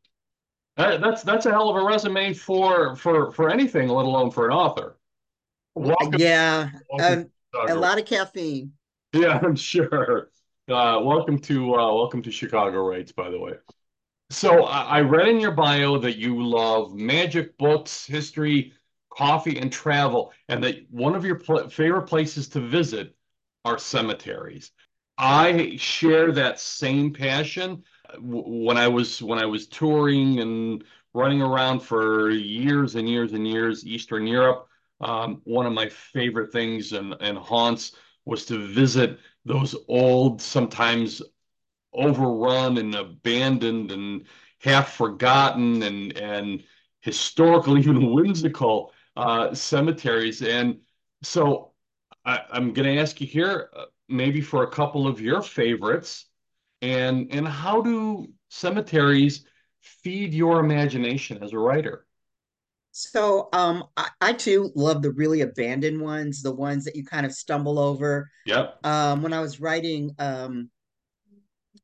that's 0.76 1.22
that's 1.22 1.46
a 1.46 1.50
hell 1.50 1.70
of 1.70 1.76
a 1.76 1.86
resume 1.86 2.34
for 2.34 2.96
for 2.96 3.32
for 3.32 3.50
anything, 3.50 3.88
let 3.88 4.04
alone 4.04 4.30
for 4.30 4.46
an 4.46 4.52
author. 4.52 4.98
Welcome, 5.74 6.14
yeah, 6.18 6.70
welcome 6.90 7.30
um, 7.52 7.68
a 7.68 7.74
lot 7.74 7.98
of 7.98 8.04
caffeine. 8.04 8.72
Yeah, 9.12 9.38
I'm 9.42 9.56
sure. 9.56 10.30
Uh, 10.68 10.98
welcome 11.02 11.38
to 11.38 11.74
uh, 11.74 11.94
welcome 11.94 12.22
to 12.22 12.30
Chicago 12.30 12.86
Writes, 12.86 13.12
by 13.12 13.30
the 13.30 13.38
way. 13.38 13.54
So 14.30 14.64
I, 14.64 14.82
I 14.82 15.00
read 15.02 15.28
in 15.28 15.38
your 15.38 15.52
bio 15.52 15.98
that 15.98 16.16
you 16.16 16.42
love 16.42 16.94
magic 16.94 17.56
books, 17.58 18.06
history, 18.06 18.72
coffee, 19.10 19.58
and 19.58 19.72
travel, 19.72 20.32
and 20.48 20.64
that 20.64 20.90
one 20.90 21.14
of 21.14 21.24
your 21.24 21.36
pl- 21.36 21.68
favorite 21.68 22.06
places 22.06 22.48
to 22.48 22.60
visit 22.60 23.14
are 23.64 23.78
cemeteries. 23.78 24.72
I 25.18 25.76
share 25.76 26.32
that 26.32 26.60
same 26.60 27.12
passion. 27.12 27.84
When 28.20 28.76
I 28.76 28.88
was 28.88 29.22
when 29.22 29.38
I 29.38 29.46
was 29.46 29.66
touring 29.66 30.40
and 30.40 30.84
running 31.14 31.42
around 31.42 31.80
for 31.80 32.30
years 32.30 32.94
and 32.96 33.08
years 33.08 33.32
and 33.32 33.46
years, 33.46 33.86
Eastern 33.86 34.26
Europe, 34.26 34.68
um, 35.00 35.40
one 35.44 35.66
of 35.66 35.72
my 35.72 35.88
favorite 35.88 36.52
things 36.52 36.92
and, 36.92 37.14
and 37.20 37.38
haunts 37.38 37.92
was 38.24 38.44
to 38.46 38.66
visit 38.66 39.18
those 39.44 39.74
old, 39.88 40.40
sometimes 40.40 41.22
overrun 41.92 42.78
and 42.78 42.94
abandoned 42.94 43.90
and 43.92 44.26
half 44.60 44.94
forgotten 44.94 45.82
and 45.82 46.16
and 46.18 46.64
historical, 47.00 47.78
even 47.78 48.12
whimsical 48.12 48.92
uh, 49.16 49.54
cemeteries. 49.54 50.42
And 50.42 50.80
so 51.22 51.72
I, 52.24 52.40
am 52.52 52.72
going 52.72 52.94
to 52.96 53.00
ask 53.00 53.20
you 53.20 53.26
here, 53.26 53.70
uh, 53.76 53.84
maybe 54.08 54.40
for 54.40 54.62
a 54.64 54.70
couple 54.70 55.06
of 55.06 55.20
your 55.20 55.42
favorites, 55.42 56.26
and 56.82 57.28
and 57.32 57.46
how 57.46 57.80
do 57.82 58.28
cemeteries 58.48 59.44
feed 59.80 60.32
your 60.32 60.60
imagination 60.60 61.42
as 61.42 61.52
a 61.52 61.58
writer? 61.58 62.06
So 62.96 63.48
um, 63.52 63.84
I, 63.96 64.08
I, 64.20 64.32
too 64.34 64.70
love 64.76 65.02
the 65.02 65.10
really 65.10 65.40
abandoned 65.40 66.00
ones, 66.00 66.42
the 66.42 66.54
ones 66.54 66.84
that 66.84 66.94
you 66.94 67.04
kind 67.04 67.26
of 67.26 67.32
stumble 67.32 67.80
over. 67.80 68.30
Yep. 68.46 68.86
Um, 68.86 69.20
when 69.20 69.32
I 69.32 69.40
was 69.40 69.60
writing 69.60 70.14
um, 70.20 70.70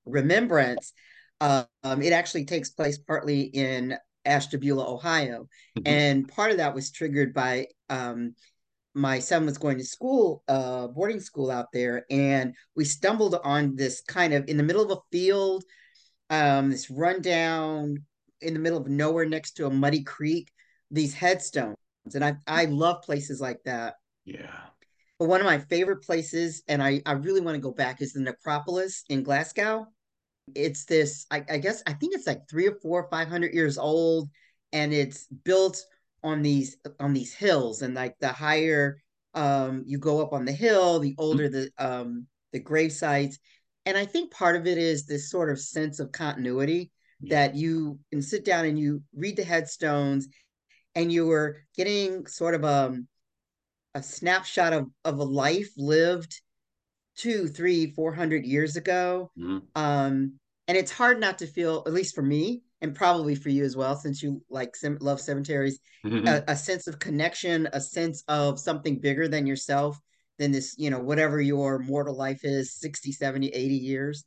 Remembrance, 0.05 0.93
uh, 1.41 1.65
um, 1.83 2.01
it 2.01 2.13
actually 2.13 2.45
takes 2.45 2.71
place 2.71 2.97
partly 2.97 3.41
in 3.41 3.97
Ashtabula, 4.25 4.89
Ohio. 4.89 5.49
Mm-hmm. 5.77 5.83
And 5.87 6.29
part 6.29 6.53
of 6.53 6.59
that 6.59 6.77
was 6.77 6.93
triggered 6.93 7.35
by 7.35 7.67
um, 7.89 8.37
my 8.95 9.19
son 9.19 9.47
was 9.47 9.59
going 9.59 9.79
to 9.79 9.85
school, 9.85 10.43
uh, 10.49 10.89
boarding 10.89 11.21
school 11.21 11.51
out 11.51 11.67
there, 11.73 12.05
and 12.11 12.55
we 12.75 12.85
stumbled 12.85 13.37
on 13.45 13.77
this 13.77 14.01
kind 14.03 14.35
of 14.35 14.49
in 14.49 14.57
the 14.57 14.63
middle 14.63 14.83
of 14.83 14.91
a 14.91 15.01
field, 15.13 15.65
um, 16.29 16.71
this 16.71 16.91
rundown 16.91 17.97
in 18.41 18.55
the 18.55 18.61
middle 18.61 18.79
of 18.79 18.89
nowhere 18.89 19.27
next 19.27 19.53
to 19.53 19.67
a 19.67 19.71
muddy 19.71 20.03
creek, 20.03 20.51
these 20.91 21.15
headstones. 21.15 21.77
And 22.15 22.25
I, 22.25 22.35
I 22.47 22.65
love 22.65 23.03
places 23.03 23.41
like 23.41 23.59
that. 23.65 23.95
Yeah. 24.25 24.61
But 25.19 25.29
one 25.29 25.41
of 25.41 25.47
my 25.47 25.59
favorite 25.59 26.03
places, 26.03 26.63
and 26.67 26.83
I, 26.83 27.03
I 27.05 27.13
really 27.13 27.43
want 27.43 27.55
to 27.55 27.61
go 27.61 27.73
back, 27.73 28.01
is 28.01 28.15
the 28.15 28.21
necropolis 28.21 29.05
in 29.09 29.23
Glasgow 29.23 29.87
it's 30.55 30.85
this 30.85 31.27
I, 31.31 31.45
I, 31.51 31.59
guess 31.59 31.83
i 31.87 31.93
think 31.93 32.15
it's 32.15 32.27
like 32.27 32.49
three 32.49 32.67
or 32.67 32.79
four 32.83 33.09
five 33.11 33.29
hundred 33.29 33.55
years 33.55 33.79
old 33.79 34.31
and 34.73 34.93
it's 34.93 35.27
built 35.45 35.83
on 36.23 36.43
these 36.43 36.77
on 36.99 37.13
these 37.13 37.33
hills 37.33 37.83
and 37.83 37.95
like 37.95 38.15
the 38.21 38.29
higher 38.29 39.01
um 39.35 39.83
you 39.87 39.99
go 39.99 40.21
up 40.21 40.33
on 40.33 40.45
the 40.45 40.53
hill 40.53 40.99
the 40.99 41.15
older 41.19 41.49
the 41.49 41.71
um 41.79 42.27
the 42.53 42.59
grave 42.59 42.93
sites 42.93 43.39
and 43.87 43.97
i 43.97 44.05
think 44.05 44.33
part 44.33 44.57
of 44.57 44.67
it 44.67 44.77
is 44.77 45.07
this 45.07 45.31
sort 45.31 45.51
of 45.51 45.59
sense 45.59 46.01
of 46.01 46.13
continuity 46.13 46.91
that 47.23 47.55
you 47.55 47.99
can 48.11 48.23
sit 48.23 48.45
down 48.45 48.65
and 48.65 48.79
you 48.79 49.03
read 49.15 49.37
the 49.37 49.45
headstones 49.45 50.29
and 50.95 51.13
you 51.13 51.27
were 51.27 51.59
getting 51.77 52.27
sort 52.27 52.55
of 52.55 52.65
a, 52.65 52.87
um, 52.87 53.09
a 53.95 54.03
snapshot 54.03 54.73
of, 54.73 54.87
of 55.05 55.19
a 55.19 55.25
life 55.25 55.69
lived 55.77 56.41
two, 57.17 57.49
three, 57.49 57.93
four 57.93 58.15
hundred 58.15 58.45
years 58.47 58.77
ago. 58.77 59.31
Mm-hmm. 59.39 59.59
Um, 59.75 60.35
and 60.69 60.79
it's 60.79 60.93
hard 60.93 61.21
not 61.21 61.39
to 61.39 61.47
feel, 61.47 61.83
at 61.87 61.93
least 61.93 62.15
for 62.15 62.23
me, 62.23 62.63
and 62.83 62.95
probably 62.95 63.35
for 63.35 63.51
you 63.51 63.65
as 63.65 63.77
well, 63.77 63.97
since 63.97 64.23
you 64.23 64.43
like 64.49 64.75
love 65.01 65.21
cemeteries, 65.21 65.79
mm-hmm. 66.05 66.27
a, 66.27 66.43
a, 66.49 66.57
sense 66.57 66.87
of 66.87 66.99
connection, 66.99 67.69
a 67.73 67.81
sense 67.81 68.25
of 68.27 68.59
something 68.59 68.99
bigger 68.99 69.29
than 69.29 69.47
yourself, 69.47 70.01
than 70.39 70.51
this, 70.51 70.75
you 70.79 70.91
know, 70.91 70.99
whatever 70.99 71.41
your 71.41 71.79
mortal 71.79 72.17
life 72.17 72.41
is 72.43 72.75
60, 72.75 73.13
70, 73.13 73.49
80 73.49 73.75
years. 73.75 74.25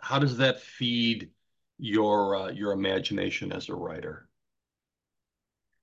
How 0.00 0.18
does 0.18 0.36
that 0.36 0.60
feed 0.60 1.30
your 1.78 2.36
uh, 2.36 2.50
your 2.50 2.72
imagination 2.72 3.52
as 3.52 3.68
a 3.68 3.74
writer? 3.74 4.28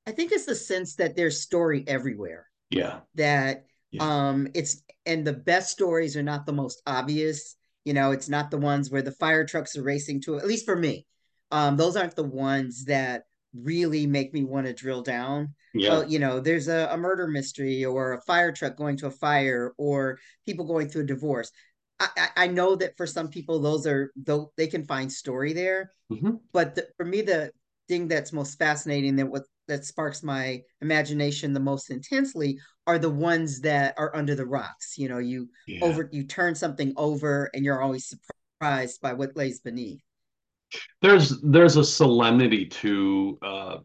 I 0.06 0.12
think 0.12 0.32
it's 0.32 0.46
the 0.46 0.56
sense 0.56 0.96
that 0.96 1.16
there's 1.16 1.42
story 1.42 1.84
everywhere. 1.88 2.48
Yeah. 2.70 3.00
That 3.16 3.66
yeah. 3.94 4.28
um 4.28 4.48
it's 4.54 4.84
and 5.06 5.26
the 5.26 5.34
best 5.34 5.72
stories 5.72 6.18
are 6.18 6.24
not 6.24 6.46
the 6.46 6.54
most 6.54 6.82
obvious 6.86 7.56
you 7.86 7.94
know 7.94 8.12
it's 8.12 8.28
not 8.28 8.52
the 8.52 8.58
ones 8.58 8.90
where 8.90 9.02
the 9.02 9.12
fire 9.12 9.46
trucks 9.46 9.78
are 9.78 9.84
racing 9.84 10.20
to 10.22 10.38
at 10.38 10.48
least 10.48 10.66
for 10.66 10.76
me 10.76 11.06
um 11.54 11.78
those 11.78 11.96
aren't 11.96 12.16
the 12.16 12.24
ones 12.24 12.86
that 12.86 13.24
really 13.54 14.06
make 14.06 14.34
me 14.34 14.44
want 14.44 14.66
to 14.66 14.74
drill 14.74 15.02
down 15.02 15.54
yeah. 15.76 15.90
Well, 15.90 16.08
you 16.08 16.20
know 16.20 16.40
there's 16.40 16.68
a, 16.68 16.90
a 16.92 16.98
murder 16.98 17.28
mystery 17.28 17.86
or 17.86 18.14
a 18.14 18.22
fire 18.22 18.52
truck 18.52 18.76
going 18.76 18.98
to 18.98 19.08
a 19.08 19.12
fire 19.12 19.74
or 19.78 20.20
people 20.46 20.66
going 20.66 20.90
through 20.90 21.04
a 21.04 21.08
divorce 21.08 21.52
I, 22.00 22.30
I 22.36 22.48
know 22.48 22.76
that 22.76 22.98
for 22.98 23.08
some 23.08 23.30
people 23.30 23.60
those 23.60 23.88
are 23.88 24.12
though 24.16 24.52
they 24.58 24.68
can 24.68 24.86
find 24.86 25.12
story 25.12 25.54
there 25.54 25.92
mm-hmm. 26.12 26.32
but 26.52 26.76
the, 26.76 26.88
for 26.98 27.06
me 27.06 27.22
the 27.22 27.52
thing 27.88 28.08
that's 28.08 28.34
most 28.34 28.58
fascinating 28.60 29.16
that 29.16 29.28
what 29.28 29.44
that 29.68 29.86
sparks 29.86 30.24
my 30.24 30.62
imagination 30.82 31.54
the 31.54 31.60
most 31.60 31.90
intensely 31.90 32.60
are 32.86 33.00
the 33.00 33.10
ones 33.10 33.62
that 33.62 33.94
are 33.98 34.16
under 34.16 34.36
the 34.36 34.46
rocks. 34.46 34.98
You 34.98 35.10
know, 35.10 35.20
you 35.20 35.50
yeah. 35.68 35.84
over 35.84 36.10
you 36.12 36.24
turn 36.24 36.56
something 36.56 36.94
over 36.98 37.50
and 37.54 37.64
you're 37.64 37.82
always 37.82 38.08
surprised 38.08 39.02
by 39.02 39.14
what 39.14 39.36
lays 39.36 39.60
beneath. 39.60 40.02
There's 41.02 41.42
there's 41.42 41.78
a 41.78 41.84
solemnity 41.84 42.66
to 42.66 43.40
uh, 43.42 43.78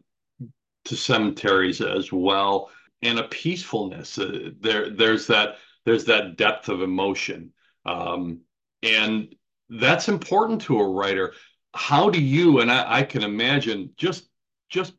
to 0.85 0.95
cemeteries 0.95 1.81
as 1.81 2.11
well, 2.11 2.71
and 3.01 3.19
a 3.19 3.27
peacefulness. 3.27 4.17
Uh, 4.17 4.51
there 4.59 4.89
there's 4.89 5.27
that 5.27 5.57
there's 5.85 6.05
that 6.05 6.37
depth 6.37 6.69
of 6.69 6.81
emotion, 6.81 7.51
um, 7.85 8.41
and 8.83 9.33
that's 9.69 10.07
important 10.07 10.61
to 10.63 10.79
a 10.79 10.89
writer. 10.89 11.33
How 11.75 12.09
do 12.09 12.19
you 12.21 12.61
and 12.61 12.71
I, 12.71 12.99
I 12.99 13.03
can 13.03 13.23
imagine 13.23 13.91
just 13.97 14.27
just 14.69 14.93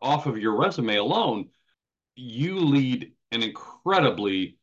off 0.00 0.26
of 0.26 0.38
your 0.38 0.56
resume 0.56 0.96
alone, 0.96 1.48
you 2.14 2.58
lead 2.60 3.12
an 3.32 3.42
incredibly 3.42 4.58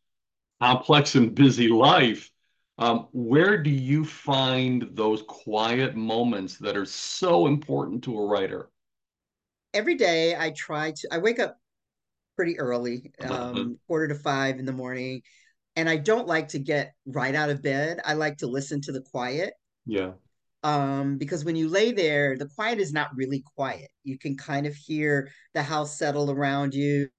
complex 0.62 1.16
and 1.16 1.36
busy 1.36 1.68
life. 1.68 2.32
Um, 2.78 3.08
where 3.12 3.62
do 3.62 3.70
you 3.70 4.04
find 4.04 4.88
those 4.94 5.24
quiet 5.28 5.96
moments 5.96 6.58
that 6.58 6.76
are 6.76 6.86
so 6.86 7.48
important 7.48 8.04
to 8.06 8.18
a 8.18 8.26
writer? 8.26 8.70
Every 9.74 9.96
day 9.96 10.36
I 10.36 10.52
try 10.52 10.92
to, 10.92 11.08
I 11.12 11.20
wake 11.20 11.40
up 11.40 11.58
pretty 12.36 12.60
early, 12.60 13.12
uh-huh. 13.22 13.34
um, 13.34 13.56
mm-hmm. 13.56 13.72
quarter 13.88 14.08
to 14.08 14.16
five 14.16 14.58
in 14.58 14.66
the 14.66 14.74
morning. 14.74 15.22
And 15.76 15.88
I 15.88 15.98
don't 15.98 16.28
like 16.28 16.50
to 16.50 16.60
get 16.60 16.94
right 17.06 17.36
out 17.36 17.50
of 17.50 17.62
bed. 17.62 18.00
I 18.04 18.14
like 18.14 18.38
to 18.40 18.48
listen 18.48 18.82
to 18.82 18.92
the 18.92 19.02
quiet. 19.02 19.54
Yeah. 19.86 20.14
Um, 20.64 21.18
because 21.18 21.46
when 21.46 21.56
you 21.56 21.70
lay 21.70 21.92
there, 21.92 22.38
the 22.38 22.50
quiet 22.56 22.80
is 22.80 22.92
not 22.92 23.10
really 23.16 23.44
quiet. 23.56 23.90
You 24.04 24.18
can 24.18 24.38
kind 24.38 24.66
of 24.68 24.76
hear 24.76 25.30
the 25.54 25.64
house 25.64 25.98
settle 25.98 26.30
around 26.30 26.74
you, 26.74 27.10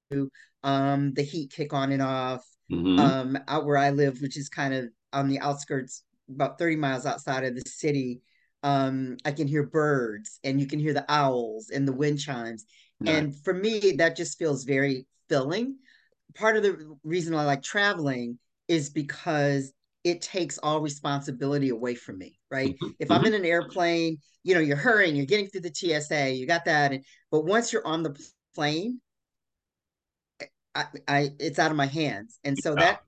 um, 0.63 1.13
the 1.15 1.23
heat 1.23 1.51
kick 1.51 1.73
on 1.73 1.93
and 1.93 2.03
off. 2.03 2.45
Mm-hmm. 2.71 2.99
Um, 2.99 3.39
out 3.49 3.67
where 3.67 3.77
I 3.77 3.91
live, 3.91 4.21
which 4.23 4.39
is 4.39 4.49
kind 4.49 4.73
of 4.73 4.89
on 5.13 5.29
the 5.29 5.41
outskirts, 5.41 6.03
about 6.33 6.59
30 6.59 6.77
miles 6.77 7.07
outside 7.07 7.45
of 7.45 7.55
the 7.55 7.63
city, 7.67 8.21
um, 8.63 9.17
I 9.25 9.33
can 9.33 9.49
hear 9.49 9.65
birds 9.65 10.39
and 10.45 10.61
you 10.61 10.67
can 10.67 10.79
hear 10.79 10.93
the 10.93 11.05
owls 11.09 11.71
and 11.71 11.87
the 11.87 11.93
wind 11.93 12.21
chimes. 12.21 12.65
Nice. 13.01 13.15
And 13.15 13.37
for 13.45 13.55
me, 13.55 13.95
that 13.99 14.17
just 14.17 14.39
feels 14.39 14.65
very 14.65 15.07
filling. 15.29 15.77
Part 16.35 16.57
of 16.57 16.63
the 16.63 16.97
reason 17.03 17.35
I 17.35 17.45
like 17.45 17.63
traveling 17.63 18.39
is 18.69 18.91
because 18.91 19.73
it 20.05 20.23
takes 20.23 20.59
all 20.59 20.81
responsibility 20.81 21.69
away 21.69 21.95
from 21.95 22.19
me, 22.19 22.39
right? 22.51 22.75
Mm-hmm. 22.75 22.91
If 22.99 23.11
I'm 23.11 23.19
mm-hmm. 23.19 23.27
in 23.29 23.35
an 23.35 23.45
airplane, 23.45 24.19
you 24.43 24.55
know, 24.55 24.61
you're 24.61 24.77
hurrying, 24.77 25.15
you're 25.15 25.27
getting 25.27 25.49
through 25.49 25.61
the 25.63 25.75
TSA, 25.75 26.33
you 26.33 26.47
got 26.47 26.65
that. 26.65 26.93
And, 26.93 27.05
but 27.31 27.45
once 27.45 27.73
you're 27.73 27.87
on 27.87 28.03
the 28.03 28.17
plane, 28.55 29.01
I, 30.75 30.87
I 31.07 31.31
it's 31.39 31.59
out 31.59 31.71
of 31.71 31.77
my 31.77 31.87
hands. 31.87 32.39
And 32.45 32.57
so 32.59 32.71
yeah. 32.71 32.81
that 32.81 33.01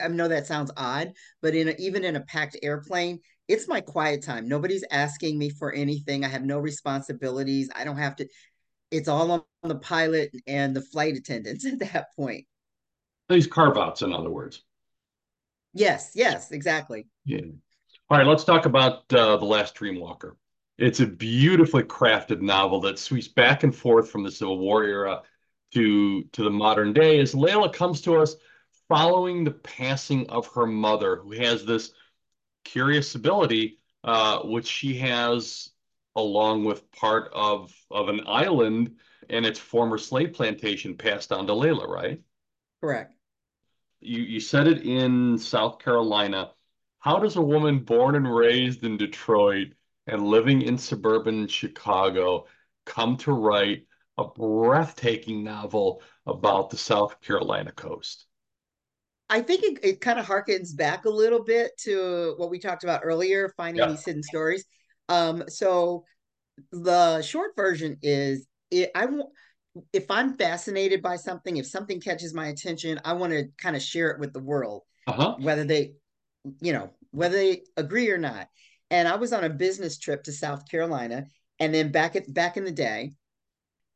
I 0.00 0.08
know 0.08 0.28
that 0.28 0.46
sounds 0.46 0.70
odd, 0.76 1.12
but 1.40 1.54
in 1.54 1.68
a, 1.68 1.74
even 1.78 2.04
in 2.04 2.16
a 2.16 2.20
packed 2.20 2.56
airplane, 2.62 3.20
it's 3.48 3.68
my 3.68 3.80
quiet 3.80 4.22
time. 4.22 4.48
Nobody's 4.48 4.84
asking 4.90 5.38
me 5.38 5.50
for 5.50 5.72
anything. 5.72 6.24
I 6.24 6.28
have 6.28 6.44
no 6.44 6.58
responsibilities. 6.58 7.70
I 7.74 7.84
don't 7.84 7.96
have 7.96 8.16
to. 8.16 8.28
It's 8.90 9.08
all 9.08 9.30
on 9.30 9.44
the 9.62 9.76
pilot 9.76 10.30
and 10.46 10.76
the 10.76 10.82
flight 10.82 11.16
attendants 11.16 11.64
at 11.66 11.78
that 11.80 12.14
point. 12.16 12.46
These 13.28 13.46
carve 13.46 13.78
outs, 13.78 14.02
in 14.02 14.12
other 14.12 14.30
words. 14.30 14.62
Yes, 15.72 16.12
yes, 16.14 16.50
exactly. 16.50 17.06
Yeah. 17.24 17.40
All 18.10 18.18
right, 18.18 18.26
let's 18.26 18.44
talk 18.44 18.66
about 18.66 19.10
uh, 19.12 19.38
The 19.38 19.46
Last 19.46 19.74
Dreamwalker. 19.74 20.32
It's 20.76 21.00
a 21.00 21.06
beautifully 21.06 21.82
crafted 21.82 22.40
novel 22.40 22.80
that 22.80 22.98
sweeps 22.98 23.28
back 23.28 23.62
and 23.62 23.74
forth 23.74 24.10
from 24.10 24.22
the 24.22 24.30
Civil 24.30 24.58
War 24.58 24.84
era 24.84 25.22
to, 25.72 26.24
to 26.24 26.44
the 26.44 26.50
modern 26.50 26.92
day 26.92 27.20
as 27.20 27.34
Layla 27.34 27.72
comes 27.72 28.02
to 28.02 28.16
us 28.16 28.36
following 28.92 29.44
the 29.44 29.50
passing 29.50 30.28
of 30.28 30.46
her 30.54 30.66
mother, 30.66 31.16
who 31.16 31.32
has 31.32 31.64
this 31.64 31.92
curious 32.64 33.14
ability, 33.14 33.78
uh, 34.04 34.40
which 34.40 34.66
she 34.66 34.98
has 34.98 35.70
along 36.14 36.64
with 36.64 36.90
part 36.92 37.30
of, 37.32 37.72
of 37.90 38.08
an 38.08 38.20
island 38.26 38.96
and 39.30 39.46
its 39.46 39.58
former 39.58 39.96
slave 39.96 40.32
plantation 40.34 40.96
passed 40.96 41.32
on 41.32 41.46
to 41.46 41.52
Layla, 41.52 41.88
right? 41.88 42.20
Correct 42.80 43.14
you, 44.02 44.20
you 44.22 44.40
said 44.40 44.66
it 44.66 44.82
in 44.82 45.38
South 45.38 45.78
Carolina. 45.78 46.50
How 46.98 47.18
does 47.18 47.36
a 47.36 47.42
woman 47.42 47.80
born 47.80 48.16
and 48.16 48.32
raised 48.32 48.84
in 48.84 48.96
Detroit 48.96 49.68
and 50.06 50.26
living 50.26 50.62
in 50.62 50.76
suburban 50.76 51.46
Chicago 51.46 52.46
come 52.84 53.16
to 53.18 53.32
write 53.32 53.86
a 54.18 54.24
breathtaking 54.24 55.44
novel 55.44 56.02
about 56.26 56.70
the 56.70 56.76
South 56.76 57.20
Carolina 57.20 57.72
coast? 57.72 58.26
I 59.32 59.40
think 59.40 59.64
it, 59.64 59.78
it 59.82 60.00
kind 60.02 60.18
of 60.18 60.26
harkens 60.26 60.76
back 60.76 61.06
a 61.06 61.10
little 61.10 61.42
bit 61.42 61.72
to 61.84 62.34
what 62.36 62.50
we 62.50 62.58
talked 62.58 62.84
about 62.84 63.00
earlier, 63.02 63.52
finding 63.56 63.82
yeah. 63.82 63.88
these 63.88 64.04
hidden 64.04 64.22
stories. 64.22 64.66
Um, 65.08 65.44
so 65.48 66.04
the 66.70 67.22
short 67.22 67.52
version 67.56 67.96
is 68.02 68.46
it, 68.70 68.90
I 68.94 69.06
want 69.06 69.30
if 69.94 70.10
I'm 70.10 70.36
fascinated 70.36 71.00
by 71.00 71.16
something, 71.16 71.56
if 71.56 71.66
something 71.66 71.98
catches 71.98 72.34
my 72.34 72.48
attention, 72.48 73.00
I 73.06 73.14
want 73.14 73.32
to 73.32 73.48
kind 73.56 73.74
of 73.74 73.80
share 73.80 74.10
it 74.10 74.20
with 74.20 74.34
the 74.34 74.40
world, 74.40 74.82
uh-huh. 75.06 75.36
whether 75.40 75.64
they, 75.64 75.94
you 76.60 76.74
know, 76.74 76.90
whether 77.10 77.36
they 77.36 77.62
agree 77.78 78.10
or 78.10 78.18
not. 78.18 78.48
And 78.90 79.08
I 79.08 79.16
was 79.16 79.32
on 79.32 79.44
a 79.44 79.48
business 79.48 79.98
trip 79.98 80.24
to 80.24 80.32
South 80.32 80.68
Carolina, 80.68 81.24
and 81.58 81.72
then 81.72 81.90
back 81.90 82.16
at 82.16 82.32
back 82.32 82.58
in 82.58 82.64
the 82.64 82.70
day, 82.70 83.14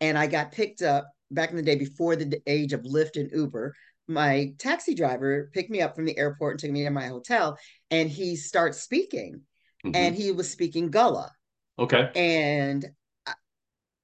and 0.01 0.16
I 0.16 0.28
got 0.28 0.53
picked 0.53 0.80
up 0.80 1.12
back 1.30 1.51
in 1.51 1.57
the 1.57 1.62
day 1.62 1.76
before 1.76 2.16
the 2.16 2.41
age 2.47 2.72
of 2.72 2.80
Lyft 2.80 3.20
and 3.20 3.30
Uber. 3.30 3.74
My 4.09 4.54
taxi 4.59 4.94
driver 4.94 5.50
picked 5.52 5.70
me 5.70 5.82
up 5.82 5.96
from 5.96 6.04
the 6.04 6.16
airport 6.16 6.52
and 6.52 6.61
took 6.61 6.70
me 6.70 6.84
to 6.84 6.90
my 6.90 7.07
hotel, 7.07 7.59
and 7.90 8.09
he 8.09 8.36
starts 8.36 8.82
speaking, 8.82 9.42
mm-hmm. 9.84 9.96
and 9.96 10.14
he 10.14 10.32
was 10.32 10.50
speaking 10.50 10.90
Gullah. 10.90 11.32
Okay. 11.78 12.11
And 12.14 12.84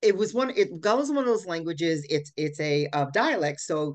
it 0.03 0.17
was 0.17 0.35
one 0.35 0.51
it 0.51 0.81
Gullah 0.81 1.03
is 1.03 1.09
one 1.09 1.19
of 1.19 1.27
those 1.27 1.47
languages 1.47 2.05
it's 2.11 2.33
it's 2.37 2.61
a 2.61 2.89
uh, 2.93 3.07
dialect 3.15 3.61
so 3.61 3.95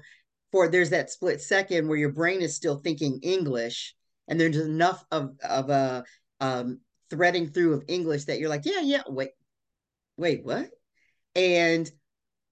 for 0.52 0.70
there's 0.70 0.90
that 0.90 1.12
split 1.12 1.42
second 1.42 1.88
where 1.88 1.98
your 1.98 2.12
brain 2.12 2.42
is 2.42 2.56
still 2.56 2.78
thinking 2.80 3.20
english 3.22 3.94
and 4.28 4.40
there's 4.40 4.58
enough 4.58 5.04
of 5.12 5.32
of 5.44 5.70
a 5.70 6.04
um, 6.40 6.80
threading 7.10 7.48
through 7.50 7.74
of 7.74 7.84
english 7.88 8.26
that 8.26 8.40
you're 8.40 8.50
like 8.50 8.66
yeah 8.66 8.82
yeah 8.82 9.04
wait 9.08 9.32
wait 10.16 10.44
what 10.44 10.70
and 11.36 11.92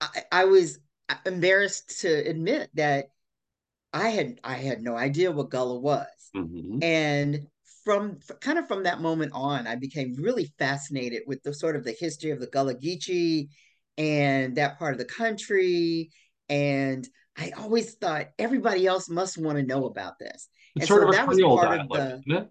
I, 0.02 0.24
I 0.32 0.46
was 0.46 0.80
embarrassed 1.26 2.02
to 2.02 2.10
admit 2.10 2.70
that 2.74 3.06
i 3.96 4.10
had 4.10 4.40
i 4.44 4.56
had 4.56 4.84
no 4.84 4.96
idea 4.96 5.32
what 5.32 5.50
gullah 5.50 5.80
was 5.80 6.06
mm-hmm. 6.36 6.84
and 6.84 7.48
from 7.86 8.18
kind 8.42 8.58
of 8.58 8.68
from 8.68 8.84
that 8.84 9.00
moment 9.00 9.32
on, 9.34 9.68
I 9.68 9.76
became 9.76 10.16
really 10.16 10.52
fascinated 10.58 11.22
with 11.28 11.44
the 11.44 11.54
sort 11.54 11.76
of 11.76 11.84
the 11.84 11.96
history 11.98 12.32
of 12.32 12.40
the 12.40 12.48
Gullah 12.48 12.74
Geechee 12.74 13.50
and 13.98 14.56
that 14.56 14.80
part 14.80 14.94
of 14.94 14.98
the 14.98 15.06
country. 15.06 16.10
And 16.50 17.08
I 17.38 17.52
always 17.58 17.94
thought 17.94 18.32
everybody 18.40 18.88
else 18.88 19.08
must 19.08 19.38
want 19.38 19.60
to 19.60 19.64
know 19.64 19.86
about 19.86 20.18
this. 20.20 20.50
It's 20.76 20.84
and 20.84 20.88
sort 20.88 21.04
so 21.04 21.10
of 21.10 21.14
that 21.14 21.28
was 21.28 21.40
part 21.40 21.88
dialect, 21.88 21.94
of 21.94 22.24
the. 22.26 22.50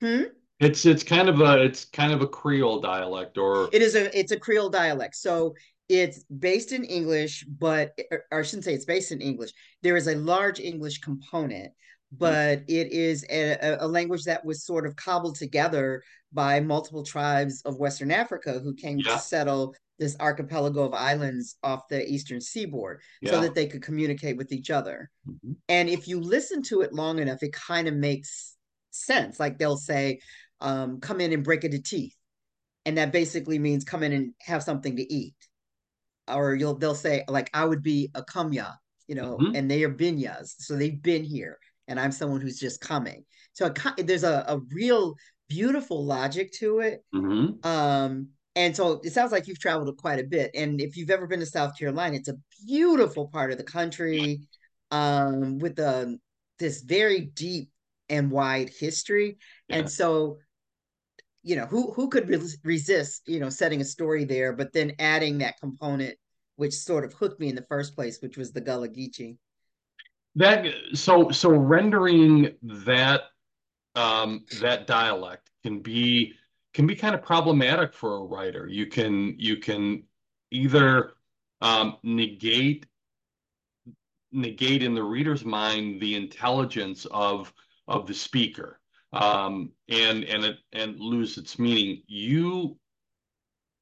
Hmm? 0.00 0.22
It's 0.58 0.84
it's 0.84 1.04
kind 1.04 1.28
of 1.28 1.40
a 1.40 1.62
it's 1.62 1.84
kind 1.84 2.12
of 2.12 2.20
a 2.20 2.26
Creole 2.26 2.80
dialect, 2.80 3.38
or 3.38 3.68
it 3.72 3.80
is 3.80 3.94
a 3.94 4.18
it's 4.18 4.32
a 4.32 4.40
Creole 4.40 4.70
dialect. 4.70 5.14
So 5.14 5.54
it's 5.88 6.24
based 6.24 6.72
in 6.72 6.84
English, 6.84 7.44
but 7.44 7.98
or 8.10 8.24
I 8.32 8.42
shouldn't 8.42 8.64
say 8.64 8.74
it's 8.74 8.84
based 8.84 9.12
in 9.12 9.20
English. 9.20 9.52
There 9.82 9.96
is 9.96 10.06
a 10.06 10.16
large 10.16 10.60
English 10.60 10.98
component, 11.00 11.72
Mm-hmm. 12.14 12.18
but 12.20 12.62
it 12.68 12.90
is 12.90 13.22
a, 13.28 13.76
a, 13.80 13.86
language 13.86 14.24
that 14.24 14.42
was 14.42 14.64
sort 14.64 14.86
of 14.86 14.96
cobbled 14.96 15.36
together 15.36 16.02
by 16.32 16.58
multiple 16.58 17.02
tribes 17.02 17.60
of 17.66 17.78
Western 17.78 18.10
Africa 18.10 18.60
who 18.60 18.72
came 18.74 18.98
yeah. 18.98 19.12
to 19.12 19.18
settle 19.18 19.74
this 19.98 20.16
archipelago 20.18 20.84
of 20.84 20.94
islands 20.94 21.56
off 21.62 21.88
the 21.88 22.08
eastern 22.08 22.40
seaboard 22.40 23.02
yeah. 23.20 23.32
so 23.32 23.40
that 23.42 23.54
they 23.54 23.66
could 23.66 23.82
communicate 23.82 24.38
with 24.38 24.52
each 24.52 24.70
other. 24.70 25.10
Mm-hmm. 25.28 25.52
And 25.68 25.90
if 25.90 26.08
you 26.08 26.18
listen 26.18 26.62
to 26.64 26.80
it 26.80 26.94
long 26.94 27.18
enough, 27.18 27.42
it 27.42 27.52
kind 27.52 27.88
of 27.88 27.94
makes 27.94 28.56
sense. 28.90 29.38
Like 29.38 29.58
they'll 29.58 29.76
say, 29.76 30.20
um, 30.62 31.00
come 31.00 31.20
in 31.20 31.34
and 31.34 31.44
break 31.44 31.64
it 31.64 31.72
to 31.72 31.82
teeth. 31.82 32.16
And 32.86 32.96
that 32.96 33.12
basically 33.12 33.58
means 33.58 33.84
come 33.84 34.02
in 34.02 34.12
and 34.12 34.32
have 34.40 34.62
something 34.62 34.96
to 34.96 35.12
eat. 35.12 35.34
Or 36.28 36.54
you'll 36.54 36.74
they'll 36.74 36.94
say, 36.94 37.24
like, 37.28 37.50
I 37.54 37.64
would 37.64 37.82
be 37.82 38.10
a 38.14 38.22
kumya, 38.22 38.74
you 39.06 39.14
know, 39.14 39.38
mm-hmm. 39.38 39.54
and 39.54 39.70
they 39.70 39.84
are 39.84 39.92
binyas. 39.92 40.54
So 40.58 40.76
they've 40.76 41.00
been 41.00 41.24
here 41.24 41.58
and 41.86 41.98
I'm 41.98 42.12
someone 42.12 42.40
who's 42.40 42.58
just 42.58 42.80
coming. 42.80 43.24
So 43.52 43.72
it, 43.96 44.06
there's 44.06 44.24
a, 44.24 44.44
a 44.48 44.58
real 44.72 45.14
beautiful 45.48 46.04
logic 46.04 46.52
to 46.52 46.80
it. 46.80 47.04
Mm-hmm. 47.14 47.66
Um, 47.66 48.28
and 48.54 48.76
so 48.76 49.00
it 49.04 49.12
sounds 49.12 49.32
like 49.32 49.46
you've 49.46 49.60
traveled 49.60 49.96
quite 49.96 50.20
a 50.20 50.24
bit. 50.24 50.50
And 50.54 50.80
if 50.80 50.96
you've 50.96 51.10
ever 51.10 51.26
been 51.26 51.40
to 51.40 51.46
South 51.46 51.78
Carolina, 51.78 52.16
it's 52.16 52.28
a 52.28 52.38
beautiful 52.66 53.28
part 53.28 53.50
of 53.50 53.58
the 53.58 53.64
country 53.64 54.42
um, 54.90 55.58
with 55.58 55.76
the, 55.76 56.18
this 56.58 56.82
very 56.82 57.20
deep 57.20 57.70
and 58.08 58.30
wide 58.30 58.70
history. 58.70 59.38
Yeah. 59.68 59.76
And 59.76 59.90
so, 59.90 60.38
you 61.48 61.56
know, 61.56 61.66
who 61.66 61.92
who 61.92 62.08
could 62.08 62.28
re- 62.28 62.40
resist, 62.64 63.22
you 63.26 63.40
know, 63.40 63.48
setting 63.48 63.80
a 63.80 63.84
story 63.84 64.24
there, 64.24 64.52
but 64.52 64.72
then 64.72 64.92
adding 64.98 65.38
that 65.38 65.58
component, 65.60 66.16
which 66.56 66.74
sort 66.74 67.04
of 67.04 67.12
hooked 67.14 67.40
me 67.40 67.48
in 67.48 67.54
the 67.54 67.66
first 67.68 67.94
place, 67.94 68.20
which 68.20 68.36
was 68.36 68.52
the 68.52 68.60
Gullah 68.60 68.88
Geechee 68.88 69.36
that 70.38 70.66
so 70.94 71.30
so 71.30 71.50
rendering 71.50 72.54
that 72.62 73.22
um, 73.96 74.44
that 74.60 74.86
dialect 74.86 75.50
can 75.64 75.80
be 75.80 76.34
can 76.74 76.86
be 76.86 76.94
kind 76.94 77.14
of 77.14 77.22
problematic 77.22 77.92
for 77.92 78.16
a 78.16 78.22
writer. 78.22 78.68
You 78.68 78.86
can 78.86 79.34
you 79.38 79.56
can 79.56 80.04
either 80.52 81.14
um, 81.60 81.96
negate 82.04 82.86
negate 84.30 84.82
in 84.82 84.94
the 84.94 85.02
reader's 85.02 85.44
mind 85.44 86.00
the 86.00 86.14
intelligence 86.14 87.04
of 87.10 87.52
of 87.88 88.06
the 88.06 88.14
speaker 88.14 88.78
um, 89.12 89.72
and 89.88 90.24
and 90.24 90.44
it 90.44 90.58
and 90.72 90.98
lose 90.98 91.38
its 91.38 91.58
meaning. 91.58 92.02
You 92.06 92.78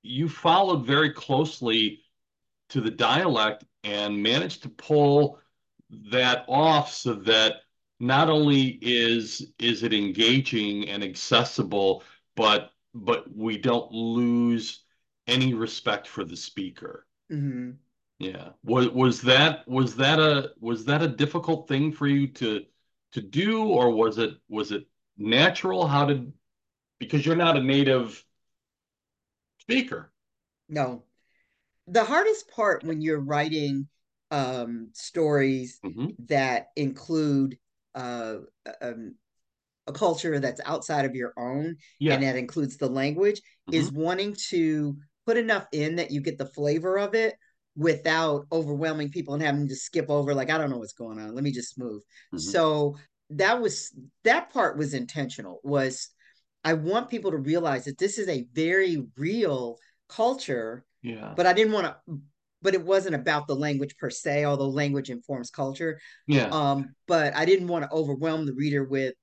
you 0.02 0.28
followed 0.28 0.86
very 0.86 1.12
closely 1.12 2.02
to 2.68 2.80
the 2.80 2.90
dialect 2.90 3.64
and 3.84 4.22
managed 4.22 4.62
to 4.62 4.68
pull 4.68 5.38
that 6.10 6.44
off 6.48 6.92
so 6.92 7.14
that 7.14 7.56
not 8.00 8.28
only 8.28 8.78
is 8.82 9.52
is 9.58 9.82
it 9.82 9.92
engaging 9.92 10.88
and 10.88 11.02
accessible, 11.02 12.02
but 12.34 12.70
but 12.94 13.24
we 13.34 13.58
don't 13.58 13.90
lose 13.92 14.82
any 15.26 15.54
respect 15.54 16.06
for 16.06 16.24
the 16.24 16.36
speaker. 16.36 17.06
Mm-hmm. 17.32 17.72
Yeah. 18.18 18.50
Was 18.64 18.88
was 18.90 19.22
that 19.22 19.66
was 19.68 19.96
that 19.96 20.18
a 20.18 20.52
was 20.60 20.84
that 20.86 21.02
a 21.02 21.08
difficult 21.08 21.68
thing 21.68 21.92
for 21.92 22.06
you 22.06 22.28
to 22.28 22.64
to 23.12 23.20
do 23.20 23.64
or 23.68 23.90
was 23.90 24.18
it 24.18 24.32
was 24.48 24.72
it 24.72 24.86
natural? 25.16 25.86
How 25.86 26.06
did 26.06 26.32
because 26.98 27.24
you're 27.24 27.36
not 27.36 27.56
a 27.56 27.62
native 27.62 28.24
speaker. 29.60 30.12
No. 30.68 31.02
The 31.86 32.04
hardest 32.04 32.50
part 32.50 32.84
when 32.84 33.00
you're 33.00 33.20
writing 33.20 33.88
um, 34.30 34.90
stories 34.92 35.78
mm-hmm. 35.84 36.06
that 36.28 36.68
include 36.76 37.58
uh, 37.94 38.36
um, 38.80 39.14
a 39.86 39.92
culture 39.92 40.40
that's 40.40 40.60
outside 40.64 41.04
of 41.04 41.14
your 41.14 41.32
own 41.36 41.76
yeah. 42.00 42.14
and 42.14 42.22
that 42.22 42.36
includes 42.36 42.76
the 42.76 42.88
language 42.88 43.38
mm-hmm. 43.38 43.74
is 43.74 43.92
wanting 43.92 44.36
to 44.48 44.96
put 45.26 45.36
enough 45.36 45.66
in 45.72 45.96
that 45.96 46.10
you 46.10 46.20
get 46.20 46.38
the 46.38 46.46
flavor 46.46 46.98
of 46.98 47.14
it 47.14 47.34
without 47.76 48.46
overwhelming 48.50 49.10
people 49.10 49.34
and 49.34 49.42
having 49.42 49.68
to 49.68 49.76
skip 49.76 50.06
over 50.08 50.34
like 50.34 50.50
i 50.50 50.58
don't 50.58 50.70
know 50.70 50.78
what's 50.78 50.92
going 50.92 51.18
on 51.18 51.34
let 51.34 51.44
me 51.44 51.52
just 51.52 51.78
move 51.78 52.02
mm-hmm. 52.02 52.38
so 52.38 52.96
that 53.30 53.60
was 53.60 53.92
that 54.24 54.50
part 54.50 54.76
was 54.76 54.94
intentional 54.94 55.60
was 55.64 56.08
i 56.64 56.72
want 56.72 57.10
people 57.10 57.30
to 57.30 57.38
realize 57.38 57.84
that 57.84 57.98
this 57.98 58.18
is 58.18 58.28
a 58.28 58.46
very 58.52 59.04
real 59.16 59.78
culture 60.08 60.84
yeah. 61.02 61.32
but 61.36 61.46
i 61.46 61.52
didn't 61.52 61.72
want 61.72 61.86
to 61.86 62.20
but 62.62 62.74
it 62.74 62.84
wasn't 62.84 63.14
about 63.14 63.46
the 63.46 63.54
language 63.54 63.96
per 63.96 64.10
se 64.10 64.44
although 64.44 64.68
language 64.68 65.08
informs 65.08 65.50
culture. 65.50 66.00
Yeah. 66.26 66.48
Um 66.48 66.94
but 67.06 67.36
i 67.36 67.44
didn't 67.44 67.68
want 67.68 67.84
to 67.84 67.92
overwhelm 67.92 68.44
the 68.44 68.54
reader 68.54 68.82
with 68.82 69.14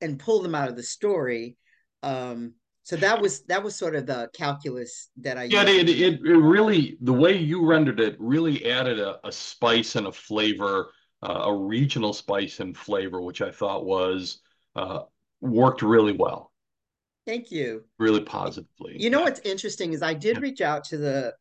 and 0.00 0.18
pull 0.18 0.42
them 0.42 0.54
out 0.54 0.68
of 0.68 0.76
the 0.76 0.82
story. 0.82 1.56
Um 2.02 2.54
so 2.82 2.96
that 2.96 3.20
was 3.20 3.42
that 3.44 3.62
was 3.62 3.76
sort 3.76 3.94
of 3.94 4.06
the 4.06 4.30
calculus 4.34 5.10
that 5.18 5.36
i 5.36 5.44
yeah 5.44 5.62
it, 5.62 5.88
it, 5.88 6.20
it 6.20 6.20
really 6.22 6.96
the 7.02 7.12
way 7.12 7.36
you 7.36 7.66
rendered 7.66 8.00
it 8.00 8.16
really 8.18 8.64
added 8.64 8.98
a, 8.98 9.18
a 9.26 9.30
spice 9.30 9.94
and 9.94 10.06
a 10.06 10.12
flavor 10.12 10.90
uh, 11.22 11.42
a 11.44 11.54
regional 11.54 12.12
spice 12.12 12.60
and 12.60 12.76
flavor 12.76 13.20
which 13.20 13.42
i 13.42 13.50
thought 13.50 13.84
was 13.84 14.40
uh, 14.76 15.00
worked 15.40 15.82
really 15.82 16.12
well 16.12 16.52
thank 17.26 17.50
you 17.50 17.84
really 17.98 18.20
positively 18.20 18.96
you 18.98 19.10
know 19.10 19.22
what's 19.22 19.40
interesting 19.40 19.92
is 19.92 20.02
i 20.02 20.14
did 20.14 20.40
reach 20.40 20.60
out 20.60 20.84
to 20.84 20.96
the 20.96 21.34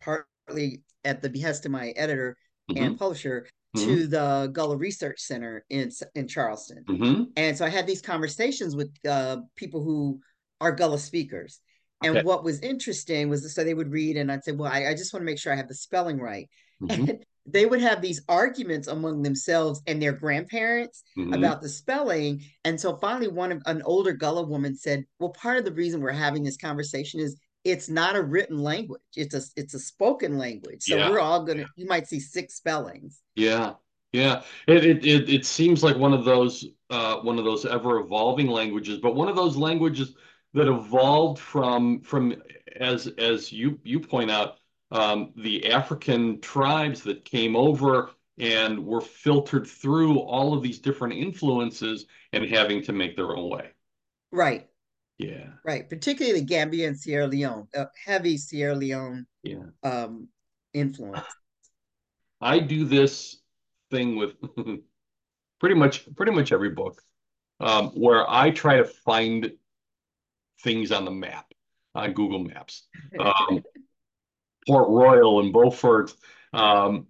partly 0.00 0.82
at 1.04 1.22
the 1.22 1.28
behest 1.28 1.66
of 1.66 1.72
my 1.72 1.88
editor 1.90 2.36
mm-hmm. 2.70 2.82
and 2.82 2.98
publisher 2.98 3.46
mm-hmm. 3.76 3.86
to 3.86 4.06
the 4.06 4.50
Gullah 4.52 4.76
Research 4.76 5.20
Center 5.20 5.64
in 5.70 5.90
in 6.14 6.28
Charleston, 6.28 6.84
mm-hmm. 6.88 7.22
and 7.36 7.56
so 7.56 7.64
I 7.64 7.68
had 7.68 7.86
these 7.86 8.02
conversations 8.02 8.76
with 8.76 8.90
uh, 9.08 9.38
people 9.56 9.82
who 9.82 10.20
are 10.60 10.72
Gullah 10.72 10.98
speakers. 10.98 11.60
And 12.02 12.18
okay. 12.18 12.26
what 12.26 12.44
was 12.44 12.60
interesting 12.60 13.30
was 13.30 13.54
so 13.54 13.64
they 13.64 13.72
would 13.72 13.90
read, 13.90 14.16
and 14.16 14.30
I'd 14.30 14.44
say, 14.44 14.52
"Well, 14.52 14.70
I, 14.70 14.88
I 14.88 14.94
just 14.94 15.12
want 15.12 15.22
to 15.22 15.24
make 15.24 15.38
sure 15.38 15.52
I 15.52 15.56
have 15.56 15.68
the 15.68 15.74
spelling 15.74 16.18
right." 16.18 16.48
Mm-hmm. 16.82 17.10
And 17.10 17.24
they 17.46 17.66
would 17.66 17.80
have 17.80 18.00
these 18.00 18.22
arguments 18.28 18.88
among 18.88 19.22
themselves 19.22 19.82
and 19.86 20.00
their 20.00 20.12
grandparents 20.12 21.04
mm-hmm. 21.16 21.34
about 21.34 21.60
the 21.60 21.68
spelling. 21.68 22.42
And 22.64 22.80
so 22.80 22.96
finally, 22.96 23.28
one 23.28 23.52
of 23.52 23.62
an 23.66 23.82
older 23.82 24.12
Gullah 24.12 24.46
woman 24.46 24.76
said, 24.76 25.04
"Well, 25.18 25.30
part 25.30 25.58
of 25.58 25.64
the 25.64 25.72
reason 25.72 26.00
we're 26.00 26.12
having 26.12 26.42
this 26.42 26.56
conversation 26.56 27.20
is 27.20 27.38
it's 27.64 27.88
not 27.88 28.14
a 28.14 28.22
written 28.22 28.62
language 28.62 29.00
it's 29.16 29.34
a 29.34 29.40
it's 29.56 29.74
a 29.74 29.78
spoken 29.78 30.38
language 30.38 30.82
so 30.82 30.96
yeah. 30.96 31.10
we're 31.10 31.18
all 31.18 31.44
gonna 31.44 31.64
you 31.76 31.86
might 31.86 32.06
see 32.06 32.20
six 32.20 32.54
spellings 32.54 33.22
yeah 33.34 33.72
yeah 34.12 34.42
it, 34.68 34.84
it 34.84 35.04
it 35.04 35.28
it 35.30 35.46
seems 35.46 35.82
like 35.82 35.96
one 35.96 36.12
of 36.12 36.24
those 36.24 36.66
uh 36.90 37.16
one 37.16 37.38
of 37.38 37.44
those 37.44 37.64
ever 37.64 37.98
evolving 37.98 38.48
languages 38.48 38.98
but 38.98 39.14
one 39.14 39.28
of 39.28 39.36
those 39.36 39.56
languages 39.56 40.14
that 40.52 40.68
evolved 40.68 41.38
from 41.38 42.00
from 42.00 42.34
as 42.78 43.06
as 43.18 43.50
you 43.50 43.78
you 43.82 43.98
point 43.98 44.30
out 44.30 44.58
um, 44.94 45.32
the 45.36 45.70
African 45.72 46.40
tribes 46.40 47.02
that 47.02 47.24
came 47.24 47.56
over 47.56 48.10
and 48.38 48.86
were 48.86 49.00
filtered 49.00 49.66
through 49.66 50.18
all 50.18 50.54
of 50.54 50.62
these 50.62 50.78
different 50.78 51.14
influences 51.14 52.06
and 52.32 52.44
having 52.44 52.82
to 52.84 52.92
make 52.92 53.16
their 53.16 53.36
own 53.36 53.50
way. 53.50 53.70
Right. 54.30 54.68
Yeah. 55.18 55.46
Right. 55.64 55.88
Particularly 55.88 56.42
Gambia 56.42 56.86
and 56.86 56.98
Sierra 56.98 57.26
Leone, 57.26 57.66
a 57.74 57.86
heavy 58.04 58.36
Sierra 58.36 58.74
Leone 58.74 59.26
yeah. 59.42 59.64
um, 59.82 60.28
influence. 60.72 61.26
I 62.40 62.60
do 62.60 62.84
this 62.84 63.40
thing 63.90 64.16
with 64.16 64.34
pretty 65.60 65.74
much 65.74 66.08
pretty 66.14 66.32
much 66.32 66.52
every 66.52 66.70
book 66.70 67.00
um, 67.60 67.88
where 67.90 68.28
I 68.28 68.50
try 68.50 68.76
to 68.76 68.84
find 68.84 69.52
things 70.62 70.92
on 70.92 71.04
the 71.04 71.10
map 71.10 71.46
on 71.94 72.12
Google 72.12 72.40
Maps. 72.40 72.86
Um, 73.18 73.62
Port 74.66 74.88
Royal 74.88 75.40
and 75.40 75.52
Beaufort. 75.52 76.12
Um, 76.52 77.06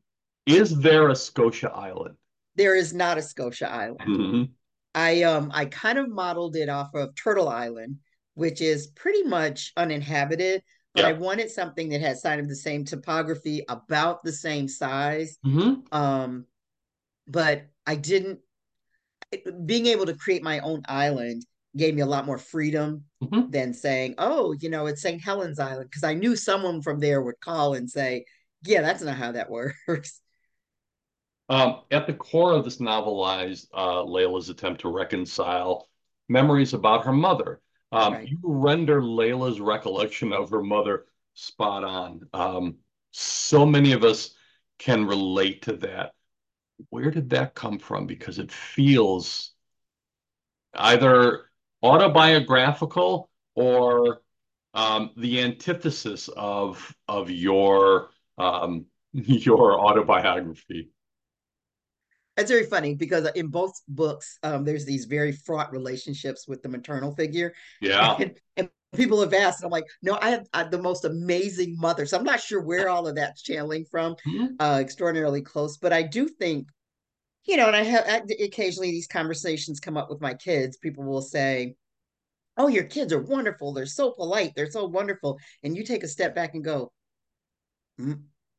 is 0.46 0.78
there 0.78 1.08
a 1.08 1.16
Scotia 1.16 1.70
Island? 1.70 2.16
There 2.56 2.74
is 2.74 2.94
not 2.94 3.18
a 3.18 3.22
Scotia 3.22 3.70
Island. 3.70 4.00
Mm-hmm. 4.00 4.42
I 4.94 5.22
um 5.22 5.50
I 5.52 5.64
kind 5.66 5.98
of 5.98 6.08
modeled 6.08 6.56
it 6.56 6.68
off 6.68 6.94
of 6.94 7.14
Turtle 7.16 7.48
Island, 7.48 7.98
which 8.34 8.60
is 8.60 8.88
pretty 8.88 9.24
much 9.24 9.72
uninhabited, 9.76 10.62
but 10.94 11.02
yeah. 11.02 11.08
I 11.08 11.12
wanted 11.14 11.50
something 11.50 11.88
that 11.88 12.00
had 12.00 12.16
kind 12.22 12.40
of 12.40 12.48
the 12.48 12.54
same 12.54 12.84
topography, 12.84 13.64
about 13.68 14.22
the 14.22 14.32
same 14.32 14.68
size. 14.68 15.38
Mm-hmm. 15.44 15.94
Um, 15.96 16.46
but 17.26 17.66
I 17.86 17.96
didn't. 17.96 18.40
Being 19.66 19.86
able 19.86 20.06
to 20.06 20.14
create 20.14 20.44
my 20.44 20.60
own 20.60 20.82
island 20.86 21.44
gave 21.76 21.94
me 21.94 22.02
a 22.02 22.06
lot 22.06 22.26
more 22.26 22.38
freedom 22.38 23.04
mm-hmm. 23.22 23.50
than 23.50 23.72
saying, 23.72 24.14
"Oh, 24.18 24.52
you 24.52 24.70
know, 24.70 24.86
it's 24.86 25.02
St. 25.02 25.22
Helena 25.22 25.54
Island," 25.58 25.90
because 25.90 26.04
I 26.04 26.14
knew 26.14 26.36
someone 26.36 26.82
from 26.82 26.98
there 27.00 27.22
would 27.22 27.40
call 27.40 27.74
and 27.74 27.90
say, 27.90 28.24
"Yeah, 28.62 28.82
that's 28.82 29.02
not 29.02 29.16
how 29.16 29.32
that 29.32 29.50
works." 29.88 30.20
Um, 31.48 31.82
at 31.90 32.06
the 32.06 32.14
core 32.14 32.52
of 32.52 32.64
this 32.64 32.80
novel 32.80 33.18
lies 33.18 33.66
uh, 33.74 34.02
Layla's 34.02 34.48
attempt 34.48 34.80
to 34.80 34.88
reconcile 34.88 35.88
memories 36.28 36.72
about 36.72 37.04
her 37.04 37.12
mother. 37.12 37.60
Um, 37.92 38.14
right. 38.14 38.28
You 38.28 38.38
render 38.42 39.00
Layla's 39.00 39.60
recollection 39.60 40.32
of 40.32 40.50
her 40.50 40.62
mother 40.62 41.04
spot 41.34 41.84
on. 41.84 42.20
Um, 42.32 42.76
so 43.10 43.66
many 43.66 43.92
of 43.92 44.04
us 44.04 44.34
can 44.78 45.06
relate 45.06 45.62
to 45.62 45.76
that. 45.76 46.12
Where 46.88 47.10
did 47.10 47.30
that 47.30 47.54
come 47.54 47.78
from? 47.78 48.06
Because 48.06 48.38
it 48.38 48.50
feels 48.50 49.52
either 50.74 51.44
autobiographical 51.84 53.30
or 53.54 54.22
um, 54.72 55.10
the 55.16 55.42
antithesis 55.42 56.28
of 56.28 56.94
of 57.06 57.30
your 57.30 58.10
um, 58.38 58.86
your 59.12 59.80
autobiography. 59.80 60.90
It's 62.36 62.50
very 62.50 62.66
funny 62.66 62.94
because 62.94 63.28
in 63.36 63.46
both 63.46 63.80
books, 63.86 64.38
um, 64.42 64.64
there's 64.64 64.84
these 64.84 65.04
very 65.04 65.30
fraught 65.30 65.70
relationships 65.70 66.48
with 66.48 66.62
the 66.62 66.68
maternal 66.68 67.14
figure. 67.14 67.54
Yeah. 67.80 68.16
And, 68.18 68.34
and 68.56 68.68
people 68.96 69.20
have 69.20 69.32
asked, 69.32 69.60
and 69.60 69.66
I'm 69.66 69.70
like, 69.70 69.86
no, 70.02 70.18
I 70.20 70.30
have, 70.30 70.46
I 70.52 70.58
have, 70.58 70.72
the 70.72 70.82
most 70.82 71.04
amazing 71.04 71.76
mother. 71.78 72.06
So 72.06 72.18
I'm 72.18 72.24
not 72.24 72.40
sure 72.40 72.60
where 72.60 72.88
all 72.88 73.06
of 73.06 73.14
that's 73.14 73.42
channeling 73.42 73.84
from, 73.84 74.16
mm-hmm. 74.26 74.46
uh, 74.58 74.78
extraordinarily 74.80 75.42
close. 75.42 75.76
But 75.76 75.92
I 75.92 76.02
do 76.02 76.26
think, 76.26 76.68
you 77.46 77.56
know, 77.56 77.66
and 77.66 77.76
I 77.76 77.82
have 77.82 78.30
occasionally 78.40 78.90
these 78.90 79.06
conversations 79.06 79.80
come 79.80 79.96
up 79.96 80.10
with 80.10 80.20
my 80.20 80.34
kids. 80.34 80.76
People 80.76 81.04
will 81.04 81.22
say, 81.22 81.74
oh, 82.56 82.68
your 82.68 82.84
kids 82.84 83.12
are 83.12 83.22
wonderful. 83.22 83.72
They're 83.72 83.86
so 83.86 84.12
polite. 84.12 84.52
They're 84.54 84.70
so 84.70 84.86
wonderful. 84.86 85.38
And 85.62 85.76
you 85.76 85.84
take 85.84 86.04
a 86.04 86.08
step 86.08 86.34
back 86.34 86.54
and 86.54 86.64
go, 86.64 86.92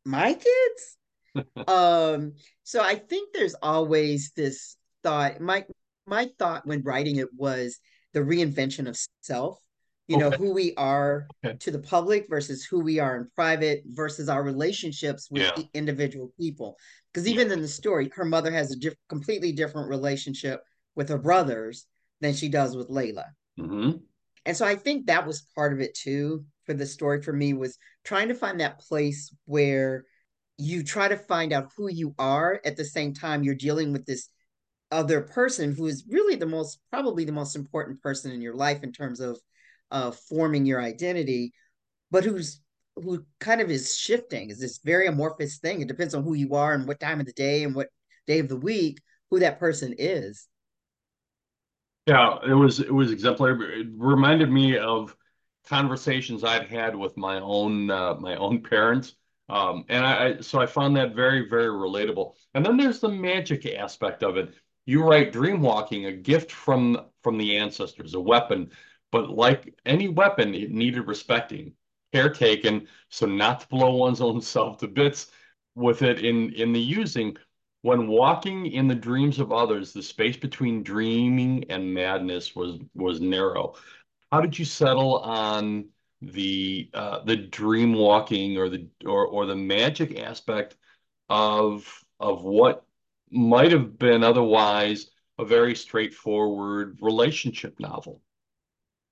my 0.06 0.34
kids? 0.34 1.46
um, 1.68 2.34
so 2.64 2.82
I 2.82 2.96
think 2.96 3.34
there's 3.34 3.56
always 3.62 4.32
this 4.36 4.78
thought. 5.04 5.42
My 5.42 5.66
my 6.08 6.30
thought 6.38 6.66
when 6.66 6.84
writing 6.84 7.18
it 7.18 7.34
was 7.36 7.80
the 8.14 8.22
reinvention 8.22 8.88
of 8.88 8.98
self. 9.22 9.60
You 10.08 10.18
okay. 10.18 10.24
know 10.24 10.32
who 10.32 10.54
we 10.54 10.74
are 10.76 11.28
okay. 11.44 11.58
to 11.58 11.72
the 11.72 11.80
public 11.80 12.28
versus 12.30 12.64
who 12.64 12.80
we 12.80 13.00
are 13.00 13.18
in 13.18 13.28
private 13.36 13.84
versus 13.88 14.30
our 14.30 14.44
relationships 14.44 15.30
with 15.32 15.44
yeah. 15.44 15.64
individual 15.74 16.32
people. 16.40 16.78
Because 17.12 17.28
even 17.28 17.48
yeah. 17.48 17.54
in 17.54 17.62
the 17.62 17.68
story, 17.68 18.12
her 18.16 18.26
mother 18.26 18.52
has 18.52 18.72
a 18.72 18.76
diff- 18.76 18.96
completely 19.10 19.52
different 19.52 19.90
relationship 19.90 20.62
with 20.96 21.10
her 21.10 21.18
brothers 21.18 21.88
than 22.22 22.34
she 22.34 22.50
does 22.50 22.76
with 22.76 22.90
Layla. 22.90 23.26
Mm-hmm. 23.60 23.98
And 24.46 24.56
so 24.56 24.66
I 24.66 24.76
think 24.76 25.08
that 25.08 25.26
was 25.26 25.48
part 25.56 25.74
of 25.74 25.80
it 25.80 25.96
too 25.96 26.46
for 26.66 26.74
the 26.74 26.86
story 26.86 27.22
for 27.22 27.34
me 27.34 27.54
was 27.54 27.78
trying 28.04 28.28
to 28.28 28.36
find 28.36 28.60
that 28.60 28.80
place 28.80 29.34
where 29.46 30.06
you 30.58 30.84
try 30.84 31.08
to 31.08 31.18
find 31.18 31.54
out 31.54 31.72
who 31.76 31.90
you 31.90 32.14
are 32.18 32.60
at 32.66 32.78
the 32.78 32.86
same 32.86 33.14
time 33.14 33.44
you're 33.44 33.56
dealing 33.56 33.92
with 33.92 34.06
this 34.06 34.30
other 34.92 35.22
person 35.22 35.76
who 35.76 35.86
is 35.88 36.06
really 36.10 36.36
the 36.36 36.46
most 36.46 36.80
probably 36.90 37.26
the 37.26 37.32
most 37.32 37.56
important 37.56 38.02
person 38.02 38.32
in 38.32 38.42
your 38.42 38.56
life 38.56 38.84
in 38.84 38.92
terms 38.92 39.20
of 39.20 39.40
uh, 39.92 40.12
forming 40.12 40.66
your 40.66 40.82
identity 40.82 41.54
but 42.12 42.24
who's 42.24 42.62
who 42.96 43.26
kind 43.40 43.62
of 43.62 43.70
is 43.70 43.98
shifting 43.98 44.50
is 44.50 44.60
this 44.60 44.80
very 44.84 45.08
amorphous 45.08 45.58
thing. 45.58 45.82
It 45.82 45.88
depends 45.88 46.16
on 46.16 46.24
who 46.24 46.34
you 46.34 46.56
are 46.56 46.74
and 46.74 46.88
what 46.88 47.00
time 47.00 47.20
of 47.20 47.26
the 47.26 47.34
day 47.34 47.64
and 47.64 47.76
what 47.76 47.90
day 48.26 48.40
of 48.40 48.48
the 48.48 48.56
week 48.56 49.02
who 49.30 49.40
that 49.40 49.60
person 49.60 49.94
is. 49.98 50.48
Yeah 52.06 52.38
it 52.48 52.54
was 52.54 52.80
it 52.80 52.94
was 52.94 53.12
exemplary. 53.12 53.82
It 53.82 53.88
reminded 53.98 54.52
me 54.52 54.78
of 54.78 55.16
conversations 55.68 56.44
i've 56.44 56.70
had 56.70 56.96
with 56.96 57.18
my 57.18 57.40
own 57.40 57.90
uh, 57.90 58.16
my 58.16 58.36
own 58.36 58.62
parents. 58.62 59.16
Um, 59.50 59.86
and 59.90 60.06
I, 60.06 60.26
I, 60.26 60.42
so 60.42 60.60
I 60.60 60.66
found 60.66 60.98
that 60.98 61.14
very, 61.14 61.48
very 61.48 61.68
relatable. 61.68 62.34
And 62.56 62.66
then 62.66 62.78
there's 62.78 63.00
the 63.00 63.10
magic 63.10 63.66
aspect 63.68 64.24
of 64.24 64.38
it. 64.38 64.56
You 64.88 65.04
write 65.04 65.32
dream 65.34 65.62
walking, 65.62 66.06
a 66.06 66.12
gift 66.12 66.52
from 66.52 67.02
from 67.24 67.38
the 67.38 67.58
ancestors, 67.58 68.14
a 68.14 68.20
weapon, 68.20 68.72
but 69.12 69.30
like 69.30 69.74
any 69.86 70.08
weapon, 70.08 70.54
it 70.54 70.72
needed 70.72 71.08
respecting, 71.08 71.74
care 72.14 72.30
taken, 72.30 72.88
so 73.10 73.26
not 73.26 73.62
to 73.62 73.68
blow 73.68 73.96
one's 73.96 74.22
own 74.22 74.42
self 74.42 74.78
to 74.80 74.88
bits 74.88 75.32
with 75.76 76.02
it 76.02 76.24
in 76.24 76.54
in 76.54 76.74
the 76.74 76.80
using. 76.80 77.38
When 77.82 78.08
walking 78.08 78.66
in 78.66 78.88
the 78.88 78.96
dreams 78.96 79.40
of 79.40 79.52
others, 79.52 79.94
the 79.94 80.02
space 80.02 80.38
between 80.38 80.84
dreaming 80.84 81.66
and 81.70 81.94
madness 81.94 82.56
was 82.56 82.80
was 82.96 83.22
narrow. 83.22 83.76
How 84.32 84.42
did 84.42 84.58
you 84.58 84.66
settle 84.66 85.20
on 85.20 85.90
the 86.22 86.90
uh, 86.94 87.24
the 87.24 87.36
dream 87.36 87.94
walking 87.94 88.58
or 88.58 88.70
the 88.70 88.88
or 89.06 89.28
or 89.28 89.46
the 89.46 89.56
magic 89.56 90.20
aspect 90.20 90.76
of 91.30 92.04
of 92.20 92.44
what 92.44 92.86
might 93.32 93.72
have 93.72 93.98
been 93.98 94.24
otherwise 94.24 95.08
a 95.38 95.46
very 95.46 95.76
straightforward 95.76 96.98
relationship 97.02 97.80
novel. 97.80 98.22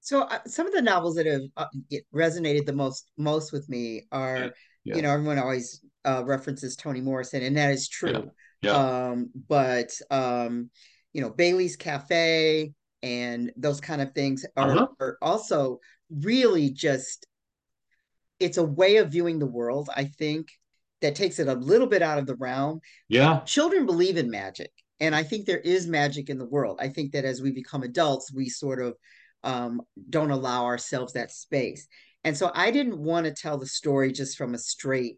So 0.04 0.24
uh, 0.24 0.40
some 0.46 0.68
of 0.68 0.74
the 0.74 0.82
novels 0.82 1.16
that 1.16 1.26
have 1.26 1.42
uh, 1.56 1.66
resonated 2.14 2.66
the 2.66 2.74
most 2.74 3.10
most 3.18 3.54
with 3.54 3.68
me 3.70 4.04
are, 4.12 4.38
yeah. 4.38 4.50
Yeah. 4.84 4.96
you 4.98 5.02
know, 5.02 5.12
everyone 5.12 5.40
always 5.40 5.82
uh, 6.04 6.24
references 6.26 6.76
Toni 6.76 7.00
Morrison, 7.00 7.42
and 7.42 7.56
that 7.56 7.72
is 7.72 7.88
true. 7.88 8.30
Yeah. 8.62 8.74
Um, 8.74 9.30
but 9.48 9.98
um, 10.12 10.70
you 11.14 11.22
know, 11.22 11.30
Bailey's 11.30 11.78
Cafe 11.78 12.74
and 13.02 13.52
those 13.56 13.80
kind 13.80 14.02
of 14.02 14.14
things 14.14 14.46
are, 14.58 14.72
uh-huh. 14.72 14.88
are 15.00 15.18
also 15.22 15.80
really 16.10 16.70
just 16.70 17.26
it's 18.42 18.58
a 18.58 18.64
way 18.64 18.98
of 18.98 19.10
viewing 19.10 19.40
the 19.40 19.46
world, 19.46 19.90
I 19.96 20.06
think, 20.06 20.50
that 21.02 21.16
takes 21.16 21.40
it 21.40 21.48
a 21.48 21.54
little 21.54 21.88
bit 21.88 22.02
out 22.02 22.18
of 22.18 22.26
the 22.26 22.36
realm. 22.36 22.82
Yeah. 23.08 23.40
Children 23.46 23.86
believe 23.86 24.18
in 24.18 24.30
magic. 24.30 24.72
And 25.00 25.16
I 25.16 25.24
think 25.24 25.46
there 25.46 25.60
is 25.60 25.88
magic 25.88 26.30
in 26.30 26.38
the 26.38 26.46
world. 26.46 26.80
I 26.82 26.90
think 26.90 27.14
that 27.14 27.24
as 27.24 27.42
we 27.42 27.52
become 27.52 27.84
adults, 27.84 28.34
we 28.34 28.50
sort 28.50 28.82
of 28.82 28.96
um, 29.44 29.82
don't 30.10 30.32
allow 30.32 30.66
ourselves 30.66 31.14
that 31.14 31.32
space. 31.32 31.88
And 32.24 32.38
so 32.38 32.52
I 32.54 32.72
didn't 32.72 32.98
want 32.98 33.26
to 33.26 33.34
tell 33.34 33.58
the 33.58 33.66
story 33.66 34.12
just 34.12 34.38
from 34.38 34.54
a 34.54 34.58
straight, 34.58 35.18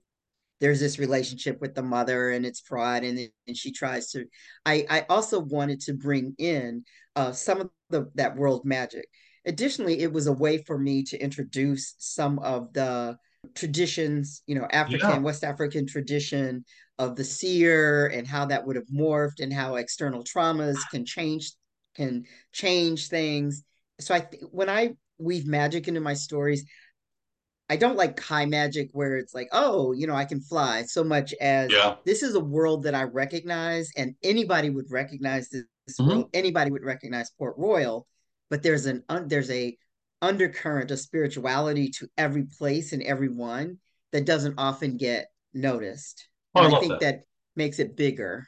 there's 0.60 0.80
this 0.80 0.98
relationship 0.98 1.62
with 1.62 1.76
the 1.76 1.84
mother 1.84 2.32
and 2.32 2.46
it's 2.46 2.62
fraud 2.62 3.04
and, 3.04 3.20
and 3.48 3.58
she 3.58 3.72
tries 3.72 4.12
to. 4.12 4.26
I, 4.66 4.86
I 4.90 5.06
also 5.10 5.40
wanted 5.40 5.82
to 5.82 5.94
bring 5.94 6.34
in 6.38 6.84
uh, 7.16 7.32
some 7.32 7.62
of 7.62 7.70
the 7.90 8.10
that 8.16 8.36
world 8.36 8.66
magic. 8.66 9.06
Additionally, 9.46 10.00
it 10.00 10.12
was 10.12 10.28
a 10.28 10.34
way 10.34 10.58
for 10.58 10.78
me 10.78 11.04
to 11.04 11.22
introduce 11.22 11.96
some 12.00 12.40
of 12.40 12.74
the 12.74 13.18
traditions, 13.54 14.42
you 14.48 14.56
know, 14.56 14.68
African, 14.72 15.10
yeah. 15.10 15.18
West 15.20 15.44
African 15.44 15.86
tradition 15.86 16.66
of 16.98 17.16
the 17.16 17.24
seer 17.24 18.08
and 18.08 18.26
how 18.26 18.46
that 18.46 18.66
would 18.66 18.76
have 18.76 18.88
morphed 18.88 19.40
and 19.40 19.54
how 19.54 19.76
external 19.76 20.24
traumas 20.24 20.78
can 20.90 21.06
change 21.06 21.52
can 21.96 22.24
change 22.52 23.08
things. 23.08 23.64
So 24.00 24.14
I 24.14 24.20
th- 24.22 24.44
when 24.52 24.70
I 24.70 24.96
weave 25.18 25.46
magic 25.46 25.88
into 25.88 26.02
my 26.02 26.14
stories, 26.14 26.66
I 27.70 27.78
don't 27.78 27.96
like 27.96 28.20
high 28.20 28.46
magic 28.46 28.90
where 28.92 29.18
it's 29.18 29.34
like, 29.34 29.50
oh, 29.52 29.92
you 29.94 30.06
know, 30.06 30.16
I 30.16 30.26
can 30.26 30.40
fly 30.40 30.84
so 30.84 31.04
much 31.04 31.34
as 31.42 31.72
yeah. 31.72 31.96
this 32.06 32.22
is 32.22 32.36
a 32.36 32.40
world 32.40 32.84
that 32.84 32.94
I 32.94 33.04
recognize 33.04 33.90
and 33.98 34.16
anybody 34.22 34.70
would 34.70 34.92
recognize 34.92 35.50
this, 35.50 35.64
this 35.88 36.00
mm-hmm. 36.00 36.10
world. 36.10 36.30
Anybody 36.34 36.72
would 36.72 36.84
recognize 36.84 37.32
Port 37.32 37.56
Royal 37.58 38.08
but 38.50 38.64
there's 38.64 38.86
an 38.86 39.04
un, 39.10 39.28
there's 39.28 39.52
a 39.52 39.78
undercurrent 40.22 40.92
of 40.92 41.00
spirituality 41.00 41.90
to 41.90 42.08
every 42.18 42.44
place 42.44 42.94
and 42.94 43.04
everyone 43.04 43.78
that 44.12 44.26
doesn't 44.26 44.56
often 44.58 44.98
get 44.98 45.28
noticed. 45.54 46.28
Oh, 46.54 46.62
I, 46.62 46.78
I, 46.78 46.80
think 46.80 46.92
that. 46.92 47.00
that 47.02 47.24
makes 47.56 47.80
it 47.80 47.96
bigger. 47.96 48.48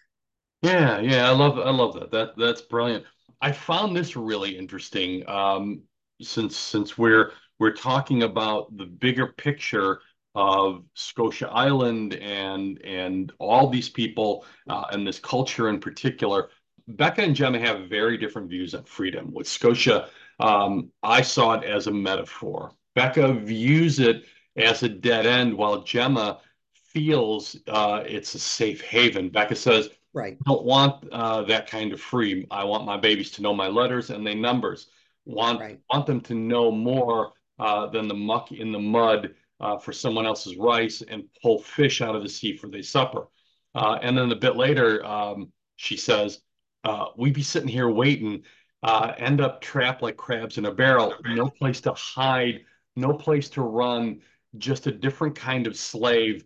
Yeah, 0.61 0.99
yeah, 0.99 1.29
I 1.29 1.33
love 1.33 1.59
I 1.59 1.69
love 1.69 1.93
that. 1.95 2.11
That 2.11 2.37
that's 2.37 2.61
brilliant. 2.61 3.05
I 3.41 3.51
found 3.51 3.95
this 3.95 4.15
really 4.15 4.57
interesting 4.57 5.27
um, 5.29 5.81
since 6.21 6.57
since 6.57 6.97
we're 6.97 7.31
we're 7.59 7.73
talking 7.73 8.23
about 8.23 8.75
the 8.77 8.85
bigger 8.85 9.27
picture 9.27 10.01
of 10.35 10.83
Scotia 10.93 11.49
Island 11.49 12.15
and 12.15 12.81
and 12.83 13.31
all 13.39 13.69
these 13.69 13.89
people 13.89 14.45
uh, 14.69 14.85
and 14.91 15.05
this 15.05 15.19
culture 15.19 15.69
in 15.69 15.79
particular. 15.79 16.49
Becca 16.87 17.21
and 17.21 17.35
Gemma 17.35 17.59
have 17.59 17.89
very 17.89 18.17
different 18.17 18.49
views 18.49 18.73
on 18.73 18.83
freedom. 18.85 19.33
With 19.33 19.47
Scotia, 19.47 20.09
um, 20.39 20.89
I 21.03 21.21
saw 21.21 21.53
it 21.53 21.65
as 21.65 21.87
a 21.87 21.91
metaphor. 21.91 22.71
Becca 22.95 23.33
views 23.33 23.99
it 23.99 24.25
as 24.55 24.83
a 24.83 24.89
dead 24.89 25.25
end, 25.25 25.53
while 25.53 25.83
Gemma 25.83 26.39
feels 26.73 27.57
uh, 27.67 28.03
it's 28.05 28.33
a 28.35 28.39
safe 28.39 28.81
haven. 28.81 29.29
Becca 29.29 29.55
says, 29.55 29.89
"Right, 30.17 30.37
I 30.45 30.49
don't 30.49 30.65
want 30.65 31.09
uh, 31.11 31.43
that 31.43 31.67
kind 31.67 31.93
of 31.93 32.01
free. 32.01 32.45
I 32.51 32.63
want 32.63 32.85
my 32.85 32.97
babies 32.97 33.31
to 33.31 33.41
know 33.41 33.53
my 33.53 33.67
letters 33.67 34.09
and 34.09 34.25
their 34.25 34.35
numbers. 34.35 34.87
Want 35.25 35.59
right. 35.59 35.79
want 35.91 36.05
them 36.05 36.21
to 36.21 36.33
know 36.33 36.71
more 36.71 37.33
uh, 37.59 37.87
than 37.87 38.07
the 38.07 38.13
muck 38.13 38.51
in 38.51 38.71
the 38.71 38.79
mud 38.79 39.35
uh, 39.59 39.77
for 39.77 39.93
someone 39.93 40.25
else's 40.25 40.57
rice 40.57 41.01
and 41.01 41.23
pull 41.41 41.59
fish 41.59 42.01
out 42.01 42.15
of 42.15 42.23
the 42.23 42.29
sea 42.29 42.57
for 42.57 42.67
their 42.67 42.83
supper." 42.83 43.27
Uh, 43.75 43.99
and 44.01 44.17
then 44.17 44.31
a 44.31 44.35
bit 44.35 44.55
later, 44.55 45.05
um, 45.05 45.51
she 45.75 45.97
says, 45.97 46.41
uh, 46.83 47.07
we'd 47.15 47.33
be 47.33 47.43
sitting 47.43 47.67
here 47.67 47.89
waiting, 47.89 48.43
uh, 48.81 49.13
end 49.17 49.41
up 49.41 49.61
trapped 49.61 50.01
like 50.01 50.17
crabs 50.17 50.57
in 50.57 50.65
a 50.65 50.73
barrel, 50.73 51.13
no 51.25 51.49
place 51.49 51.81
to 51.81 51.93
hide, 51.93 52.61
no 52.95 53.13
place 53.13 53.49
to 53.49 53.61
run, 53.61 54.19
just 54.57 54.87
a 54.87 54.91
different 54.91 55.35
kind 55.35 55.67
of 55.67 55.77
slave. 55.77 56.43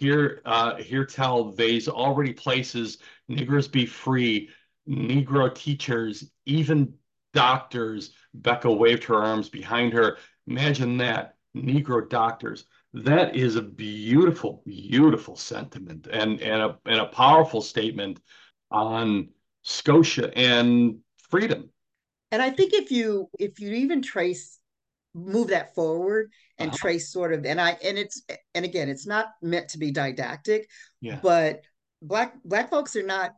Here, 0.00 0.40
uh, 0.46 0.76
here 0.76 1.04
tell 1.04 1.52
they's 1.52 1.86
already 1.86 2.32
places, 2.32 2.98
niggers 3.30 3.70
be 3.70 3.84
free, 3.84 4.48
Negro 4.88 5.54
teachers, 5.54 6.30
even 6.46 6.94
doctors. 7.34 8.12
Becca 8.32 8.72
waved 8.72 9.04
her 9.04 9.16
arms 9.16 9.50
behind 9.50 9.92
her. 9.92 10.16
Imagine 10.46 10.96
that, 10.96 11.36
Negro 11.54 12.08
doctors. 12.08 12.64
That 12.94 13.36
is 13.36 13.56
a 13.56 13.62
beautiful, 13.62 14.62
beautiful 14.64 15.36
sentiment 15.36 16.08
and, 16.10 16.40
and, 16.40 16.62
a, 16.62 16.78
and 16.86 17.00
a 17.00 17.06
powerful 17.06 17.60
statement 17.60 18.20
on 18.70 19.28
Scotia 19.62 20.36
and 20.36 21.00
freedom. 21.28 21.68
And 22.32 22.40
I 22.40 22.48
think 22.48 22.72
if 22.72 22.90
you 22.90 23.28
if 23.38 23.60
you 23.60 23.72
even 23.72 24.00
trace 24.00 24.59
move 25.14 25.48
that 25.48 25.74
forward 25.74 26.30
and 26.58 26.70
uh-huh. 26.70 26.78
trace 26.78 27.12
sort 27.12 27.32
of 27.32 27.44
and 27.44 27.60
I 27.60 27.76
and 27.82 27.98
it's 27.98 28.22
and 28.54 28.64
again 28.64 28.88
it's 28.88 29.06
not 29.06 29.28
meant 29.42 29.68
to 29.70 29.78
be 29.78 29.90
didactic, 29.90 30.68
yeah. 31.00 31.18
but 31.22 31.62
black 32.02 32.34
black 32.44 32.70
folks 32.70 32.96
are 32.96 33.02
not 33.02 33.34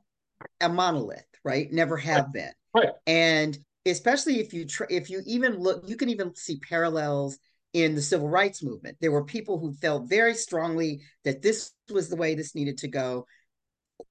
a 0.60 0.68
monolith, 0.68 1.24
right? 1.44 1.72
Never 1.72 1.96
have 1.96 2.26
right. 2.26 2.32
been. 2.32 2.52
Right. 2.74 2.88
And 3.06 3.58
especially 3.86 4.40
if 4.40 4.52
you 4.52 4.66
tr- 4.66 4.84
if 4.90 5.10
you 5.10 5.22
even 5.26 5.58
look 5.58 5.88
you 5.88 5.96
can 5.96 6.08
even 6.08 6.34
see 6.34 6.58
parallels 6.58 7.38
in 7.72 7.94
the 7.94 8.02
civil 8.02 8.28
rights 8.28 8.62
movement. 8.62 8.98
There 9.00 9.12
were 9.12 9.24
people 9.24 9.58
who 9.58 9.72
felt 9.72 10.08
very 10.08 10.34
strongly 10.34 11.00
that 11.24 11.42
this 11.42 11.72
was 11.90 12.08
the 12.08 12.16
way 12.16 12.34
this 12.34 12.54
needed 12.54 12.78
to 12.78 12.88
go 12.88 13.26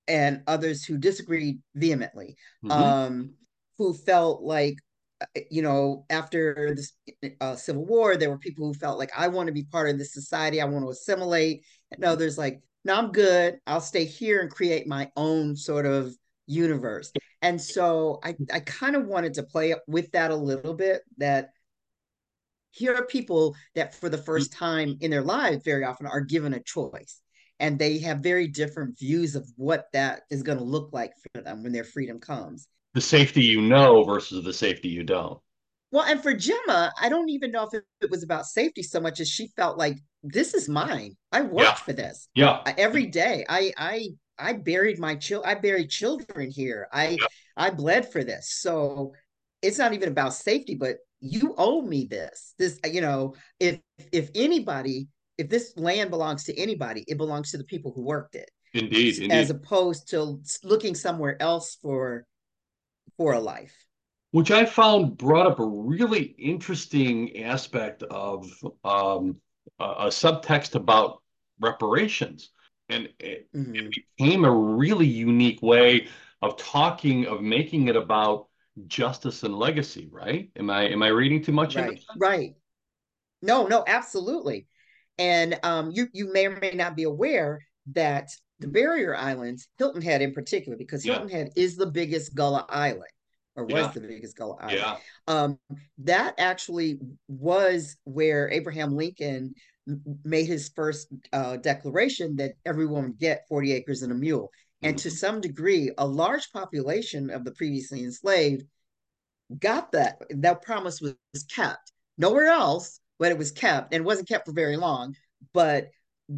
and 0.07 0.41
others 0.47 0.83
who 0.83 0.97
disagreed 0.97 1.59
vehemently, 1.75 2.37
mm-hmm. 2.63 2.71
um, 2.71 3.33
who 3.77 3.93
felt 3.93 4.41
like, 4.41 4.75
you 5.49 5.61
know, 5.61 6.05
after 6.09 6.75
the 7.21 7.35
uh, 7.41 7.55
Civil 7.55 7.85
War, 7.85 8.17
there 8.17 8.29
were 8.29 8.37
people 8.37 8.67
who 8.67 8.73
felt 8.73 8.99
like, 8.99 9.11
I 9.17 9.27
want 9.27 9.47
to 9.47 9.53
be 9.53 9.63
part 9.63 9.89
of 9.89 9.97
this 9.97 10.13
society, 10.13 10.61
I 10.61 10.65
want 10.65 10.85
to 10.85 10.89
assimilate, 10.89 11.63
and 11.91 12.03
others 12.03 12.37
like, 12.37 12.61
no, 12.83 12.95
I'm 12.95 13.11
good. 13.11 13.59
I'll 13.67 13.81
stay 13.81 14.05
here 14.05 14.41
and 14.41 14.49
create 14.49 14.87
my 14.87 15.11
own 15.15 15.55
sort 15.55 15.85
of 15.85 16.13
universe. 16.47 17.11
And 17.41 17.61
so 17.61 18.19
I, 18.23 18.35
I 18.51 18.59
kind 18.61 18.95
of 18.95 19.05
wanted 19.05 19.35
to 19.35 19.43
play 19.43 19.75
with 19.87 20.11
that 20.11 20.31
a 20.31 20.35
little 20.35 20.73
bit 20.73 21.01
that 21.17 21.49
here 22.71 22.95
are 22.95 23.05
people 23.05 23.55
that 23.75 23.93
for 23.93 24.09
the 24.09 24.17
first 24.17 24.53
time 24.53 24.97
in 25.01 25.11
their 25.11 25.21
lives 25.21 25.63
very 25.63 25.83
often 25.83 26.07
are 26.07 26.21
given 26.21 26.53
a 26.53 26.63
choice 26.63 27.19
and 27.59 27.77
they 27.77 27.99
have 27.99 28.21
very 28.21 28.47
different 28.47 28.97
views 28.97 29.35
of 29.35 29.47
what 29.55 29.85
that 29.93 30.23
is 30.31 30.41
going 30.41 30.57
to 30.57 30.63
look 30.63 30.91
like 30.93 31.11
for 31.33 31.41
them 31.41 31.61
when 31.61 31.71
their 31.71 31.83
freedom 31.83 32.19
comes. 32.19 32.67
The 32.93 33.01
safety 33.01 33.43
you 33.43 33.61
know 33.61 34.03
versus 34.03 34.43
the 34.43 34.53
safety 34.53 34.89
you 34.89 35.03
don't. 35.03 35.39
Well, 35.91 36.05
and 36.05 36.21
for 36.21 36.33
Gemma, 36.33 36.91
I 36.99 37.09
don't 37.09 37.29
even 37.29 37.51
know 37.51 37.67
if 37.71 37.81
it, 38.01 38.09
was 38.09 38.23
about 38.23 38.45
safety 38.45 38.81
so 38.81 38.99
much 38.99 39.19
as 39.19 39.29
she 39.29 39.47
felt 39.55 39.77
like 39.77 39.97
this 40.23 40.53
is 40.53 40.69
mine. 40.69 41.17
I 41.31 41.41
worked 41.41 41.61
yeah. 41.61 41.73
for 41.75 41.93
this. 41.93 42.29
Yeah. 42.33 42.61
Every 42.77 43.07
day. 43.07 43.45
I 43.47 43.73
I 43.77 44.07
I 44.39 44.53
buried 44.53 44.99
my 44.99 45.15
child 45.15 45.43
I 45.45 45.55
buried 45.55 45.89
children 45.89 46.49
here. 46.49 46.87
I 46.91 47.09
yeah. 47.09 47.27
I 47.57 47.69
bled 47.71 48.11
for 48.11 48.23
this. 48.23 48.53
So 48.53 49.13
it's 49.61 49.77
not 49.77 49.93
even 49.93 50.09
about 50.09 50.33
safety, 50.33 50.75
but 50.75 50.97
you 51.19 51.53
owe 51.57 51.81
me 51.81 52.07
this. 52.09 52.55
This, 52.57 52.79
you 52.85 53.01
know, 53.01 53.35
if 53.59 53.79
if 54.11 54.29
anybody 54.33 55.07
if 55.37 55.49
this 55.49 55.73
land 55.75 56.09
belongs 56.09 56.43
to 56.45 56.57
anybody, 56.57 57.03
it 57.07 57.17
belongs 57.17 57.51
to 57.51 57.57
the 57.57 57.63
people 57.63 57.91
who 57.93 58.03
worked 58.03 58.35
it. 58.35 58.49
Indeed, 58.73 59.17
indeed. 59.17 59.31
As 59.31 59.49
opposed 59.49 60.09
to 60.09 60.39
looking 60.63 60.95
somewhere 60.95 61.41
else 61.41 61.77
for 61.81 62.25
for 63.21 63.33
a 63.33 63.39
life. 63.39 63.85
Which 64.31 64.49
I 64.49 64.65
found 64.65 65.15
brought 65.15 65.45
up 65.45 65.59
a 65.59 65.65
really 65.65 66.23
interesting 66.39 67.43
aspect 67.43 68.01
of 68.01 68.49
um, 68.83 69.35
a, 69.79 69.83
a 69.83 70.07
subtext 70.07 70.73
about 70.73 71.21
reparations. 71.59 72.49
And 72.89 73.09
it, 73.19 73.47
mm-hmm. 73.55 73.75
it 73.75 73.93
became 74.17 74.43
a 74.43 74.51
really 74.51 75.05
unique 75.05 75.61
way 75.61 76.07
of 76.41 76.57
talking, 76.57 77.27
of 77.27 77.41
making 77.41 77.89
it 77.89 77.95
about 77.95 78.47
justice 78.87 79.43
and 79.43 79.55
legacy, 79.55 80.09
right? 80.11 80.49
Am 80.57 80.71
I 80.71 80.87
am 80.89 81.03
I 81.03 81.09
reading 81.09 81.43
too 81.43 81.51
much 81.51 81.75
right. 81.75 82.01
Right. 82.17 82.55
No, 83.43 83.67
no, 83.67 83.83
absolutely. 83.85 84.65
And 85.19 85.59
um, 85.61 85.91
you 85.91 86.07
you 86.13 86.33
may 86.33 86.47
or 86.47 86.57
may 86.59 86.71
not 86.71 86.95
be 86.95 87.03
aware 87.03 87.59
that 87.93 88.29
the 88.61 88.67
barrier 88.67 89.15
islands, 89.15 89.67
Hilton 89.77 90.01
Head 90.01 90.21
in 90.21 90.33
particular, 90.33 90.77
because 90.77 91.03
Hilton. 91.03 91.29
Head 91.29 91.49
is 91.55 91.75
the 91.75 91.87
biggest 91.87 92.33
Gullah 92.35 92.65
island, 92.69 93.11
or 93.55 93.65
was 93.65 93.73
yeah. 93.73 93.87
the 93.87 94.01
biggest 94.01 94.37
Gullah 94.37 94.57
island. 94.59 94.77
Yeah. 94.77 94.97
Um, 95.27 95.59
that 95.99 96.35
actually 96.37 96.99
was 97.27 97.97
where 98.05 98.49
Abraham 98.49 98.95
Lincoln 98.95 99.53
made 100.23 100.45
his 100.45 100.69
first 100.69 101.07
uh, 101.33 101.57
declaration 101.57 102.35
that 102.37 102.53
everyone 102.65 103.03
would 103.03 103.19
get 103.19 103.47
40 103.49 103.73
acres 103.73 104.03
and 104.03 104.11
a 104.11 104.15
mule. 104.15 104.51
And 104.83 104.95
mm-hmm. 104.95 105.01
to 105.01 105.11
some 105.11 105.41
degree, 105.41 105.91
a 105.97 106.07
large 106.07 106.51
population 106.51 107.29
of 107.29 107.43
the 107.43 107.51
previously 107.51 108.03
enslaved 108.03 108.63
got 109.59 109.91
that. 109.91 110.21
That 110.29 110.61
promise 110.61 111.01
was, 111.01 111.15
was 111.33 111.43
kept. 111.43 111.91
Nowhere 112.17 112.47
else, 112.47 112.99
but 113.19 113.31
it 113.31 113.37
was 113.37 113.51
kept 113.51 113.93
and 113.93 114.05
wasn't 114.05 114.29
kept 114.29 114.45
for 114.45 114.53
very 114.53 114.77
long. 114.77 115.15
But 115.53 115.89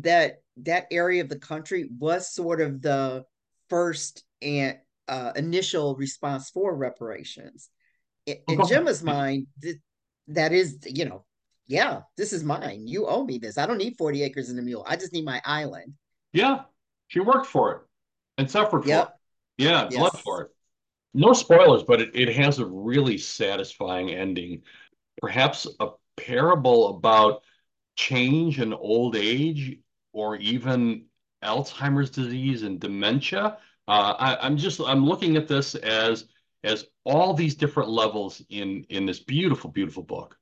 that 0.02 0.42
that 0.58 0.88
area 0.92 1.22
of 1.22 1.30
the 1.30 1.40
country 1.40 1.90
was 1.98 2.34
sort 2.34 2.62
of 2.62 2.82
the 2.82 3.26
first 3.70 4.24
and 4.42 4.78
uh, 5.08 5.32
initial 5.36 5.96
response 5.96 6.50
for 6.50 6.76
reparations. 6.76 7.70
In, 8.26 8.38
in 8.48 8.68
Gemma's 8.68 9.04
mind, 9.04 9.48
th- 9.62 9.78
that 10.28 10.54
is, 10.54 10.78
you 10.86 11.06
know, 11.06 11.26
yeah, 11.68 12.02
this 12.18 12.34
is 12.34 12.44
mine. 12.44 12.88
You 12.88 13.08
owe 13.08 13.24
me 13.24 13.38
this. 13.38 13.58
I 13.58 13.66
don't 13.66 13.78
need 13.78 13.98
40 13.98 14.24
acres 14.24 14.50
and 14.50 14.60
a 14.60 14.62
mule. 14.62 14.86
I 14.88 14.96
just 14.96 15.14
need 15.14 15.26
my 15.26 15.42
island. 15.46 15.94
Yeah. 16.32 16.62
She 17.08 17.20
worked 17.20 17.48
for 17.48 17.72
it 17.72 17.78
and 18.38 18.50
suffered 18.50 18.86
yep. 18.86 19.08
for 19.08 19.14
it. 19.14 19.64
Yeah, 19.66 19.88
yes. 19.90 20.00
blood 20.00 20.20
for 20.20 20.42
it. 20.44 20.50
No 21.14 21.34
spoilers, 21.34 21.84
but 21.84 22.02
it, 22.02 22.12
it 22.16 22.36
has 22.36 22.60
a 22.60 22.66
really 22.66 23.18
satisfying 23.18 24.10
ending. 24.10 24.64
Perhaps 25.22 25.68
a 25.80 25.90
parable 26.18 26.98
about 26.98 27.44
change 27.96 28.60
and 28.60 28.74
old 28.74 29.16
age 29.16 29.78
or 30.14 30.38
even 30.38 31.06
Alzheimer's 31.44 32.10
disease 32.10 32.64
and 32.64 32.80
dementia. 32.80 33.58
Uh, 33.88 34.16
I, 34.18 34.48
am 34.48 34.58
just 34.58 34.80
I'm 34.80 35.06
looking 35.06 35.36
at 35.36 35.48
this 35.48 35.76
as 35.76 36.26
as 36.64 36.86
all 37.04 37.34
these 37.34 37.56
different 37.56 37.90
levels 37.90 38.42
in 38.50 38.86
in 38.90 39.06
this 39.06 39.20
beautiful 39.20 39.70
beautiful 39.70 40.04
book. 40.04 40.38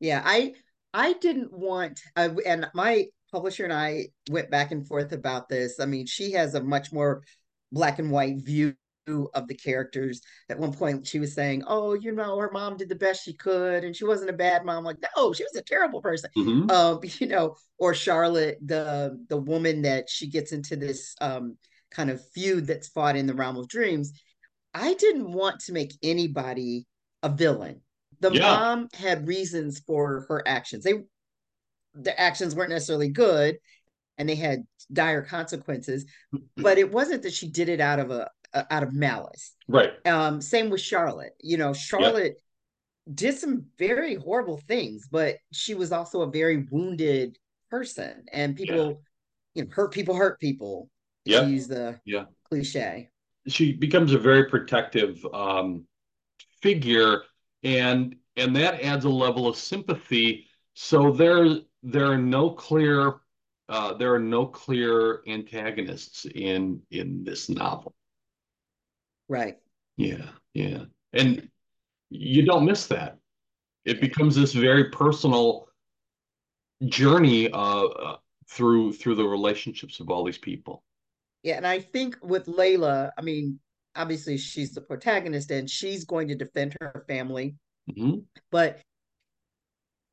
Yeah, 0.00 0.22
I 0.24 0.54
I 0.94 1.12
didn't 1.14 1.52
want 1.52 2.00
uh, 2.16 2.30
and 2.46 2.70
my 2.74 3.06
publisher 3.30 3.64
and 3.64 3.72
I 3.72 4.08
went 4.30 4.50
back 4.50 4.72
and 4.72 4.86
forth 4.86 5.12
about 5.12 5.48
this. 5.48 5.80
I 5.80 5.86
mean, 5.86 6.06
she 6.06 6.32
has 6.32 6.54
a 6.54 6.62
much 6.62 6.92
more 6.92 7.22
black 7.70 7.98
and 7.98 8.10
white 8.10 8.36
view 8.36 8.74
of 9.06 9.48
the 9.48 9.54
characters. 9.54 10.20
At 10.48 10.58
one 10.58 10.72
point, 10.72 11.06
she 11.06 11.18
was 11.18 11.34
saying, 11.34 11.64
"Oh, 11.66 11.94
you 11.94 12.12
know, 12.12 12.38
her 12.38 12.50
mom 12.52 12.76
did 12.76 12.88
the 12.88 12.94
best 12.94 13.24
she 13.24 13.34
could, 13.34 13.84
and 13.84 13.94
she 13.94 14.04
wasn't 14.04 14.30
a 14.30 14.34
bad 14.34 14.64
mom." 14.64 14.84
Like, 14.84 14.98
no, 15.16 15.32
she 15.32 15.44
was 15.44 15.56
a 15.56 15.62
terrible 15.62 16.00
person. 16.00 16.30
Mm-hmm. 16.36 16.70
Um, 16.70 17.00
you 17.18 17.26
know, 17.26 17.56
or 17.78 17.94
Charlotte, 17.94 18.58
the 18.64 19.18
the 19.28 19.36
woman 19.36 19.82
that 19.82 20.08
she 20.08 20.28
gets 20.28 20.52
into 20.52 20.76
this 20.76 21.14
um, 21.20 21.56
kind 21.90 22.10
of 22.10 22.26
feud 22.30 22.66
that's 22.66 22.88
fought 22.88 23.16
in 23.16 23.26
the 23.26 23.34
realm 23.34 23.56
of 23.56 23.68
dreams. 23.68 24.12
I 24.74 24.94
didn't 24.94 25.30
want 25.30 25.60
to 25.60 25.72
make 25.72 25.92
anybody 26.02 26.86
a 27.22 27.28
villain. 27.28 27.82
The 28.20 28.32
yeah. 28.32 28.40
mom 28.40 28.88
had 28.94 29.28
reasons 29.28 29.80
for 29.80 30.24
her 30.28 30.42
actions. 30.46 30.84
They 30.84 30.94
the 31.94 32.18
actions 32.18 32.54
weren't 32.54 32.70
necessarily 32.70 33.08
good 33.08 33.58
and 34.16 34.28
they 34.28 34.34
had 34.34 34.64
dire 34.92 35.22
consequences 35.22 36.06
but 36.56 36.78
it 36.78 36.90
wasn't 36.90 37.22
that 37.22 37.32
she 37.32 37.50
did 37.50 37.68
it 37.68 37.80
out 37.80 37.98
of 37.98 38.10
a, 38.10 38.30
a 38.54 38.72
out 38.72 38.82
of 38.82 38.92
malice. 38.92 39.54
Right. 39.68 39.90
Um 40.06 40.40
same 40.40 40.70
with 40.70 40.80
charlotte. 40.80 41.34
You 41.40 41.56
know 41.56 41.72
charlotte 41.72 42.36
yep. 43.06 43.16
did 43.16 43.38
some 43.38 43.66
very 43.78 44.14
horrible 44.14 44.60
things 44.68 45.08
but 45.10 45.36
she 45.52 45.74
was 45.74 45.92
also 45.92 46.22
a 46.22 46.30
very 46.30 46.66
wounded 46.70 47.38
person 47.70 48.24
and 48.32 48.56
people 48.56 48.76
yeah. 48.76 48.92
you 49.54 49.64
know 49.64 49.70
hurt 49.72 49.92
people 49.92 50.14
hurt 50.14 50.38
people 50.40 50.88
yeah 51.24 51.46
use 51.46 51.68
the 51.68 51.98
yeah. 52.04 52.24
cliche. 52.48 53.08
She 53.48 53.72
becomes 53.72 54.12
a 54.12 54.18
very 54.18 54.48
protective 54.48 55.24
um 55.32 55.86
figure 56.62 57.22
and 57.64 58.16
and 58.36 58.56
that 58.56 58.82
adds 58.82 59.04
a 59.04 59.10
level 59.10 59.46
of 59.46 59.56
sympathy. 59.56 60.46
So 60.74 61.10
there 61.12 61.58
there 61.82 62.06
are 62.06 62.18
no 62.18 62.50
clear 62.50 63.16
uh, 63.68 63.94
there 63.94 64.12
are 64.14 64.18
no 64.18 64.46
clear 64.46 65.22
antagonists 65.26 66.26
in 66.26 66.80
in 66.90 67.24
this 67.24 67.48
novel. 67.48 67.94
Right. 69.28 69.56
Yeah, 69.96 70.26
yeah, 70.54 70.84
and 71.12 71.48
you 72.10 72.44
don't 72.44 72.64
miss 72.64 72.86
that. 72.88 73.18
It 73.84 74.00
becomes 74.00 74.36
this 74.36 74.52
very 74.52 74.90
personal 74.90 75.68
journey 76.86 77.50
uh, 77.50 77.84
uh, 77.84 78.16
through 78.48 78.92
through 78.94 79.16
the 79.16 79.24
relationships 79.24 80.00
of 80.00 80.10
all 80.10 80.24
these 80.24 80.38
people. 80.38 80.82
Yeah, 81.42 81.56
and 81.56 81.66
I 81.66 81.80
think 81.80 82.16
with 82.22 82.46
Layla, 82.46 83.10
I 83.18 83.22
mean, 83.22 83.58
obviously 83.96 84.38
she's 84.38 84.72
the 84.72 84.80
protagonist 84.80 85.50
and 85.50 85.68
she's 85.68 86.04
going 86.04 86.28
to 86.28 86.34
defend 86.34 86.76
her 86.80 87.04
family. 87.08 87.56
Mm-hmm. 87.90 88.20
But 88.50 88.80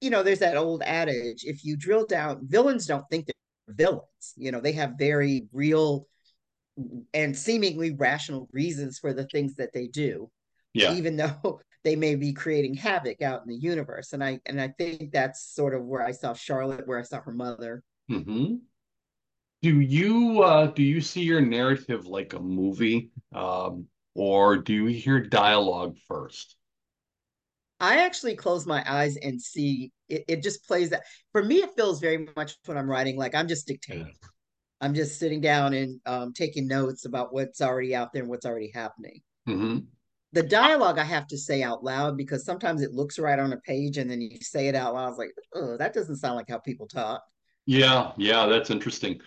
you 0.01 0.09
know, 0.09 0.23
there's 0.23 0.39
that 0.39 0.57
old 0.57 0.81
adage 0.83 1.43
if 1.43 1.63
you 1.65 1.75
drill 1.75 2.05
down, 2.05 2.47
villains 2.47 2.85
don't 2.85 3.05
think 3.09 3.25
they're 3.27 3.75
villains. 3.75 4.33
You 4.35 4.51
know, 4.51 4.61
they 4.61 4.71
have 4.73 4.93
very 4.97 5.47
real 5.51 6.07
and 7.13 7.37
seemingly 7.37 7.91
rational 7.91 8.49
reasons 8.51 8.99
for 8.99 9.13
the 9.13 9.25
things 9.25 9.55
that 9.55 9.73
they 9.73 9.87
do. 9.87 10.29
Yeah. 10.73 10.93
Even 10.93 11.15
though 11.43 11.61
they 11.83 11.95
may 11.95 12.15
be 12.15 12.33
creating 12.33 12.73
havoc 12.73 13.21
out 13.21 13.41
in 13.41 13.49
the 13.49 13.55
universe. 13.55 14.13
And 14.13 14.23
I 14.23 14.39
and 14.45 14.59
I 14.59 14.69
think 14.77 15.11
that's 15.11 15.53
sort 15.53 15.73
of 15.73 15.85
where 15.85 16.05
I 16.05 16.11
saw 16.11 16.33
Charlotte, 16.33 16.87
where 16.87 16.99
I 16.99 17.03
saw 17.03 17.21
her 17.21 17.31
mother. 17.31 17.83
Mm-hmm. 18.11 18.55
Do 19.61 19.79
you 19.79 20.41
uh 20.41 20.67
do 20.67 20.83
you 20.83 21.01
see 21.01 21.21
your 21.21 21.41
narrative 21.41 22.05
like 22.05 22.33
a 22.33 22.39
movie? 22.39 23.11
Um, 23.33 23.85
or 24.15 24.57
do 24.57 24.73
you 24.73 24.85
hear 24.87 25.19
dialogue 25.19 25.97
first? 26.07 26.55
I 27.79 28.03
actually 28.03 28.35
close 28.35 28.65
my 28.65 28.83
eyes 28.85 29.15
and 29.15 29.41
see 29.41 29.91
it, 30.09 30.25
it 30.27 30.43
just 30.43 30.67
plays 30.67 30.89
that. 30.89 31.03
For 31.31 31.43
me, 31.43 31.57
it 31.57 31.75
feels 31.75 31.99
very 32.01 32.27
much 32.35 32.57
when 32.65 32.77
I'm 32.77 32.89
writing 32.89 33.17
like 33.17 33.35
I'm 33.35 33.47
just 33.47 33.67
dictating. 33.67 34.13
I'm 34.81 34.93
just 34.93 35.19
sitting 35.19 35.41
down 35.41 35.73
and 35.73 35.99
um, 36.05 36.33
taking 36.33 36.67
notes 36.67 37.05
about 37.05 37.33
what's 37.33 37.61
already 37.61 37.95
out 37.95 38.13
there 38.13 38.21
and 38.21 38.29
what's 38.29 38.45
already 38.45 38.71
happening. 38.73 39.21
Mm-hmm. 39.47 39.79
The 40.31 40.43
dialogue 40.43 40.99
I 40.99 41.03
have 41.03 41.27
to 41.27 41.37
say 41.37 41.63
out 41.63 41.83
loud 41.83 42.15
because 42.15 42.45
sometimes 42.45 42.81
it 42.81 42.93
looks 42.93 43.17
right 43.17 43.39
on 43.39 43.53
a 43.53 43.57
page 43.57 43.97
and 43.97 44.09
then 44.09 44.21
you 44.21 44.37
say 44.41 44.67
it 44.67 44.75
out 44.75 44.93
loud. 44.93 45.05
I 45.05 45.09
was 45.09 45.17
like, 45.17 45.33
oh, 45.55 45.75
that 45.77 45.93
doesn't 45.93 46.17
sound 46.17 46.35
like 46.35 46.49
how 46.49 46.59
people 46.59 46.87
talk. 46.87 47.23
Yeah, 47.65 48.11
yeah, 48.17 48.45
that's 48.45 48.69
interesting. 48.69 49.19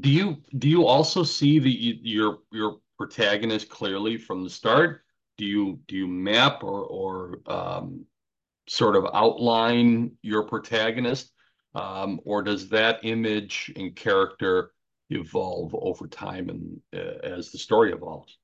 Do 0.00 0.10
you 0.10 0.36
do 0.58 0.68
you 0.68 0.84
also 0.86 1.22
see 1.22 1.58
the 1.58 1.98
your 2.02 2.40
your 2.52 2.78
protagonist 2.98 3.68
clearly 3.68 4.18
from 4.18 4.44
the 4.44 4.50
start? 4.50 5.02
do 5.38 5.46
you 5.46 5.78
do 5.86 5.96
you 5.96 6.06
map 6.06 6.62
or 6.62 6.82
or 6.82 7.40
um, 7.46 8.04
sort 8.68 8.96
of 8.96 9.06
outline 9.14 10.12
your 10.20 10.42
protagonist, 10.42 11.32
um, 11.78 12.20
or 12.24 12.42
does 12.42 12.68
that 12.70 13.00
image 13.04 13.72
and 13.76 13.94
character 13.94 14.72
evolve 15.10 15.74
over 15.74 16.06
time 16.08 16.48
and 16.48 16.80
uh, 16.94 17.18
as 17.22 17.50
the 17.50 17.58
story 17.58 17.92
evolves? 17.92 18.36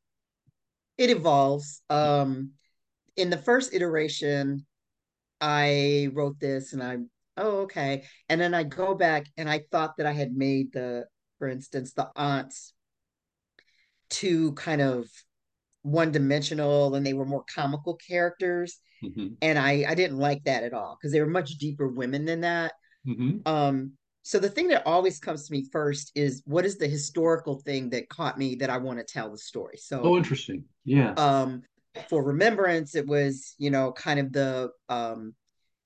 It 0.96 1.10
evolves. 1.10 1.82
Um, 1.90 2.52
in 3.16 3.30
the 3.30 3.36
first 3.36 3.74
iteration, 3.74 4.64
I 5.40 6.08
wrote 6.12 6.38
this 6.38 6.72
and 6.72 6.82
I 6.82 6.98
oh 7.36 7.62
okay, 7.62 8.04
and 8.28 8.40
then 8.40 8.54
I 8.54 8.62
go 8.62 8.94
back 8.94 9.26
and 9.36 9.50
I 9.50 9.64
thought 9.70 9.96
that 9.96 10.06
I 10.06 10.12
had 10.12 10.36
made 10.36 10.72
the, 10.72 11.06
for 11.38 11.48
instance, 11.48 11.92
the 11.92 12.08
aunts 12.14 12.72
to 14.10 14.52
kind 14.52 14.80
of 14.80 15.08
one 15.82 16.12
dimensional 16.12 16.94
and 16.94 17.04
they 17.04 17.14
were 17.14 17.26
more 17.26 17.44
comical 17.52 17.96
characters. 17.96 18.78
Mm-hmm. 19.02 19.34
And 19.42 19.58
I, 19.58 19.84
I 19.88 19.94
didn't 19.94 20.18
like 20.18 20.44
that 20.44 20.62
at 20.62 20.72
all 20.72 20.96
because 20.96 21.12
they 21.12 21.20
were 21.20 21.26
much 21.26 21.58
deeper 21.58 21.88
women 21.88 22.24
than 22.24 22.42
that. 22.42 22.72
Mm-hmm. 23.06 23.46
Um, 23.46 23.92
so 24.22 24.38
the 24.38 24.48
thing 24.48 24.68
that 24.68 24.86
always 24.86 25.18
comes 25.18 25.46
to 25.46 25.52
me 25.52 25.66
first 25.70 26.10
is 26.14 26.42
what 26.46 26.64
is 26.64 26.78
the 26.78 26.88
historical 26.88 27.58
thing 27.58 27.90
that 27.90 28.08
caught 28.08 28.38
me 28.38 28.54
that 28.56 28.70
I 28.70 28.78
want 28.78 28.98
to 28.98 29.04
tell 29.04 29.30
the 29.30 29.38
story. 29.38 29.76
So 29.76 30.00
oh, 30.02 30.16
interesting, 30.16 30.64
yeah. 30.84 31.12
Um, 31.12 31.62
for 32.08 32.24
remembrance, 32.24 32.94
it 32.94 33.06
was 33.06 33.54
you 33.58 33.70
know 33.70 33.92
kind 33.92 34.18
of 34.18 34.32
the 34.32 34.70
um 34.88 35.34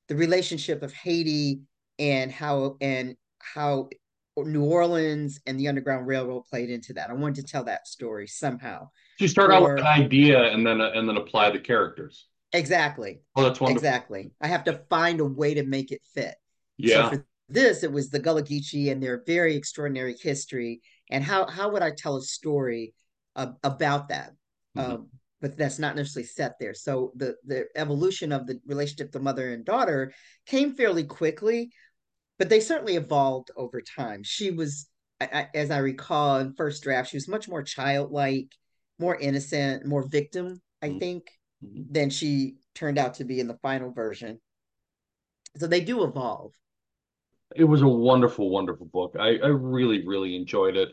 the 0.09 0.15
relationship 0.15 0.83
of 0.83 0.93
Haiti 0.93 1.63
and 1.99 2.31
how 2.31 2.77
and 2.81 3.17
how 3.41 3.89
New 4.37 4.65
Orleans 4.65 5.41
and 5.47 5.59
the 5.59 5.69
Underground 5.69 6.07
Railroad 6.07 6.45
played 6.49 6.71
into 6.71 6.93
that. 6.95 7.11
I 7.11 7.15
wanted 7.15 7.45
to 7.45 7.53
tell 7.53 7.65
that 7.65 7.89
story 7.89 8.27
somehow. 8.27 8.89
So 9.19 9.25
you 9.25 9.29
start 9.29 9.51
or, 9.51 9.55
out 9.55 9.63
with 9.63 9.81
an 9.81 9.87
idea 9.87 10.53
and 10.53 10.67
then 10.67 10.81
uh, 10.81 10.93
and 10.95 11.09
then 11.09 11.17
apply 11.17 11.51
the 11.51 11.59
characters. 11.59 12.27
Exactly. 12.53 13.21
Oh, 13.37 13.43
that's 13.43 13.61
wonderful. 13.61 13.77
Exactly. 13.77 14.31
I 14.41 14.47
have 14.47 14.65
to 14.65 14.81
find 14.89 15.21
a 15.21 15.25
way 15.25 15.55
to 15.55 15.65
make 15.65 15.93
it 15.93 16.01
fit. 16.15 16.37
Yeah. 16.79 17.11
So 17.11 17.17
for 17.17 17.27
this, 17.49 17.83
it 17.83 17.93
was 17.93 18.09
the 18.09 18.19
Gullah 18.19 18.43
Geechee 18.43 18.91
and 18.91 19.03
their 19.03 19.23
very 19.27 19.55
extraordinary 19.55 20.17
history. 20.19 20.81
And 21.11 21.23
how 21.23 21.47
how 21.47 21.71
would 21.71 21.83
I 21.83 21.91
tell 21.91 22.17
a 22.17 22.23
story 22.23 22.95
uh, 23.37 23.53
about 23.63 24.09
that? 24.09 24.33
Mm-hmm. 24.77 24.93
Um, 24.93 25.09
but 25.41 25.57
that's 25.57 25.79
not 25.79 25.97
necessarily 25.97 26.27
set 26.27 26.55
there. 26.59 26.75
So 26.75 27.13
the 27.17 27.37
the 27.45 27.67
evolution 27.77 28.33
of 28.33 28.47
the 28.47 28.61
relationship 28.67 29.13
to 29.13 29.21
mother 29.21 29.53
and 29.53 29.65
daughter 29.65 30.13
came 30.47 30.75
fairly 30.75 31.05
quickly, 31.05 31.71
but 32.39 32.49
they 32.49 32.61
certainly 32.61 32.97
evolved 32.97 33.51
over 33.57 33.81
time. 33.81 34.23
She 34.23 34.51
was, 34.51 34.89
I, 35.21 35.49
as 35.55 35.71
I 35.71 35.79
recall 35.79 36.39
in 36.39 36.55
first 36.55 36.83
draft, 36.83 37.11
she 37.11 37.17
was 37.17 37.29
much 37.29 37.49
more 37.49 37.63
childlike, 37.63 38.53
more 38.99 39.17
innocent, 39.17 39.87
more 39.87 40.07
victim, 40.09 40.61
I 40.83 40.89
mm-hmm. 40.89 40.99
think, 40.99 41.31
mm-hmm. 41.65 41.83
than 41.93 42.11
she 42.11 42.57
turned 42.75 42.99
out 42.99 43.15
to 43.15 43.25
be 43.25 43.41
in 43.41 43.47
the 43.49 43.59
final 43.63 43.93
version. 43.93 44.41
So 45.57 45.67
they 45.67 45.81
do 45.81 46.05
evolve. 46.05 46.53
It 47.57 47.65
was 47.65 47.83
a 47.83 47.89
wonderful, 47.89 48.51
wonderful 48.51 48.87
book. 48.87 49.17
I, 49.19 49.39
I 49.39 49.49
really, 49.49 50.07
really 50.07 50.37
enjoyed 50.37 50.77
it. 50.77 50.91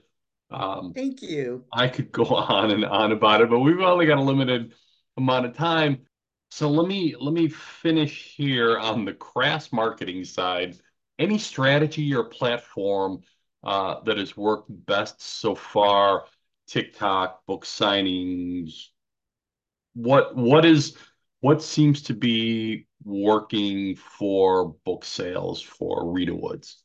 Um, 0.52 0.94
Thank 0.94 1.22
you. 1.22 1.66
I 1.74 1.88
could 1.88 2.12
go 2.12 2.24
on 2.26 2.72
and 2.72 2.86
on 2.86 3.12
about 3.12 3.42
it, 3.42 3.50
but 3.50 3.60
we've 3.60 3.80
only 3.80 4.06
got 4.06 4.18
a 4.18 4.22
limited 4.22 4.74
amount 5.18 5.46
of 5.46 5.56
time. 5.56 6.06
So 6.52 6.70
let 6.70 6.88
me 6.88 7.16
let 7.20 7.34
me 7.34 7.50
finish 7.50 8.36
here 8.36 8.78
on 8.78 9.04
the 9.04 9.14
crass 9.14 9.74
marketing 9.74 10.24
side. 10.24 10.78
Any 11.20 11.38
strategy 11.38 12.14
or 12.14 12.26
platform 12.26 13.22
uh, 13.64 14.02
that 14.04 14.18
has 14.18 14.38
worked 14.38 14.70
best 14.70 15.22
so 15.22 15.56
far? 15.56 16.26
TikTok, 16.68 17.46
book 17.46 17.66
signings. 17.66 18.88
What 19.94 20.36
what 20.36 20.66
is 20.66 20.98
what 21.46 21.62
seems 21.62 22.02
to 22.02 22.16
be 22.16 22.88
working 23.04 23.96
for 23.96 24.70
book 24.84 25.06
sales 25.06 25.62
for 25.62 26.12
Rita 26.12 26.34
Woods? 26.34 26.82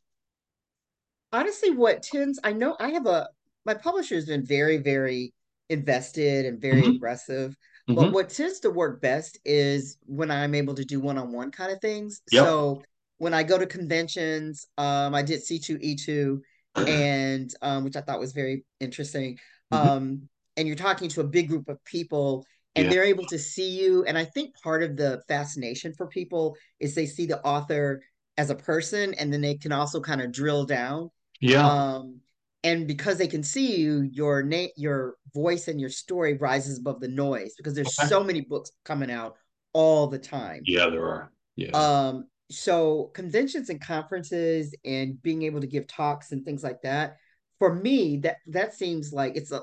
Honestly, 1.32 1.70
what 1.70 2.02
tends 2.02 2.38
I 2.44 2.52
know 2.52 2.76
I 2.78 2.90
have 2.90 3.06
a 3.06 3.30
my 3.64 3.72
publisher 3.72 4.16
has 4.16 4.26
been 4.26 4.44
very, 4.44 4.76
very 4.76 5.32
invested 5.70 6.44
and 6.44 6.60
very 6.60 6.82
mm-hmm. 6.82 6.90
aggressive. 6.90 7.56
Mm-hmm. 7.88 7.94
But 7.94 8.12
what 8.12 8.28
tends 8.28 8.60
to 8.60 8.68
work 8.68 9.00
best 9.00 9.38
is 9.46 9.96
when 10.04 10.30
I'm 10.30 10.54
able 10.54 10.74
to 10.74 10.84
do 10.84 11.00
one-on-one 11.00 11.52
kind 11.52 11.72
of 11.72 11.80
things. 11.80 12.20
Yep. 12.30 12.44
So 12.44 12.82
when 13.16 13.32
I 13.32 13.44
go 13.44 13.56
to 13.56 13.64
conventions, 13.64 14.66
um, 14.76 15.14
I 15.14 15.22
did 15.22 15.40
C2E2 15.40 16.38
and 16.86 17.50
um, 17.62 17.84
which 17.84 17.96
I 17.96 18.02
thought 18.02 18.20
was 18.20 18.34
very 18.34 18.66
interesting. 18.78 19.38
Mm-hmm. 19.72 19.88
Um, 19.88 20.28
and 20.58 20.68
you're 20.68 20.76
talking 20.76 21.08
to 21.08 21.22
a 21.22 21.26
big 21.26 21.48
group 21.48 21.70
of 21.70 21.82
people 21.86 22.44
and 22.76 22.84
yeah. 22.84 22.90
they're 22.90 23.04
able 23.04 23.26
to 23.26 23.38
see 23.38 23.80
you. 23.80 24.04
And 24.04 24.16
I 24.16 24.24
think 24.24 24.54
part 24.62 24.82
of 24.82 24.96
the 24.96 25.22
fascination 25.28 25.92
for 25.92 26.06
people 26.06 26.56
is 26.78 26.94
they 26.94 27.06
see 27.06 27.26
the 27.26 27.42
author 27.44 28.02
as 28.36 28.50
a 28.50 28.54
person 28.54 29.14
and 29.14 29.32
then 29.32 29.40
they 29.40 29.56
can 29.56 29.72
also 29.72 30.00
kind 30.00 30.20
of 30.20 30.32
drill 30.32 30.64
down. 30.64 31.10
Yeah. 31.40 31.66
Um, 31.66 32.20
and 32.62 32.86
because 32.86 33.18
they 33.18 33.26
can 33.26 33.42
see 33.42 33.76
you 33.76 34.08
your 34.12 34.42
name 34.42 34.68
your 34.76 35.16
voice 35.34 35.68
and 35.68 35.80
your 35.80 35.88
story 35.88 36.34
rises 36.34 36.78
above 36.78 37.00
the 37.00 37.08
noise 37.08 37.54
because 37.56 37.74
there's 37.74 37.98
okay. 37.98 38.08
so 38.08 38.22
many 38.22 38.40
books 38.40 38.70
coming 38.84 39.10
out 39.10 39.36
all 39.72 40.06
the 40.06 40.18
time 40.18 40.60
yeah 40.66 40.88
there 40.88 41.06
are 41.06 41.32
yeah 41.56 41.70
um 41.70 42.26
so 42.50 43.10
conventions 43.14 43.70
and 43.70 43.80
conferences 43.80 44.74
and 44.84 45.22
being 45.22 45.42
able 45.42 45.60
to 45.60 45.66
give 45.66 45.86
talks 45.86 46.32
and 46.32 46.44
things 46.44 46.62
like 46.62 46.82
that 46.82 47.16
for 47.58 47.74
me 47.74 48.18
that 48.18 48.36
that 48.46 48.74
seems 48.74 49.12
like 49.12 49.36
it's 49.36 49.52
a 49.52 49.62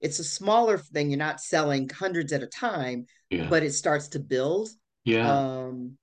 it's 0.00 0.18
a 0.18 0.24
smaller 0.24 0.78
thing 0.78 1.10
you're 1.10 1.18
not 1.18 1.40
selling 1.40 1.88
hundreds 1.88 2.32
at 2.32 2.42
a 2.42 2.46
time 2.46 3.06
yeah. 3.30 3.46
but 3.48 3.62
it 3.62 3.72
starts 3.72 4.08
to 4.08 4.18
build 4.18 4.68
yeah 5.04 5.30
um 5.30 5.96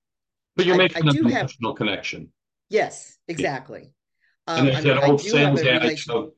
but 0.56 0.66
you're 0.66 0.76
making 0.76 1.04
I, 1.04 1.06
I 1.06 1.10
an 1.10 1.26
emotional 1.26 1.74
connection 1.74 2.32
yes 2.68 3.16
exactly 3.28 3.92
um, 4.48 4.60
and 4.60 4.68
it's 4.68 4.84
that 4.84 5.04
old 5.04 5.20
sales 5.20 5.62
adage 5.62 6.08
of 6.08 6.32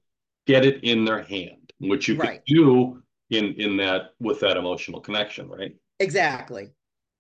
get 0.47 0.65
it 0.65 0.83
in 0.83 1.05
their 1.05 1.23
hand, 1.23 1.73
which 1.79 2.09
you 2.09 2.17
right. 2.17 2.45
can 2.45 2.57
do 2.57 3.03
in 3.31 3.55
in 3.55 3.77
that 3.77 4.11
with 4.19 4.41
that 4.41 4.57
emotional 4.57 5.01
connection, 5.01 5.49
right? 5.49 5.77
Exactly, 6.01 6.71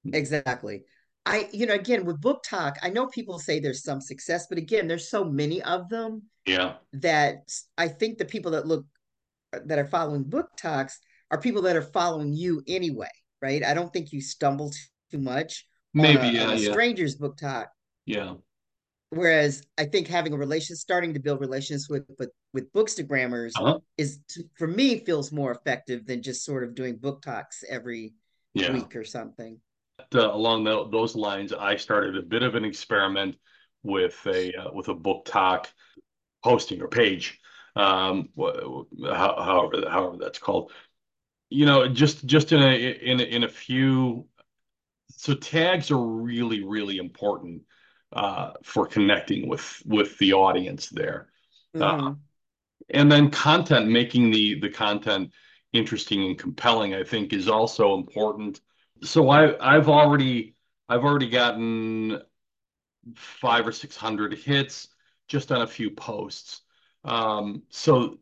hmm. 0.05 0.15
exactly. 0.15 0.83
I, 1.27 1.49
you 1.53 1.67
know, 1.67 1.75
again 1.75 2.05
with 2.07 2.21
BookTok, 2.21 2.77
I 2.83 2.91
know 2.91 3.07
people 3.07 3.39
say 3.39 3.61
there's 3.61 3.85
some 3.85 4.01
success, 4.01 4.47
but 4.49 4.59
again, 4.59 4.89
there's 4.89 5.09
so 5.09 5.23
many 5.25 5.63
of 5.63 5.89
them. 5.89 6.23
Yeah. 6.47 6.75
That 6.95 7.49
I 7.79 7.89
think 7.89 8.19
the 8.19 8.25
people 8.25 8.53
that 8.53 8.67
look 8.67 8.87
that 9.53 9.79
are 9.79 9.87
following 9.87 10.25
BookToks 10.25 10.95
are 11.31 11.41
people 11.41 11.63
that 11.63 11.77
are 11.77 11.83
following 11.83 12.33
you 12.33 12.63
anyway, 12.67 13.11
right? 13.41 13.65
I 13.65 13.75
don't 13.75 13.93
think 13.93 14.13
you 14.13 14.21
stumble 14.21 14.73
too 15.11 15.19
much. 15.19 15.67
Maybe 15.95 16.19
on 16.19 16.25
a, 16.25 16.33
yeah, 16.33 16.51
a 16.53 16.57
yeah. 16.57 16.71
stranger's 16.71 17.17
BookTok. 17.17 17.67
Yeah. 18.07 18.35
Whereas 19.11 19.63
I 19.77 19.87
think 19.87 20.07
having 20.07 20.33
a 20.33 20.37
relation, 20.37 20.77
starting 20.77 21.15
to 21.15 21.21
build 21.21 21.41
relations 21.41 21.89
with 21.89 22.05
with, 22.19 22.31
with 22.53 22.73
bookstagrammers 22.73 23.53
uh-huh. 23.57 23.79
is 23.99 24.21
for 24.57 24.69
me 24.69 24.99
feels 24.99 25.33
more 25.33 25.51
effective 25.51 26.07
than 26.07 26.23
just 26.23 26.45
sort 26.45 26.63
of 26.63 26.77
doing 26.77 26.97
BookToks 26.97 27.65
every 27.69 28.15
yeah. 28.55 28.73
week 28.73 28.95
or 28.95 29.05
something. 29.05 29.59
Uh, 30.15 30.33
along 30.33 30.65
the, 30.65 30.89
those 30.91 31.15
lines, 31.15 31.53
I 31.53 31.77
started 31.77 32.17
a 32.17 32.23
bit 32.23 32.43
of 32.43 32.55
an 32.55 32.65
experiment 32.65 33.37
with 33.83 34.21
a 34.27 34.53
uh, 34.55 34.73
with 34.73 34.89
a 34.89 34.95
BookTok 34.95 35.67
posting 36.45 36.81
or 36.81 36.89
page, 36.89 37.41
however 37.77 38.85
however 39.89 40.17
that's 40.19 40.39
called. 40.39 40.73
You 41.49 41.67
know, 41.67 41.89
just 41.89 42.27
just 42.27 42.53
in 42.53 42.63
a 42.63 42.75
in 42.75 43.21
a, 43.21 43.25
in 43.25 43.45
a 43.45 43.49
few. 43.49 44.27
So 45.11 45.35
tags 45.35 45.91
are 45.91 46.03
really 46.03 46.65
really 46.65 46.99
important 46.99 47.63
uh, 48.13 48.53
for 48.63 48.87
connecting 48.87 49.49
with 49.49 49.83
with 49.85 50.17
the 50.19 50.33
audience 50.33 50.89
there. 50.89 51.29
Mm-hmm. 51.75 52.07
Uh, 52.07 52.15
and 52.91 53.11
then 53.11 53.31
content, 53.31 53.89
making 53.89 54.31
the 54.31 54.61
the 54.61 54.71
content 54.71 55.33
interesting 55.73 56.25
and 56.25 56.39
compelling, 56.39 56.95
I 56.95 57.05
think, 57.05 57.33
is 57.33 57.49
also 57.49 57.95
important. 57.95 58.61
So 59.03 59.31
I 59.31 59.75
I've 59.75 59.89
already 59.89 60.55
I've 60.89 61.05
already 61.05 61.31
gotten 61.31 62.21
five 63.15 63.67
or 63.67 63.73
six 63.73 63.97
hundred 63.97 64.35
hits 64.35 64.89
just 65.29 65.53
on 65.53 65.63
a 65.63 65.67
few 65.67 65.91
posts. 65.91 66.63
Um, 67.05 67.63
so 67.71 68.19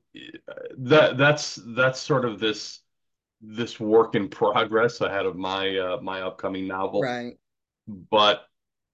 that 0.79 1.17
that's 1.17 1.59
that's 1.67 2.01
sort 2.01 2.25
of 2.25 2.39
this 2.39 2.81
this 3.41 3.79
work 3.79 4.15
in 4.15 4.29
progress 4.29 5.01
ahead 5.01 5.27
of 5.27 5.37
my 5.37 5.77
uh, 5.77 6.01
my 6.01 6.23
upcoming 6.23 6.67
novel. 6.67 7.03
Right. 7.03 7.35
But 7.87 8.43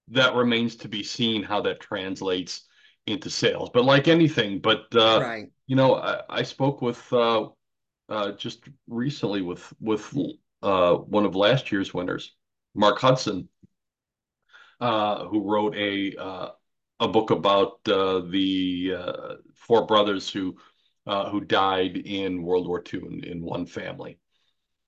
that 0.08 0.34
remains 0.34 0.76
to 0.76 0.88
be 0.88 1.02
seen 1.02 1.42
how 1.42 1.62
that 1.62 1.80
translates 1.80 2.66
into 3.06 3.30
sales. 3.30 3.70
But 3.72 3.84
like 3.84 4.08
anything, 4.08 4.60
but 4.60 4.86
uh, 4.94 5.20
right. 5.22 5.50
you 5.66 5.76
know, 5.76 5.96
I, 5.96 6.20
I 6.28 6.42
spoke 6.42 6.82
with 6.82 7.12
uh, 7.12 7.48
uh, 8.08 8.32
just 8.32 8.64
recently 8.86 9.42
with 9.42 9.72
with 9.80 10.14
uh, 10.62 10.94
one 10.94 11.26
of 11.26 11.34
last 11.34 11.72
year's 11.72 11.92
winners, 11.92 12.34
Mark 12.74 12.98
Hudson, 12.98 13.48
uh, 14.80 15.26
who 15.26 15.42
wrote 15.42 15.74
a 15.76 16.14
uh, 16.16 16.48
a 17.00 17.08
book 17.08 17.30
about 17.30 17.80
uh, 17.88 18.20
the 18.20 18.94
uh, 18.96 19.34
four 19.54 19.86
brothers 19.86 20.30
who 20.30 20.56
uh, 21.06 21.28
who 21.28 21.40
died 21.40 21.96
in 21.96 22.42
World 22.42 22.66
War 22.66 22.82
II 22.92 23.00
in, 23.06 23.24
in 23.24 23.42
one 23.42 23.66
family, 23.66 24.18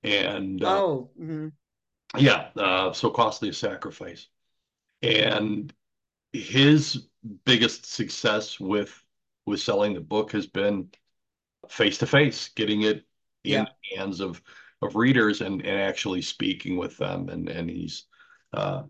and 0.03 0.63
uh, 0.63 0.83
oh, 0.83 1.11
mm-hmm. 1.21 1.49
yeah, 2.17 2.49
uh, 2.57 2.93
so 2.93 3.11
costly 3.11 3.51
a 3.51 3.53
sacrifice 3.53 4.29
and 5.03 5.73
his 6.33 7.07
biggest 7.45 7.87
success 7.87 8.59
with 8.61 9.03
with 9.47 9.61
selling 9.61 9.95
the 9.95 10.01
book 10.01 10.33
has 10.33 10.47
been 10.47 10.89
face 11.69 11.99
to 11.99 12.07
face, 12.07 12.49
getting 12.49 12.83
it 12.83 13.05
in 13.45 13.53
yeah. 13.53 13.65
the 13.65 13.97
hands 13.97 14.21
of 14.21 14.43
of 14.83 14.97
readers 14.97 15.41
and 15.41 15.65
and 15.65 15.81
actually 15.81 16.23
speaking 16.23 16.77
with 16.77 16.97
them. 16.97 17.29
And 17.29 17.49
and 17.49 17.71
he's 17.71 18.05
uh, 18.53 18.83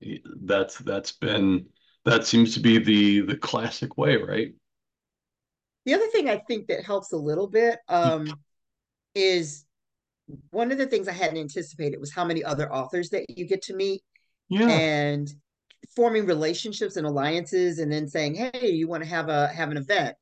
he, 0.00 0.22
that's 0.42 0.78
that's 0.78 1.12
been 1.12 1.66
that 2.04 2.26
seems 2.26 2.54
to 2.54 2.60
be 2.60 2.78
the 2.78 3.20
the 3.20 3.36
classic 3.36 3.96
way, 3.96 4.16
right? 4.16 4.52
The 5.86 5.94
other 5.94 6.06
thing 6.08 6.28
I 6.28 6.38
think 6.38 6.68
that 6.68 6.84
helps 6.84 7.12
a 7.12 7.16
little 7.16 7.46
bit 7.46 7.78
um, 7.88 8.32
is 9.14 9.64
one 10.50 10.70
of 10.70 10.78
the 10.78 10.86
things 10.86 11.08
I 11.08 11.12
hadn't 11.12 11.38
anticipated 11.38 11.98
was 11.98 12.12
how 12.12 12.24
many 12.24 12.44
other 12.44 12.72
authors 12.72 13.10
that 13.10 13.30
you 13.30 13.46
get 13.46 13.62
to 13.62 13.74
meet. 13.74 14.02
Yeah. 14.48 14.68
And 14.68 15.32
forming 15.94 16.26
relationships 16.26 16.96
and 16.96 17.06
alliances 17.06 17.78
and 17.78 17.90
then 17.90 18.06
saying 18.06 18.34
hey 18.34 18.70
you 18.70 18.86
want 18.86 19.02
to 19.02 19.08
have 19.08 19.28
a 19.28 19.48
have 19.48 19.70
an 19.70 19.76
event 19.76 20.14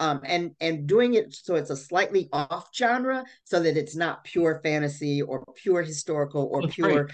um, 0.00 0.20
and 0.24 0.52
and 0.60 0.86
doing 0.86 1.14
it 1.14 1.34
so 1.34 1.54
it's 1.54 1.70
a 1.70 1.76
slightly 1.76 2.28
off 2.32 2.68
genre 2.74 3.24
so 3.44 3.60
that 3.60 3.76
it's 3.76 3.94
not 3.94 4.24
pure 4.24 4.60
fantasy 4.64 5.22
or 5.22 5.44
pure 5.54 5.82
historical 5.82 6.48
or 6.50 6.62
That's 6.62 6.74
pure 6.74 7.08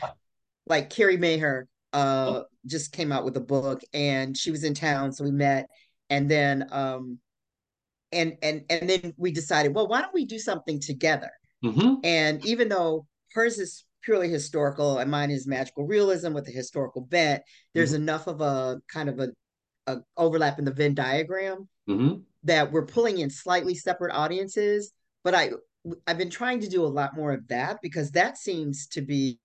like 0.66 0.90
Carrie 0.90 1.16
Maher 1.16 1.66
uh, 1.92 2.42
just 2.66 2.92
came 2.92 3.12
out 3.12 3.24
with 3.24 3.36
a 3.36 3.40
book 3.40 3.80
and 3.92 4.36
she 4.36 4.50
was 4.50 4.64
in 4.64 4.74
town 4.74 5.12
so 5.12 5.24
we 5.24 5.30
met 5.30 5.68
and 6.10 6.30
then 6.30 6.66
um 6.70 7.18
and 8.12 8.36
and 8.42 8.62
and 8.70 8.88
then 8.88 9.14
we 9.16 9.30
decided 9.30 9.74
well 9.74 9.88
why 9.88 10.00
don't 10.00 10.14
we 10.14 10.24
do 10.24 10.38
something 10.38 10.80
together 10.80 11.30
mm-hmm. 11.64 11.94
and 12.04 12.44
even 12.44 12.68
though 12.68 13.06
hers 13.32 13.58
is 13.58 13.84
purely 14.02 14.28
historical 14.28 14.98
and 14.98 15.10
mine 15.10 15.30
is 15.30 15.46
magical 15.46 15.86
realism 15.86 16.32
with 16.32 16.46
a 16.48 16.52
historical 16.52 17.02
bent 17.02 17.42
there's 17.74 17.92
mm-hmm. 17.92 18.02
enough 18.02 18.26
of 18.26 18.40
a 18.40 18.80
kind 18.92 19.08
of 19.08 19.18
a 19.18 19.28
a 19.88 20.02
overlap 20.16 20.58
in 20.58 20.64
the 20.64 20.72
Venn 20.72 20.94
diagram 20.94 21.68
mm-hmm. 21.88 22.20
that 22.44 22.70
we're 22.70 22.86
pulling 22.86 23.18
in 23.18 23.30
slightly 23.30 23.74
separate 23.74 24.14
audiences. 24.14 24.92
But 25.24 25.34
I 25.34 25.50
I've 26.06 26.18
been 26.18 26.30
trying 26.30 26.60
to 26.60 26.68
do 26.68 26.84
a 26.84 26.86
lot 26.86 27.16
more 27.16 27.32
of 27.32 27.48
that 27.48 27.78
because 27.82 28.10
that 28.12 28.36
seems 28.36 28.86
to 28.88 29.00
be 29.00 29.38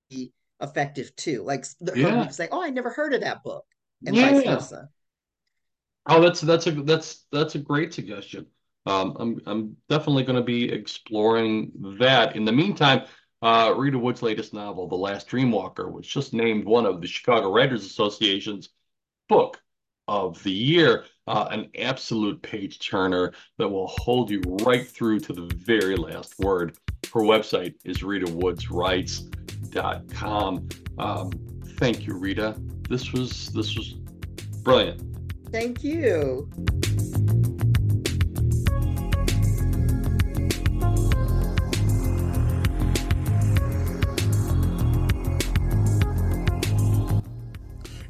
effective 0.64 1.16
too. 1.16 1.44
Like 1.44 1.66
yeah. 1.96 2.28
say, 2.30 2.48
"Oh, 2.52 2.64
I 2.64 2.70
never 2.70 2.90
heard 2.90 3.14
of 3.14 3.22
that 3.22 3.44
book," 3.44 3.66
and 4.06 4.16
yeah. 4.16 4.32
vice 4.32 4.46
versa. 4.46 4.90
Oh, 6.08 6.22
that's 6.22 6.42
that's 6.42 6.68
a 6.68 6.72
that's 6.72 7.26
that's 7.32 7.56
a 7.56 7.60
great 7.60 7.94
suggestion. 7.94 8.48
Um, 8.86 9.16
I'm 9.20 9.42
I'm 9.46 9.78
definitely 9.90 10.24
going 10.24 10.38
to 10.38 10.44
be 10.44 10.72
exploring 10.72 11.72
that. 12.00 12.36
In 12.36 12.46
the 12.46 12.52
meantime, 12.52 13.04
uh, 13.42 13.74
Rita 13.76 13.98
Woods' 13.98 14.22
latest 14.22 14.54
novel, 14.54 14.88
The 14.88 14.96
Last 14.96 15.30
Dreamwalker, 15.30 15.92
was 15.92 16.08
just 16.08 16.34
named 16.34 16.66
one 16.66 16.86
of 16.86 17.02
the 17.02 17.08
Chicago 17.08 17.52
Writers 17.52 17.86
Association's 17.86 18.70
book 19.30 19.62
of 20.08 20.42
the 20.44 20.52
year. 20.52 21.06
Uh, 21.26 21.48
an 21.52 21.70
absolute 21.80 22.42
page 22.42 22.86
turner 22.86 23.32
that 23.58 23.70
will 23.70 23.88
hold 23.88 24.30
you 24.30 24.42
right 24.66 24.86
through 24.86 25.22
to 25.22 25.32
the 25.32 25.50
very 25.56 25.96
last 25.96 26.38
word. 26.40 26.76
Her 27.14 27.22
website 27.22 27.76
is 27.86 28.04
Um, 30.98 31.32
thank 31.78 32.06
you, 32.06 32.16
Rita. 32.16 32.56
This 32.90 33.12
was 33.12 33.50
this 33.50 33.76
was 33.76 33.94
brilliant. 34.64 35.02
Thank 35.52 35.84
you. 35.84 36.50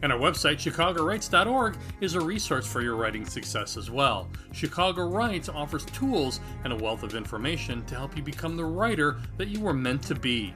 And 0.04 0.12
our 0.12 0.20
website, 0.20 0.58
ChicagoWrites.org, 0.58 1.78
is 2.02 2.16
a 2.16 2.20
resource 2.20 2.68
for 2.68 2.82
your 2.82 2.98
writing 2.98 3.26
success 3.26 3.78
as 3.78 3.90
well. 3.90 4.28
Chicago 4.52 5.08
Writes 5.08 5.48
offers 5.48 5.86
tools 5.86 6.42
and 6.66 6.74
a 6.74 6.76
wealth 6.76 7.04
of 7.04 7.16
information 7.16 7.86
to 7.86 7.96
help 7.96 8.18
you 8.18 8.22
become 8.22 8.58
the 8.58 8.66
writer 8.66 9.16
that 9.38 9.48
you 9.48 9.62
were 9.62 9.74
meant 9.74 10.04
to 10.04 10.16
be. 10.16 10.54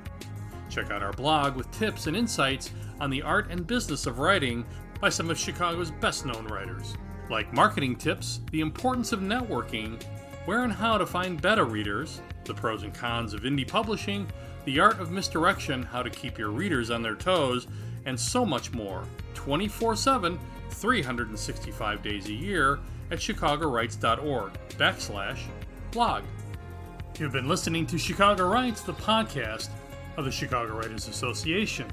Check 0.78 0.92
out 0.92 1.02
our 1.02 1.12
blog 1.12 1.56
with 1.56 1.72
tips 1.72 2.06
and 2.06 2.16
insights 2.16 2.70
on 3.00 3.10
the 3.10 3.24
art 3.24 3.50
and 3.50 3.66
business 3.66 4.06
of 4.06 4.20
writing 4.20 4.64
by 5.02 5.10
some 5.10 5.32
of 5.32 5.40
Chicago's 5.40 5.90
best 5.90 6.24
known 6.24 6.46
writers, 6.46 6.94
like 7.32 7.52
marketing 7.52 7.96
tips, 7.96 8.42
the 8.52 8.60
importance 8.60 9.12
of 9.12 9.22
networking, 9.22 10.00
where 10.46 10.66
and 10.66 10.72
how 10.72 11.00
to 11.00 11.08
find 11.08 11.42
beta 11.42 11.64
readers, 11.64 12.22
the 12.44 12.54
pros 12.54 12.84
and 12.84 12.94
cons 12.94 13.34
of 13.34 13.42
indie 13.42 13.68
publishing, 13.68 14.28
the 14.66 14.80
art 14.80 15.00
of 15.00 15.10
misdirection, 15.10 15.82
how 15.82 16.04
to 16.04 16.12
keep 16.12 16.38
your 16.38 16.52
readers 16.52 16.92
on 16.92 17.02
their 17.02 17.16
toes, 17.16 17.66
and 18.06 18.20
so 18.20 18.46
much 18.46 18.72
more 18.72 19.04
24 19.34 19.96
7, 19.96 20.40
365 20.70 22.04
days 22.04 22.28
a 22.28 22.34
year 22.34 22.78
at 23.10 23.18
chicagowrites.org 23.18 24.52
backslash 24.78 25.40
blog. 25.90 26.24
You've 27.18 27.32
been 27.32 27.48
listening 27.48 27.88
to 27.88 27.98
Chicago 27.98 28.48
Writes, 28.48 28.82
the 28.82 28.94
podcast 28.94 29.70
of 30.18 30.26
the 30.26 30.32
Chicago 30.32 30.76
Writers 30.76 31.08
Association. 31.08 31.88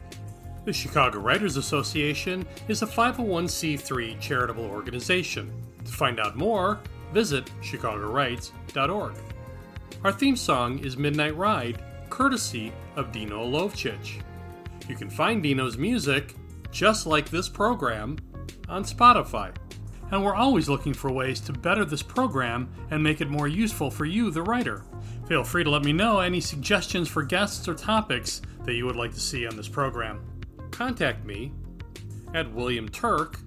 The 0.65 0.73
Chicago 0.73 1.21
Writers 1.21 1.57
Association 1.57 2.47
is 2.69 2.83
a 2.83 2.87
501c3 2.87 4.19
charitable 4.19 4.65
organization. 4.65 5.53
To 5.85 5.93
find 5.93 6.19
out 6.19 6.37
more, 6.37 6.81
visit 7.13 7.51
chicagowrites.org. 7.63 9.15
Our 10.03 10.13
theme 10.13 10.37
song 10.37 10.79
is 10.79 10.97
Midnight 10.97 11.37
Ride, 11.37 11.83
courtesy 12.09 12.73
of 12.97 13.13
Dino 13.13 13.47
Lovchich. 13.47 14.23
You 14.89 14.97
can 14.97 15.11
find 15.11 15.43
Dino's 15.43 15.77
music, 15.77 16.35
just 16.71 17.07
like 17.07 17.29
this 17.29 17.49
program, 17.49 18.19
on 18.69 18.85
Spotify. 18.85 19.55
And 20.11 20.25
we're 20.25 20.35
always 20.35 20.69
looking 20.69 20.95
for 20.95 21.11
ways 21.11 21.41
to 21.41 21.53
better 21.53 21.85
this 21.85 22.03
program 22.03 22.69
and 22.91 23.03
make 23.03 23.21
it 23.21 23.29
more 23.29 23.49
useful 23.49 23.91
for 23.91 24.05
you, 24.05 24.31
the 24.31 24.43
writer. 24.43 24.85
Feel 25.27 25.45
free 25.45 25.65
to 25.65 25.71
let 25.71 25.85
me 25.85 25.93
know 25.93 26.21
any 26.21 26.41
suggestions 26.41 27.09
for 27.09 27.23
guests 27.23 27.67
or 27.67 27.75
topics 27.75 28.43
that 28.65 28.75
you 28.75 28.85
would 28.85 28.97
like 28.97 29.13
to 29.15 29.21
see 29.21 29.47
on 29.47 29.57
this 29.57 29.69
program. 29.69 30.21
Contact 30.71 31.25
me 31.25 31.53
at 32.35 32.53
William 32.53 32.89
Turck, 32.89 33.39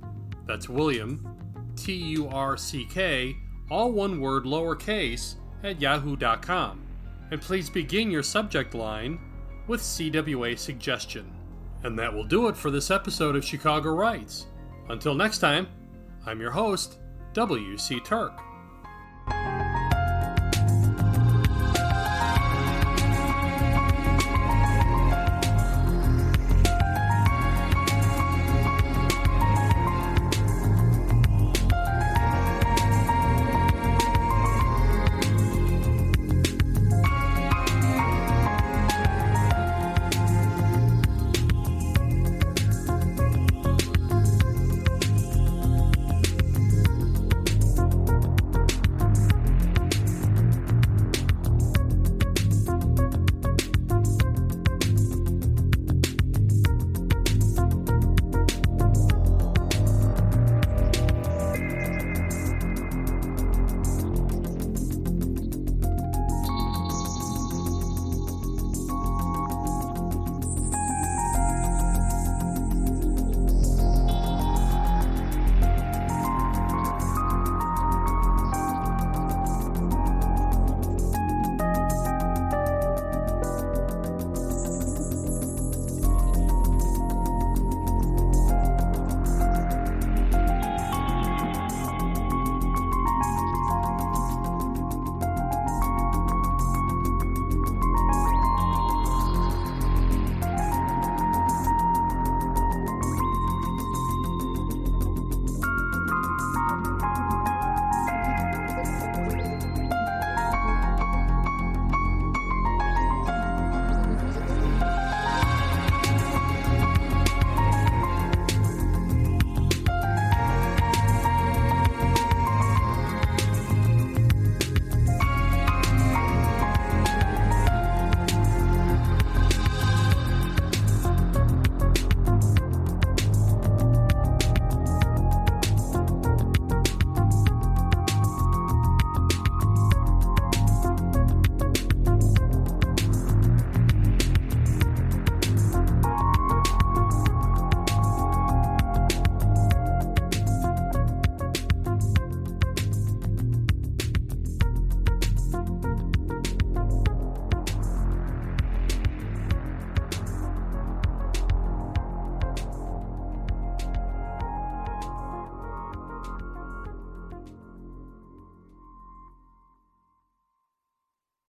that's 0.48 0.70
William, 0.70 1.38
T 1.76 1.94
U 1.94 2.28
R 2.30 2.58
C 2.58 2.86
K, 2.90 3.36
all 3.70 3.92
one 3.92 4.20
word 4.20 4.46
lowercase, 4.46 5.36
at 5.64 5.80
yahoo.com. 5.82 6.84
And 7.32 7.42
please 7.42 7.70
begin 7.70 8.10
your 8.10 8.24
subject 8.24 8.74
line 8.74 9.20
with 9.68 9.82
CWA 9.82 10.58
suggestion. 10.58 11.32
And 11.84 12.00
that 12.00 12.14
will 12.14 12.24
do 12.24 12.48
it 12.48 12.58
for 12.58 12.72
this 12.72 12.90
episode 12.90 13.36
of 13.36 13.46
Chicago 13.46 13.92
Writes. 13.94 14.48
Until 14.90 15.14
next 15.14 15.40
time, 15.40 15.68
I'm 16.26 16.40
your 16.40 16.52
host, 16.52 16.98
W.C. 17.34 18.00
Turck. 18.00 18.47